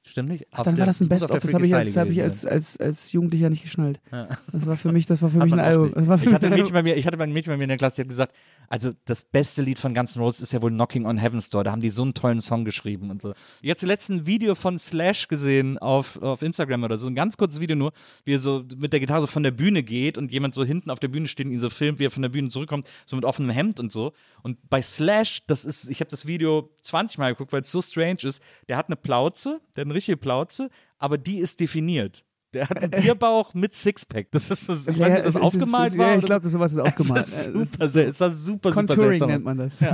[0.04, 0.46] stimmt nicht.
[0.50, 1.40] Ach, dann war das ein Best-of.
[1.40, 4.00] Das habe ich, als, hab ich als, als, als Jugendlicher nicht geschnallt.
[4.12, 4.28] Ja.
[4.52, 5.88] Das war für mich, das war für mich ein Album.
[5.88, 6.52] Ich hatte, ein.
[6.52, 8.36] Mädchen bei mir, ich hatte ein Mädchen bei mir in der Klasse, die hat gesagt,
[8.68, 11.64] also das beste Lied von Guns N' Roses ist ja wohl Knocking on Heaven's Door.
[11.64, 13.34] Da haben die so einen tollen Song geschrieben und so.
[13.62, 17.36] Ich habe zuletzt ein Video von Slash gesehen auf, auf Instagram oder so, ein ganz
[17.36, 17.92] kurzes Video nur,
[18.24, 20.90] wie er so mit der Gitarre so von der Bühne geht und jemand so hinten
[20.90, 23.16] auf der Bühne steht und ihn so filmt, wie er von der Bühne zurückkommt, so
[23.16, 24.12] mit offenem Hemd und so.
[24.42, 27.80] Und bei Slash, das ist, ich habe das Video 20 Mal geguckt, weil es so
[27.80, 28.42] strange ist.
[28.68, 30.68] Der hat eine Plauze, der hat eine richtige Plauze,
[30.98, 32.24] aber die ist definiert.
[32.52, 34.28] Der hat einen Bierbauch mit Sixpack.
[34.30, 36.08] Das ist so, ich weiß nicht, ob Ja, das ist- aufgemalt es ist, war.
[36.12, 37.22] Ja, ich glaube, sowas ist aufgemalt.
[37.26, 39.28] das ist Äh, super, sehr, ist das super, super Contouring seltsam.
[39.30, 39.82] nennt man das.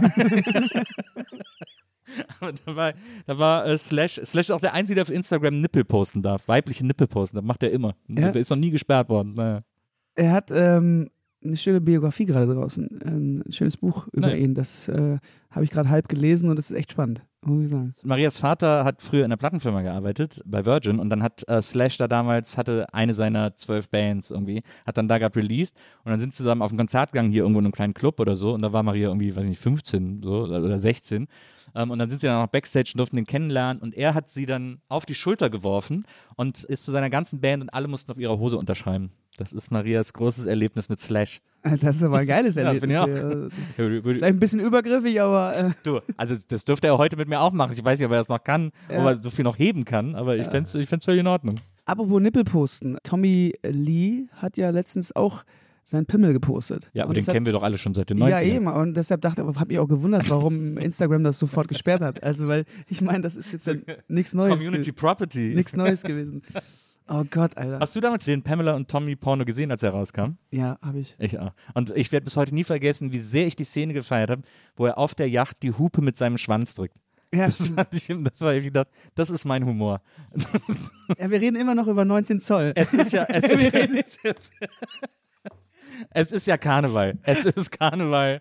[2.40, 2.92] Aber da war,
[3.26, 6.48] da war äh, Slash, Slash ist auch der Einzige, der auf Instagram Nippel posten darf.
[6.48, 7.94] Weibliche Nippel posten, das macht er immer.
[8.09, 8.30] Ja.
[8.32, 9.34] Der ist noch nie gesperrt worden.
[9.34, 9.62] Naja.
[10.16, 11.09] Er hat ähm,
[11.42, 13.01] eine schöne Biografie gerade draußen.
[13.05, 14.38] Ein schönes Buch über Nein.
[14.38, 14.55] ihn.
[14.55, 15.18] Das äh,
[15.51, 17.22] habe ich gerade halb gelesen und das ist echt spannend.
[18.03, 21.97] Marias Vater hat früher in einer Plattenfirma gearbeitet, bei Virgin, und dann hat äh, Slash
[21.97, 25.74] da damals, hatte eine seiner zwölf Bands irgendwie, hat dann da gehabt released
[26.05, 28.20] und dann sind sie zusammen auf ein Konzert gegangen, hier irgendwo in einem kleinen Club
[28.20, 31.28] oder so, und da war Maria irgendwie, weiß nicht, 15 so, oder oder 16.
[31.74, 34.28] Ähm, und dann sind sie dann noch Backstage und durften den kennenlernen und er hat
[34.28, 36.05] sie dann auf die Schulter geworfen
[36.36, 39.11] und ist zu seiner ganzen Band und alle mussten auf ihrer Hose unterschreiben.
[39.36, 41.40] Das ist Marias großes Erlebnis mit Slash.
[41.82, 42.90] Das ist aber ein geiles Ja, Erlebnis.
[42.90, 43.06] ich auch.
[43.76, 47.40] Würde- Vielleicht ein bisschen übergriffig, aber äh, Du, also das dürfte er heute mit mir
[47.40, 47.74] auch machen.
[47.76, 49.00] Ich weiß nicht, ob er das noch kann, Ja.
[49.00, 51.56] ob er so viel noch heben kann, aber ich fände es ich völlig in Ordnung.
[51.84, 52.96] apropos Nippelposten.
[53.02, 55.44] Tommy Lee hat ja letztens auch
[55.84, 56.88] seinen Pimmel gepostet.
[56.92, 58.28] Ja, aber Und den deshalb- kennen wir doch alle schon seit den 90ern.
[58.30, 58.66] Ja, eben.
[58.68, 62.22] Und deshalb dachte ich, habe mich auch gewundert, warum Instagram das sofort gesperrt hat.
[62.22, 63.74] Also, weil ich meine, das ist jetzt ja
[64.08, 64.54] nichts Neues.
[64.54, 65.52] Community Property.
[65.54, 66.42] Nichts Neues gewesen.
[67.12, 67.80] Oh Gott, Alter.
[67.80, 70.36] Hast du damals den Pamela und Tommy Porno gesehen, als er rauskam?
[70.52, 71.16] Ja, habe ich.
[71.18, 71.50] Ich auch.
[71.74, 74.42] Und ich werde bis heute nie vergessen, wie sehr ich die Szene gefeiert habe,
[74.76, 76.96] wo er auf der Yacht die Hupe mit seinem Schwanz drückt.
[77.34, 78.86] Ja, Das, fand ich, das war ich gedacht,
[79.16, 80.00] das ist mein Humor.
[81.18, 82.72] ja, wir reden immer noch über 19 Zoll.
[82.76, 84.52] Es ist ja, es ist, ist,
[86.11, 87.18] es ist ja Karneval.
[87.24, 88.40] Es ist Karneval.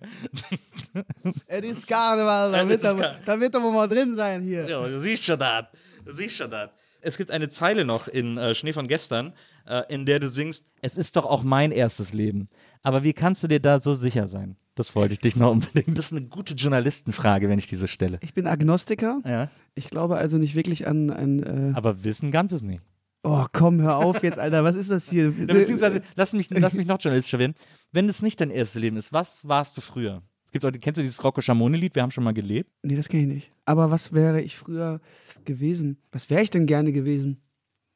[1.47, 4.70] Es ist Karneval, da wird, da doch wohl mal drin sein hier.
[4.70, 5.65] Ja, du siehst schon das.
[6.05, 6.70] Du siehst schon das.
[7.02, 9.34] Es gibt eine Zeile noch in äh, Schnee von gestern,
[9.66, 12.50] äh, in der du singst, es ist doch auch mein erstes Leben.
[12.84, 14.56] Aber wie kannst du dir da so sicher sein?
[14.76, 15.97] Das wollte ich dich noch unbedingt.
[15.97, 18.20] Das ist eine gute Journalistenfrage, wenn ich diese stelle.
[18.22, 19.20] Ich bin Agnostiker.
[19.26, 19.50] Ja.
[19.76, 21.43] Ich glaube also nicht wirklich an ein.
[21.43, 22.82] Äh Aber wissen Ganzes nicht.
[23.24, 24.64] oh, komm, hör auf jetzt, Alter.
[24.64, 25.32] Was ist das hier?
[25.32, 27.56] Beziehungsweise, lass mich, lass mich noch journalistischer werden.
[27.91, 30.22] Wenn es nicht dein erstes Leben ist, was warst du früher?
[30.50, 31.93] Es gibt auch, kennst du dieses Rocco Schamoni-Lied?
[31.93, 32.72] Wir haben schon mal gelebt.
[32.82, 33.52] Nee, das kenne ich nicht.
[33.66, 35.00] Aber was wäre ich früher
[35.45, 36.00] gewesen?
[36.12, 37.38] Was wäre ich denn gerne gewesen?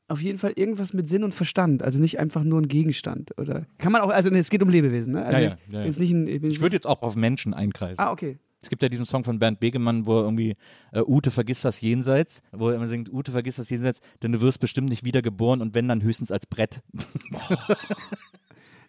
[0.07, 1.81] Auf jeden Fall irgendwas mit Sinn und Verstand.
[1.81, 3.35] Also nicht einfach nur ein Gegenstand.
[3.39, 5.25] Oder kann man auch, also nee, es geht um Lebewesen, ne?
[5.25, 5.87] Also Ja, ja, ich ja, ja.
[5.87, 7.99] Nicht ein, ich Ich würde jetzt auch auf Menschen einkreisen.
[7.99, 8.37] Ah, okay.
[8.61, 10.53] Es gibt ja diesen Song von Bernd Begemann, wo er irgendwie
[10.91, 14.41] äh, Ute vergisst das Jenseits, wo er immer singt, Ute vergisst das Jenseits, denn du
[14.41, 16.81] wirst bestimmt nicht wiedergeboren und wenn dann höchstens als Brett.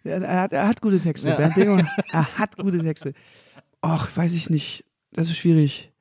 [0.05, 1.29] Er, hat, er hat gute Texte.
[1.29, 1.35] Ja.
[1.35, 3.13] Bernd Begemann, er hat gute Texte.
[3.85, 4.83] Och, weiß ich nicht.
[5.13, 5.91] Das ist schwierig.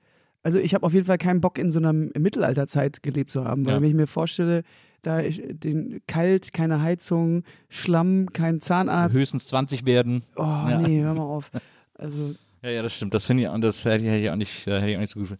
[0.42, 3.64] Also ich habe auf jeden Fall keinen Bock in so einer Mittelalterzeit gelebt zu haben,
[3.64, 3.80] weil Ja.
[3.82, 4.62] wenn ich mir vorstelle,
[5.02, 9.16] da ich den kalt, keine Heizung, Schlamm, kein Zahnarzt.
[9.16, 10.22] höchstens 20 werden.
[10.36, 10.78] Oh Ja.
[10.80, 11.50] nee, hör mal auf.
[11.94, 13.12] Also Ja, ja, das stimmt.
[13.12, 15.00] Das finde ich, und das hätte ich, hätte ich auch nicht, äh, hätte ich auch
[15.00, 15.36] nicht so gut.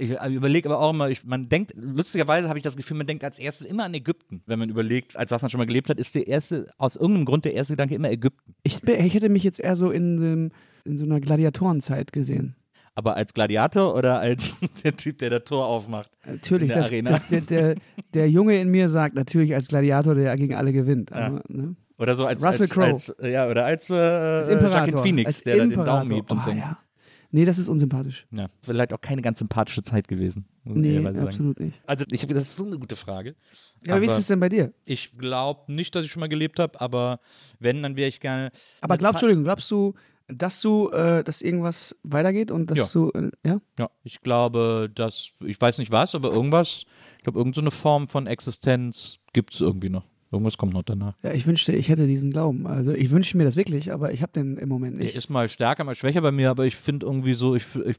[0.00, 3.22] Ich überlege aber auch immer, ich, man denkt, lustigerweise habe ich das Gefühl, man denkt
[3.22, 4.42] als erstes immer an Ägypten.
[4.46, 7.26] Wenn man überlegt, als was man schon mal gelebt hat, ist der erste, aus irgendeinem
[7.26, 8.54] Grund der erste Gedanke immer Ägypten.
[8.62, 10.50] ich, ich hätte mich jetzt eher so in,
[10.84, 12.56] in so einer Gladiatorenzeit gesehen.
[12.94, 16.10] Aber als Gladiator oder als der Typ, der das Tor aufmacht?
[16.26, 17.74] Natürlich, das, das, der, der,
[18.14, 21.10] der Junge in mir sagt natürlich als Gladiator, der gegen alle gewinnt.
[21.10, 21.26] Ja.
[21.26, 21.76] Aber, ne?
[21.98, 22.98] Oder so als, Russell Crowe.
[23.20, 25.02] äh, ja, oder als, äh, Als äh, Imperator.
[25.02, 25.98] Phoenix, als der da den Imperator.
[26.00, 26.58] Daumen hebt und oh, singt.
[26.58, 26.78] ja.
[27.32, 28.26] Nee, das ist unsympathisch.
[28.32, 30.46] Ja, vielleicht auch keine ganz sympathische Zeit gewesen.
[30.64, 31.28] Muss man Nee, ehrlicherweise sagen.
[31.28, 31.80] absolut nicht.
[31.86, 33.36] Also, ich, das ist so eine gute Frage.
[33.86, 34.72] Ja, aber wie ist es denn bei dir?
[34.84, 37.20] Ich glaube nicht, dass ich schon mal gelebt habe, aber
[37.60, 38.50] wenn, dann wäre ich gerne.
[38.80, 39.94] Aber glaub, Entschuldigung, glaubst du,
[40.26, 42.86] dass du, äh, dass irgendwas weitergeht und dass Ja.
[42.92, 43.60] du, äh, ja?
[43.78, 46.84] Ja, ich glaube, dass, ich weiß nicht was, aber irgendwas,
[47.18, 50.04] ich glaube, irgendeine Form von Existenz gibt es irgendwie noch.
[50.32, 51.14] Irgendwas kommt noch danach.
[51.22, 52.66] Ja, ich wünschte, ich hätte diesen Glauben.
[52.66, 55.16] Also ich wünsche mir das wirklich, aber ich habe den im Moment Der nicht.
[55.16, 57.96] ist mal stärker, mal schwächer bei mir, aber ich finde irgendwie so, ich, ich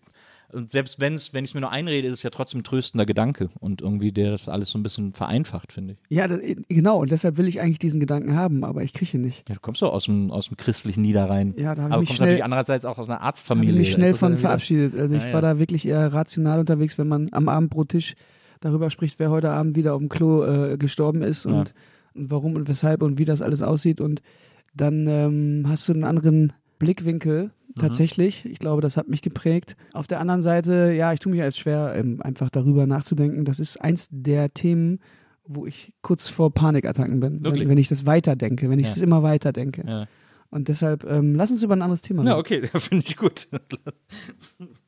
[0.54, 3.06] und selbst wenn's, wenn ich es mir nur einrede, ist es ja trotzdem ein tröstender
[3.06, 6.00] Gedanke und irgendwie der das alles so ein bisschen vereinfacht, finde ich.
[6.18, 9.24] Ja, das, genau, und deshalb will ich eigentlich diesen Gedanken haben, aber ich kriege ihn
[9.24, 9.48] nicht.
[9.48, 11.54] Ja, du kommst doch aus dem, aus dem christlichen Niederrhein.
[11.58, 13.72] Ja, da habe aber ich mich kommst schnell, natürlich andererseits auch aus einer hab Arztfamilie.
[13.74, 14.98] ich mich schnell ja von verabschiedet.
[15.00, 15.54] Also ich Ja, war ja.
[15.54, 18.16] da wirklich eher rational unterwegs, wenn man am Abendbrottisch
[18.60, 21.52] darüber spricht, wer heute Abend wieder auf dem Klo äh, gestorben ist Ja.
[21.52, 21.74] und, und
[22.14, 24.02] warum und weshalb und wie das alles aussieht.
[24.02, 24.22] Und
[24.76, 27.80] dann ähm, hast du einen anderen Blickwinkel Mhm.
[27.82, 28.46] tatsächlich.
[28.46, 29.78] Ich glaube, das hat mich geprägt.
[29.94, 33.46] Auf der anderen Seite, ja, ich tue mich jetzt schwer, ähm, einfach darüber nachzudenken.
[33.46, 35.00] Das ist eins der Themen,
[35.46, 38.92] wo ich kurz vor Panikattacken bin, wenn, wenn ich das weiterdenke, wenn ich Ja.
[38.98, 39.86] es immer weiterdenke.
[39.88, 40.06] Ja.
[40.54, 42.66] Und deshalb, ähm, lass uns über ein anderes Thema Ja, reden.
[42.68, 43.48] okay, finde ich gut.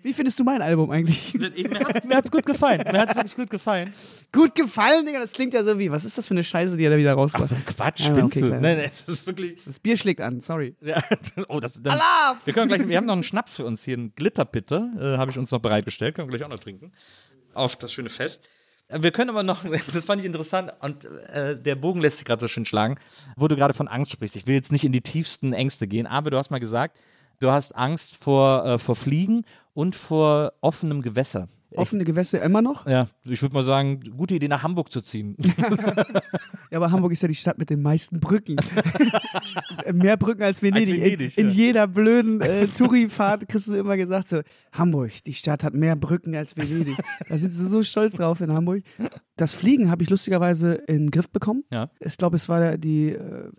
[0.02, 1.34] Wie findest du mein Album eigentlich?
[2.06, 2.84] mir hat es gut gefallen.
[2.92, 3.94] Mir hat es wirklich gut gefallen.
[4.34, 5.22] Gut gefallen, Digga.
[5.22, 7.14] Das klingt ja so wie, was ist das für eine Scheiße, die er da wieder
[7.14, 7.44] rausmacht?
[7.46, 8.52] Ach so, Quatsch, Ja, spinnst okay, du?
[8.52, 9.64] Nein, nein, es ist wirklich.
[9.66, 10.76] Das Bier schlägt an, sorry.
[10.82, 11.02] Ja,
[11.48, 12.38] oh, das, dann, Allah!
[12.44, 15.32] wir können gleich, wir haben noch einen Schnaps für uns hier, einen Glitterbitter, äh, habe
[15.32, 16.92] ich uns noch bereitgestellt, können wir gleich auch noch trinken.
[17.54, 18.44] Auf das schöne Fest.
[18.90, 19.64] Wir können aber noch,
[19.94, 22.96] das fand ich interessant und äh, der Bogen lässt sich gerade so schön schlagen,
[23.36, 24.36] wo du gerade von Angst sprichst.
[24.36, 26.98] Ich will jetzt nicht in die tiefsten Ängste gehen, aber du hast mal gesagt,
[27.40, 31.48] du hast Angst vor, äh, vor Fliegen und vor offenem Gewässer.
[31.78, 32.86] Offene Gewässer immer noch?
[32.88, 35.36] Ja, ich würde mal sagen, gute Idee nach Hamburg zu ziehen.
[36.74, 38.56] Ja, aber Hamburg ist ja die Stadt mit den meisten Brücken.
[39.94, 40.96] Mehr Brücken als Venedig.
[40.96, 41.56] Venedig, in, in ja.
[41.56, 46.36] jeder blöden äh, Touri-Fahrt kriegst du immer gesagt so, Hamburg, die Stadt hat mehr Brücken
[46.36, 46.98] als Venedig.
[47.30, 48.84] Da sind sie so stolz drauf in Hamburg.
[49.36, 51.64] Das Fliegen habe ich lustigerweise in den Griff bekommen.
[51.72, 51.92] Ja.
[52.00, 53.52] Ich glaube, es war die äh,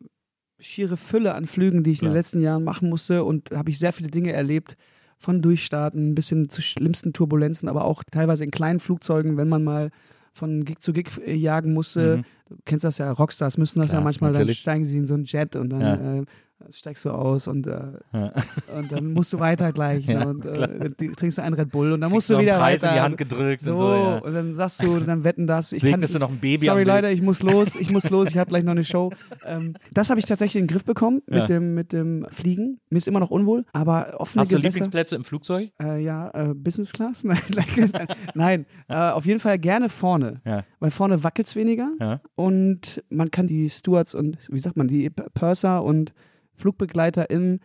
[0.59, 2.13] schiere Fülle an Flügen, die ich in Klar.
[2.15, 4.77] den letzten Jahren machen musste und da habe ich sehr viele Dinge erlebt.
[5.19, 9.65] Von Durchstarten bis hin zu schlimmsten Turbulenzen, aber auch teilweise in kleinen Flugzeugen, wenn man
[9.65, 9.91] mal
[10.33, 12.19] von Gig zu Gig äh, jagen musste.
[12.19, 12.25] Mhm.
[12.49, 14.59] Du kennst das ja, Rockstars müssen das Klar, ja manchmal, dann natürlich.
[14.59, 16.15] steigen sie in so einen Jet und dann Ja.
[16.19, 16.25] äh,
[16.71, 17.81] steigst du aus und, äh,
[18.13, 18.33] Ja.
[18.77, 21.93] und dann musst du weiter gleich Ja, ne, und äh, trinkst du einen Red Bull
[21.93, 22.93] und dann musst du wieder Preis weiter.
[22.93, 24.19] in die Hand gedrückt so, und so, ja.
[24.19, 25.73] und dann sagst du, dann wetten das.
[25.73, 26.85] Ich Segnest kann, du noch ein Baby Sorry?
[26.85, 29.11] Leute, ich muss los, ich muss los, ich habe gleich noch eine Show.
[29.45, 31.47] Ähm, das habe ich tatsächlich in den Griff bekommen mit, Ja.
[31.47, 32.81] dem, mit dem Fliegen.
[32.91, 34.69] Mir ist immer noch unwohl, aber offene Hast du Gewässer.
[34.75, 35.71] Lieblingsplätze im Flugzeug?
[35.83, 37.25] Äh, ja, äh, Business Class?
[38.35, 40.41] Nein, äh, auf jeden Fall gerne vorne.
[40.45, 40.65] Ja.
[40.81, 42.21] Weil vorne wackelt es weniger Ja.
[42.35, 46.13] und man kann die Stewards und, wie sagt man, die Purser und
[46.57, 47.61] FlugbegleiterInnen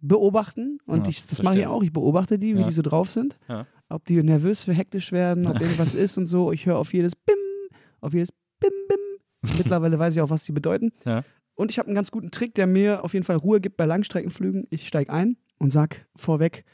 [0.00, 0.78] beobachten.
[0.86, 1.82] Und Ja, ich, das mache ich auch.
[1.82, 2.66] Ich beobachte die, wie Ja.
[2.66, 3.38] die so drauf sind.
[3.48, 3.66] Ja.
[3.88, 6.52] Ob die nervös, hektisch werden, ob irgendwas ist und so.
[6.52, 7.36] Ich höre auf jedes Bim,
[8.00, 8.30] auf jedes
[8.60, 9.50] Bim, Bim.
[9.58, 10.90] Mittlerweile weiß ich auch, was die bedeuten.
[11.54, 13.84] Und ich habe einen ganz guten Trick, der mir auf jeden Fall Ruhe gibt bei
[13.84, 14.66] Langstreckenflügen.
[14.70, 16.64] Ich steige ein und sag vorweg,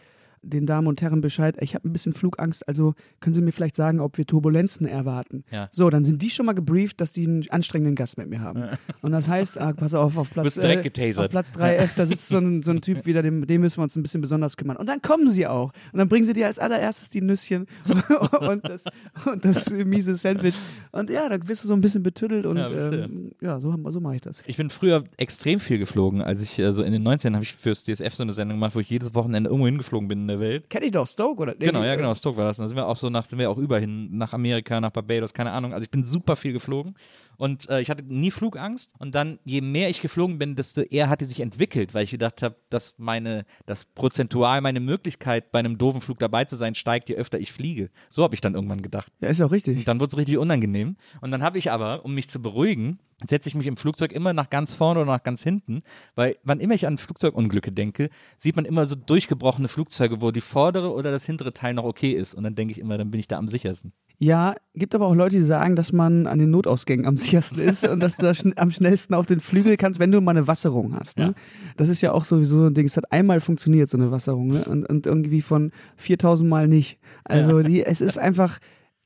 [0.42, 3.76] den Damen und Herren Bescheid, ich habe ein bisschen Flugangst, also können Sie mir vielleicht
[3.76, 5.44] sagen, ob wir Turbulenzen erwarten.
[5.50, 5.68] Ja.
[5.70, 8.64] So, dann sind die schon mal gebrieft, dass die einen anstrengenden Gast mit mir haben.
[9.02, 11.26] Und das heißt, ah, pass auf, auf Platz, getasert.
[11.26, 13.84] auf Platz 3F, da sitzt so ein, so ein Typ wieder, dem, dem müssen wir
[13.84, 14.76] uns ein bisschen besonders kümmern.
[14.76, 15.72] Und dann kommen sie auch.
[15.92, 17.66] Und dann bringen sie dir als allererstes die Nüsschen
[18.40, 18.84] und, das,
[19.26, 20.54] und das miese Sandwich.
[20.92, 24.00] Und ja, dann wirst du so ein bisschen betüttelt und Ja, ähm, ja, so, so
[24.00, 24.42] mache ich das.
[24.46, 26.22] Ich bin früher extrem viel geflogen.
[26.22, 28.74] Als ich äh, so in den 19 habe ich fürs DSF so eine Sendung gemacht,
[28.74, 30.70] wo ich jedes Wochenende irgendwo hingeflogen bin in der Welt.
[30.70, 31.54] Kenn ich doch, Stoke, oder?
[31.54, 32.58] Genau, ja, genau, Stoke war das.
[32.58, 35.32] Und da sind wir auch so nach, sind wir auch überhin nach Amerika, nach Barbados,
[35.32, 35.72] keine Ahnung.
[35.72, 36.94] Also ich bin super viel geflogen
[37.40, 38.92] und äh, ich hatte nie Flugangst.
[38.98, 42.10] Und dann, je mehr ich geflogen bin, desto eher hat die sich entwickelt, weil ich
[42.10, 46.74] gedacht habe, dass meine, dass prozentual meine Möglichkeit, bei einem doofen Flug dabei zu sein,
[46.74, 47.88] steigt, je öfter ich fliege.
[48.10, 49.10] So habe ich dann irgendwann gedacht.
[49.22, 49.78] Ja, ist ja auch richtig.
[49.78, 50.96] Und dann wurde es richtig unangenehm.
[51.22, 54.34] Und dann habe ich aber, um mich zu beruhigen, setze ich mich im Flugzeug immer
[54.34, 55.82] nach ganz vorne oder nach ganz hinten,
[56.16, 60.42] weil wann immer ich an Flugzeugunglücke denke, sieht man immer so durchgebrochene Flugzeuge, wo die
[60.42, 62.34] vordere oder das hintere Teil noch okay ist.
[62.34, 63.94] Und dann denke ich immer, dann bin ich da am sichersten.
[64.22, 67.86] Ja, gibt aber auch Leute, die sagen, dass man an den Notausgängen am sichersten ist
[67.86, 70.46] und dass du da schn am schnellsten auf den Flügel kannst, wenn du mal eine
[70.46, 71.18] Wasserung hast.
[71.18, 71.24] Ne?
[71.24, 71.34] Ja.
[71.76, 72.86] Das ist ja auch sowieso so ein Ding.
[72.86, 74.64] Es hat einmal funktioniert, so eine Wasserung, ne?
[74.64, 76.98] und, und irgendwie von 4000 Mal nicht.
[77.24, 78.58] Also die, es ist einfach,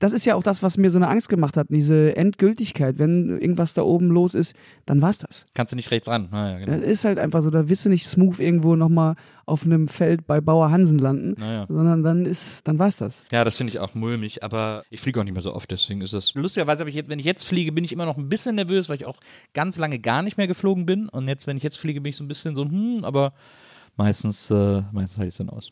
[0.04, 2.98] das ist ja auch das, was mir so eine Angst gemacht hat, diese Endgültigkeit.
[2.98, 5.46] Wenn irgendwas da oben los ist, dann war's das.
[5.54, 6.28] Kannst du nicht rechts ran.
[6.30, 6.72] Naja, genau.
[6.72, 9.14] Das ist halt einfach so, da wirst du nicht smooth irgendwo nochmal
[9.46, 11.64] auf einem Feld bei Bauer Hansen landen, Naja.
[11.68, 13.24] sondern dann ist, dann war's das.
[13.32, 16.02] Ja, das finde ich auch mulmig, aber ich fliege auch nicht mehr so oft, deswegen
[16.02, 16.34] ist das.
[16.34, 18.90] Lustigerweise habe ich jetzt, wenn ich jetzt fliege, bin ich immer noch ein bisschen nervös,
[18.90, 19.16] weil ich auch
[19.54, 21.08] ganz lange gar nicht mehr geflogen bin.
[21.08, 23.32] Und jetzt, wenn ich jetzt fliege, bin ich so ein bisschen so, hm, aber
[23.96, 25.70] meistens, äh, meistens halte ich es dann aus.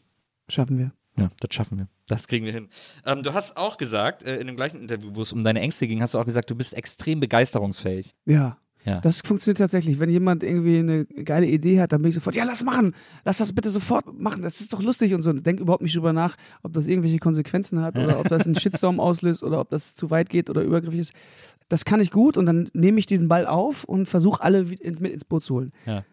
[0.49, 0.93] Schaffen wir.
[1.17, 1.89] Ja, das schaffen wir.
[2.09, 2.69] Das kriegen wir hin.
[3.05, 5.87] Ähm, du hast auch gesagt, äh, in dem gleichen Interview, wo es um deine Ängste
[5.87, 8.15] ging, hast du auch gesagt, du bist extrem begeisterungsfähig.
[8.25, 8.59] Ja.
[8.85, 9.01] Ja.
[9.01, 10.01] Das funktioniert tatsächlich.
[10.01, 12.95] Wenn jemand irgendwie eine geile Idee hat, dann bin ich sofort, ja, lass machen.
[13.25, 14.43] Lass das bitte sofort machen.
[14.43, 15.33] Das ist doch lustig und so.
[15.33, 18.99] Denk überhaupt nicht drüber nach, ob das irgendwelche Konsequenzen hat oder ob das einen Shitstorm
[18.99, 21.13] auslöst oder ob das zu weit geht oder übergriffig ist.
[21.69, 24.81] Das kann ich gut und dann nehme ich diesen Ball auf und versuche alle mit
[24.81, 25.73] ins Boot zu holen.
[25.87, 26.05] Ja.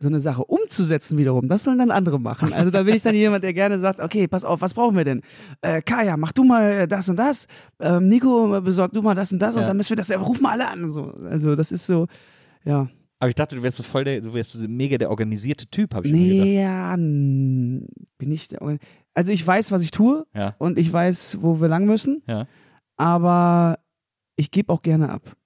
[0.00, 2.52] So eine Sache umzusetzen wiederum, das sollen dann andere machen.
[2.52, 5.04] Also da bin ich dann jemand, der gerne sagt, okay, pass auf, was brauchen wir
[5.04, 5.22] denn?
[5.62, 7.46] Äh, Kaya, mach du mal das und das.
[7.80, 9.68] Ähm, Nico, besorg du mal das und das und Ja.
[9.68, 10.90] dann müssen wir das, ja, ruf mal alle an.
[10.90, 11.12] So.
[11.30, 12.06] Also das ist so,
[12.64, 12.88] ja.
[13.20, 15.94] Aber ich dachte, du wärst so voll der, du wärst so mega der organisierte Typ,
[15.94, 16.46] habe ich mir gedacht.
[16.48, 18.80] Nee, ja, bin ich der Organ-
[19.14, 20.56] Also ich weiß, was ich tue Ja.
[20.58, 22.46] und ich weiß, wo wir lang müssen, Ja.
[22.96, 23.78] aber
[24.36, 25.36] ich gebe auch gerne ab.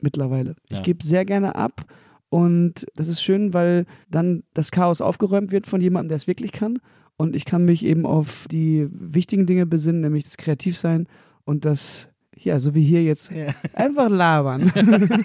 [0.00, 0.56] Mittlerweile.
[0.68, 1.84] Ich gebe sehr gerne ab
[2.32, 6.50] und das ist schön, weil dann das Chaos aufgeräumt wird von jemandem, der es wirklich
[6.50, 6.78] kann
[7.18, 11.08] und ich kann mich eben auf die wichtigen Dinge besinnen, nämlich das Kreativsein
[11.44, 13.30] und das, ja, so wie hier jetzt,
[13.74, 14.72] einfach labern.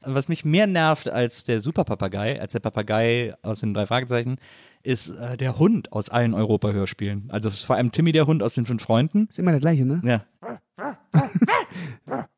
[0.00, 4.36] Was mich mehr nervt als der Superpapagei, als der Papagei aus den drei Fragezeichen,
[4.82, 7.28] ist äh, der Hund aus allen Europa-Hörspielen.
[7.28, 9.26] Also vor allem Timmy der Hund aus den fünf Freunden.
[9.28, 10.00] ist immer der gleiche, ne?
[10.02, 10.24] Ja.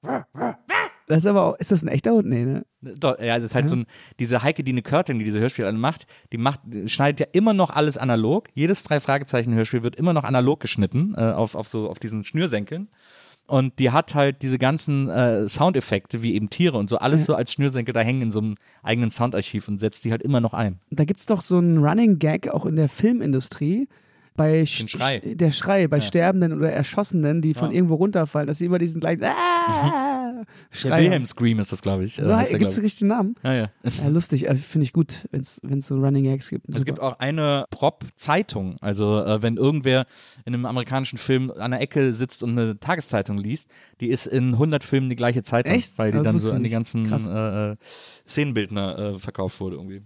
[1.11, 2.29] Das ist aber auch, ist das ein echter Hund?
[2.29, 2.65] Nee, ne?
[2.81, 3.87] Doch, ja, das ist halt so ein,
[4.19, 7.71] diese Heike Dine Körting, die diese Hörspiele alle macht, die macht, schneidet ja immer noch
[7.71, 8.49] alles analog.
[8.55, 12.25] Jedes drei Fragezeichen Hörspiel wird immer noch analog geschnitten, äh, auf, auf so, auf diesen
[12.25, 12.89] Schnürsenkeln.
[13.47, 17.35] Und die hat halt diese ganzen äh, Soundeffekte, wie eben Tiere und so, alles so
[17.35, 18.55] als Schnürsenkel da hängen in so einem
[18.85, 20.79] eigenen Soundarchiv und setzt die halt immer noch ein.
[20.91, 23.89] Da gibt es doch so einen Running Gag auch in der Filmindustrie.
[24.37, 25.17] Bei Sch- Schrei.
[25.19, 27.75] Sch- Der Schrei bei Sterbenden oder Erschossenen, die von Ja.
[27.77, 29.23] irgendwo runterfallen, dass sie immer diesen gleichen
[30.85, 31.27] Der Wilhelm.
[31.27, 32.19] Scream ist das, glaube ich.
[32.19, 33.35] äh, So, heißt der, gibt es den richtigen Namen?
[33.43, 33.71] ja, ja.
[34.03, 35.41] Ja, lustig, äh, finde ich gut, wenn
[35.79, 36.67] es so Running Gags gibt.
[36.75, 38.77] Es gibt auch eine Prop-Zeitung.
[38.81, 40.07] Also, äh, wenn irgendwer
[40.45, 43.69] in einem amerikanischen Film an der Ecke sitzt und eine Tageszeitung liest,
[44.01, 45.73] die ist in 100 Filmen die gleiche Zeitung.
[45.75, 45.99] Echt?
[45.99, 47.77] Weil die Das dann so an die ganzen äh, äh,
[48.27, 50.03] Szenenbildner äh, verkauft wurde irgendwie.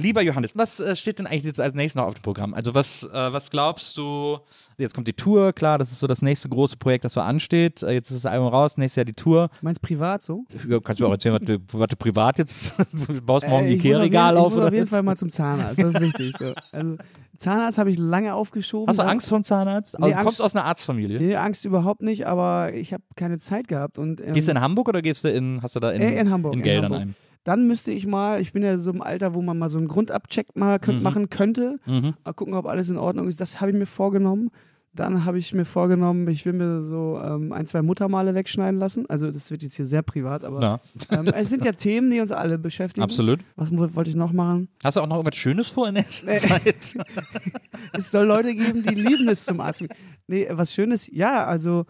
[0.00, 2.54] Lieber Johannes, was äh, steht denn eigentlich jetzt als nächstes noch auf dem Programm?
[2.54, 4.38] Also was, äh, was glaubst du,
[4.78, 7.82] jetzt kommt die Tour, klar, das ist so das nächste große Projekt, das so ansteht.
[7.82, 9.50] Äh, jetzt ist das Album raus, nächstes Jahr die Tour.
[9.62, 10.44] Meinst privat so?
[10.68, 13.66] Ja, Kannst du mir auch erzählen, was du, was du privat jetzt, du baust morgen
[13.66, 14.86] Äh, Ikea-Regal auf Ich muss auf jeden?
[14.86, 16.34] Fall mal zum Zahnarzt, das ist wichtig.
[16.38, 16.54] So.
[16.72, 16.96] Also,
[17.38, 18.88] Zahnarzt habe ich lange aufgeschoben.
[18.88, 19.98] Hast du Angst vor dem Zahnarzt?
[19.98, 21.18] Nee, Also, du Angst- kommst aus einer Arztfamilie.
[21.20, 23.98] Nee, Angst überhaupt nicht, aber ich habe keine Zeit gehabt.
[23.98, 26.20] Und, ähm, Gehst du in Hamburg oder gehst du in, hast du da in, Äh,
[26.20, 27.00] in Hamburg, in in Geldern Hamburg.
[27.02, 27.14] ein?
[27.44, 29.88] Dann müsste ich mal, ich bin ja so im Alter, wo man mal so einen
[29.88, 31.78] Grundabcheck mal könnt, machen könnte.
[31.86, 32.14] Mhm.
[32.24, 33.40] Mal gucken, ob alles in Ordnung ist.
[33.40, 34.50] Das habe ich mir vorgenommen.
[34.92, 39.08] Dann habe ich mir vorgenommen, ich will mir so ähm, ein, zwei Muttermale wegschneiden lassen.
[39.08, 40.80] Also das wird jetzt hier sehr privat, aber Ja,
[41.10, 43.04] ähm, es sind ja Themen, die uns alle beschäftigen.
[43.04, 43.38] absolut.
[43.54, 44.68] Was wo- wollte ich noch machen?
[44.82, 46.96] Hast du auch noch irgendwas Schönes vor in der Zeit?
[47.92, 49.84] Es soll Leute geben, die lieben es zum Arzt.
[50.26, 51.86] Nee, was Schönes, ja, also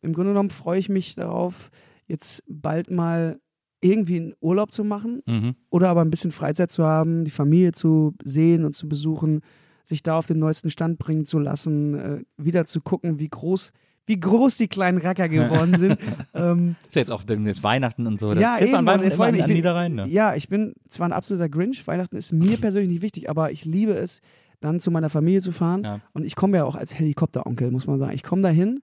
[0.00, 1.70] im Grunde genommen freue ich mich darauf,
[2.06, 3.38] jetzt bald mal
[3.82, 5.54] irgendwie einen Urlaub zu machen mhm.
[5.68, 9.40] oder aber ein bisschen Freizeit zu haben, die Familie zu sehen und zu besuchen.
[9.84, 13.72] sich da auf den neuesten Stand bringen zu lassen, äh, wieder zu gucken, wie groß,
[14.06, 15.98] wie groß die kleinen Racker geworden sind.
[16.34, 18.32] ähm, Ist ja jetzt auch jetzt Weihnachten und so.
[18.32, 20.06] Ja, fährst du eben, an und Weihnachten vor allem, immer ich bin, Niederrhein, ne?
[20.08, 23.64] Ja, ich bin zwar ein absoluter Grinch, Weihnachten ist mir persönlich nicht wichtig, aber ich
[23.64, 24.20] liebe es,
[24.60, 25.82] dann zu meiner Familie zu fahren.
[25.84, 26.00] Ja.
[26.12, 28.12] Und ich komme ja auch als Helikopteronkel, muss man sagen.
[28.14, 28.80] Ich komme dahin,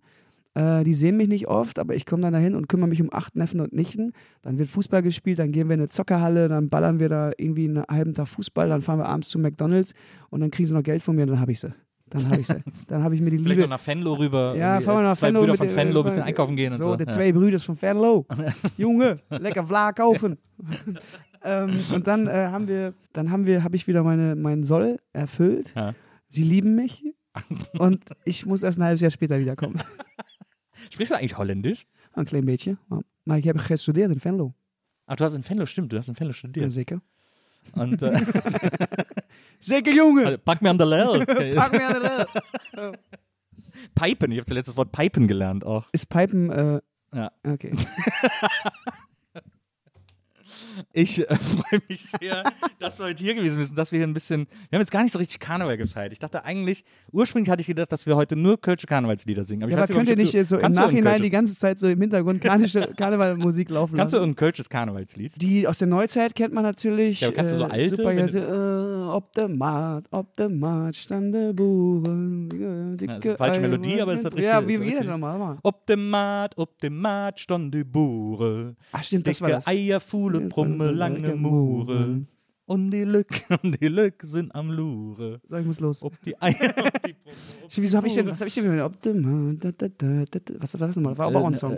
[0.59, 3.09] äh, die sehen mich nicht oft, aber ich komme dann dahin und kümmere mich um
[3.13, 4.11] acht Neffen und Nichten.
[4.41, 7.69] Dann wird Fußball gespielt, dann gehen wir in eine Zockerhalle, dann ballern wir da irgendwie
[7.69, 9.93] einen halben Tag Fußball, dann fahren wir abends zu McDonalds
[10.29, 11.73] und dann kriegen sie noch Geld von mir und dann habe ich sie.
[12.09, 12.55] Dann habe ich sie.
[12.87, 13.61] Dann habe ich mir die Vielleicht Liebe.
[13.69, 14.55] noch nach Venlo rüber.
[14.57, 15.41] Ja, fahren wir äh, nach zwei Venlo.
[15.41, 16.89] Brüder von Venlo ein bisschen einkaufen gehen und so.
[16.89, 17.13] So, de ja.
[17.13, 18.25] twee Brüders von Venlo.
[18.77, 20.39] Junge, lecker Vla kaufen.
[21.43, 24.97] ähm, und dann äh, haben wir, dann haben wir, habe ich wieder meine, meinen Soll
[25.13, 25.73] erfüllt.
[25.75, 25.93] Ja.
[26.29, 27.03] Sie lieben mich.
[27.77, 29.79] Und ich muss erst ein halbes Jahr später wiederkommen.
[30.89, 31.85] Sprichst du eigentlich Holländisch?
[32.13, 32.77] Een klein beetje.
[32.87, 34.53] Maar, maar ik heb gestudeerd in Venlo.
[35.05, 36.71] Ach, du hast in Venlo, stimmt, du hast in Venlo Ja, studiert.
[36.71, 37.01] zeker.
[37.73, 38.17] Und äh,
[39.95, 40.25] jongen!
[40.25, 41.25] also, pack mir an der Lel.
[41.55, 42.91] Pak me aan de lel.
[43.95, 45.85] Pipen, ich habe zuletzt das Wort Pipen gelernt auch.
[45.91, 46.81] Ist Pipen, äh,
[47.13, 47.31] Ja.
[47.43, 47.73] okay.
[50.93, 52.43] Ich äh, freue mich sehr,
[52.79, 54.47] dass du heute hier gewesen bist und dass wir hier ein bisschen.
[54.69, 56.13] Wir haben jetzt gar nicht so richtig Karneval gefeiert.
[56.13, 59.63] Ich dachte eigentlich, ursprünglich hatte ich gedacht, dass wir heute nur kölsche Karnevalslieder singen.
[59.63, 61.55] Aber ich Ja, aber könnt ihr nicht du- so im kannst du Nachhinein die ganze
[61.55, 64.23] Zeit so im Hintergrund karnische Karnevalmusik laufen Kannst du lassen?
[64.29, 65.33] irgendein kölsches Karnevalslied?
[65.41, 67.21] Die aus der Neuzeit kennt man natürlich.
[67.21, 71.33] Ja, kannst du so alte, Super, wenn äh, ob der Maat, ob der Maat stand
[71.33, 72.49] der Buren.
[72.49, 75.07] dicke, Ja, ist dicke eine falsche Melodie, aber ist das Ja, richtige- wie jeder richtig.
[75.09, 75.37] nochmal.
[75.39, 75.57] mal.
[75.63, 78.75] Ob dem Maat, ob dem Maat stand die Bure.
[78.91, 79.67] Ach stimmt, das war das.
[79.67, 82.21] Eier, Fuhle, Brumme, lange Mure.
[82.65, 83.29] Und die Lück,
[83.63, 85.41] und die Lück sind am Lure.
[85.47, 86.03] So, ich muss los.
[86.03, 87.35] Ob die Eier, ob die Brumme.
[87.63, 90.23] ob Wieso habe ich denn, was habe ich denn Ob da, da, da.
[90.59, 91.17] Was war das nochmal?
[91.17, 91.75] War aber auch ein Song.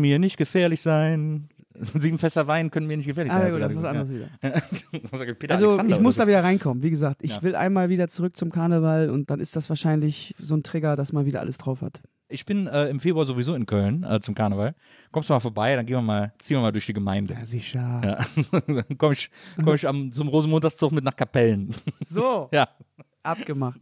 [0.00, 1.48] Mir nicht gefährlich sein.
[1.98, 3.46] Sieben Fässer Wein können mir nicht gefährlich Ah, sein.
[3.46, 5.34] ja, gut, das ist anderes wieder.
[5.34, 6.82] Peter Also Alexander ich muss oder da wieder reinkommen.
[6.82, 7.42] Wie gesagt, ich Ja.
[7.42, 11.12] will einmal wieder zurück zum Karneval und dann ist das wahrscheinlich so ein Trigger, dass
[11.12, 12.00] man wieder alles drauf hat.
[12.30, 14.74] Ich bin äh, im Februar sowieso in Köln äh, zum Karneval.
[15.10, 17.36] Kommst du mal vorbei, dann gehen wir mal, ziehen wir mal durch die Gemeinde.
[17.42, 18.00] sicher.
[18.04, 18.60] Ja.
[18.66, 21.74] dann komme ich, komm ich am, zum Rosenmontagszug mit nach Kapellen.
[22.06, 22.68] So, ja.
[23.22, 23.80] abgemacht.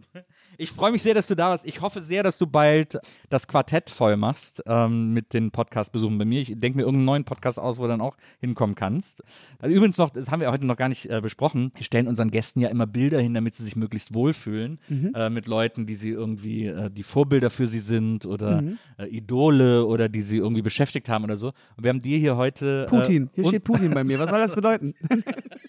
[0.61, 1.65] Ich freue mich sehr, dass du da warst.
[1.65, 2.99] Ich hoffe sehr, dass du bald
[3.29, 6.41] das Quartett voll machst ähm, mit den Podcast-Besuchen bei mir.
[6.41, 9.23] Ich denke mir irgendeinen neuen Podcast aus, wo du dann auch hinkommen kannst.
[9.61, 11.71] Also übrigens noch, das haben wir heute noch gar nicht äh, besprochen.
[11.77, 14.81] Wir stellen unseren Gästen ja immer Bilder hin, damit sie sich möglichst wohlfühlen.
[15.15, 18.65] Äh, mit Leuten, die sie irgendwie, äh, die Vorbilder für sie sind oder
[18.99, 21.53] äh, Idole oder die sie irgendwie beschäftigt haben oder so.
[21.77, 23.31] Und wir haben dir hier heute äh, Putin.
[23.33, 24.19] Hier steht Putin bei mir.
[24.19, 24.93] Was soll das bedeuten?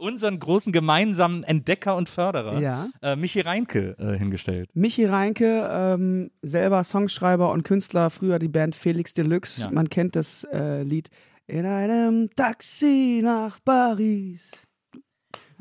[0.00, 2.88] unseren großen gemeinsamen Entdecker und Förderer, Ja.
[3.02, 4.70] äh, Michi Reinke, äh, hingestellt.
[4.74, 9.62] Michi Reinke, ähm, selber Songschreiber und Künstler, früher die Band Felix Deluxe.
[9.62, 9.70] Ja.
[9.70, 11.10] Man kennt das äh, Lied.
[11.46, 14.52] In einem Taxi nach Paris.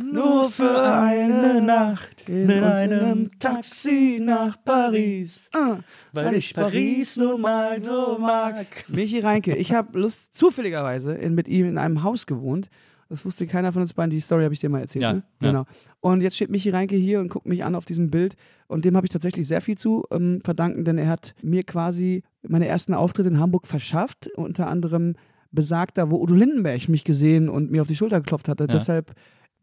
[0.02, 5.50] Nur für eine Nacht in einem Taxi nach Paris.
[5.54, 5.80] Ah,
[6.14, 8.66] weil ich Paris nun mal so mag.
[8.88, 12.70] Michi Reinke, ich habe Lust, zufälligerweise in, mit ihm in einem Haus gewohnt.
[13.10, 14.12] Das wusste keiner von uns beiden.
[14.12, 15.02] Die Story habe ich dir mal erzählt.
[15.04, 15.24] Ja, ne?
[15.42, 15.48] ja.
[15.50, 15.66] Genau.
[16.00, 18.36] Und jetzt steht Michi Reinke hier und guckt mich an auf diesem Bild.
[18.68, 22.22] Und dem habe ich tatsächlich sehr viel zu ähm, verdanken, denn er hat mir quasi
[22.48, 24.30] meine ersten Auftritte in Hamburg verschafft.
[24.36, 25.16] Unter anderem
[25.52, 28.68] besagt da, wo Udo Lindenberg mich gesehen und mir auf die Schulter geklopft hatte.
[28.68, 29.14] Deshalb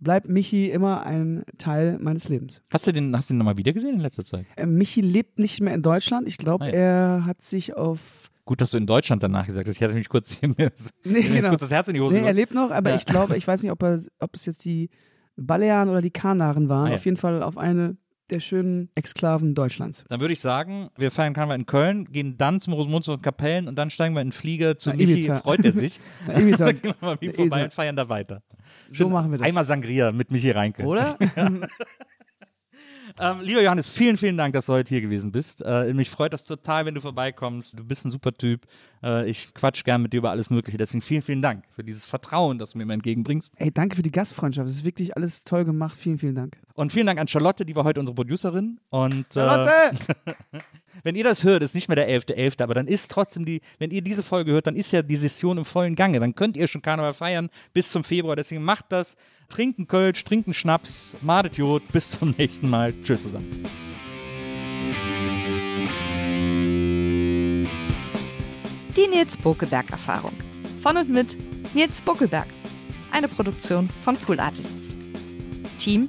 [0.01, 2.63] bleibt Michi immer ein Teil meines Lebens.
[2.71, 4.47] Hast du den, hast du den nochmal wiedergesehen in letzter Zeit?
[4.57, 6.27] Äh, Michi lebt nicht mehr in Deutschland.
[6.27, 6.75] Ich glaube, Ah, ja.
[6.75, 8.29] er hat sich auf.
[8.47, 9.77] Gut, dass du in Deutschland danach gesagt hast.
[9.77, 10.71] Ich hatte mich kurz hier mir,
[11.05, 11.49] Nee, mir genau.
[11.51, 12.97] kurz das Herz in die Hose Nee, er lebt noch, aber Ja.
[12.97, 14.89] ich glaube, ich weiß nicht, ob, er, ob es jetzt die
[15.37, 16.87] Balearen oder die Kanaren waren.
[16.87, 16.95] Ah, ja.
[16.95, 17.99] Auf jeden Fall auf eine
[18.31, 20.05] der schönen Exklaven Deutschlands.
[20.09, 23.69] Dann würde ich sagen, wir feiern Karneval in Köln, gehen dann zum Rosenmund und Kapellen
[23.69, 25.13] und dann steigen wir in den Flieger zu Na, Michi.
[25.13, 25.37] Ibiza.
[25.41, 26.01] Freut er sich.
[26.37, 26.65] Ibiza.
[26.67, 27.63] dann gehen wir mal vorbei Ibiza.
[27.65, 28.43] und feiern da weiter.
[28.91, 29.47] So machen wir das.
[29.47, 30.85] Einmal Sangria mit Michi Reinke.
[30.85, 31.17] Oder?
[33.19, 35.63] Ähm, lieber Johannes, vielen, vielen Dank, dass du heute hier gewesen bist.
[35.65, 37.79] Äh, mich freut das total, wenn du vorbeikommst.
[37.79, 38.67] Du bist ein super Typ.
[39.03, 40.77] Äh, ich quatsch gern mit dir über alles Mögliche.
[40.77, 43.55] Deswegen vielen, vielen Dank für dieses Vertrauen, das du mir immer entgegenbringst.
[43.57, 44.69] Ey, danke für die Gastfreundschaft.
[44.69, 45.97] Es ist wirklich alles toll gemacht.
[45.99, 46.59] Vielen, vielen Dank.
[46.75, 48.81] Und vielen Dank an Charlotte, die war heute unsere Producerin.
[48.91, 50.15] Und äh, Charlotte!
[51.03, 53.91] wenn ihr das hört, ist nicht mehr der 11.11., aber dann ist trotzdem die, wenn
[53.91, 56.21] ihr diese Folge hört, dann ist ja die Session im vollen Gange.
[56.21, 58.37] Dann könnt ihr schon Karneval feiern bis zum Februar.
[58.37, 59.17] Deswegen macht das.
[59.49, 61.87] Trinken Kölsch, trinken Schnaps, madet Jod.
[61.93, 62.93] Bis zum nächsten Mal.
[63.01, 63.49] Tschüss zusammen.
[68.97, 70.33] Die Nils Bokeberg-Erfahrung.
[70.83, 71.37] Von und mit
[71.75, 72.49] Nils Bokeberg.
[73.13, 74.97] Eine Produktion von Pool Artists.
[75.79, 76.09] Team: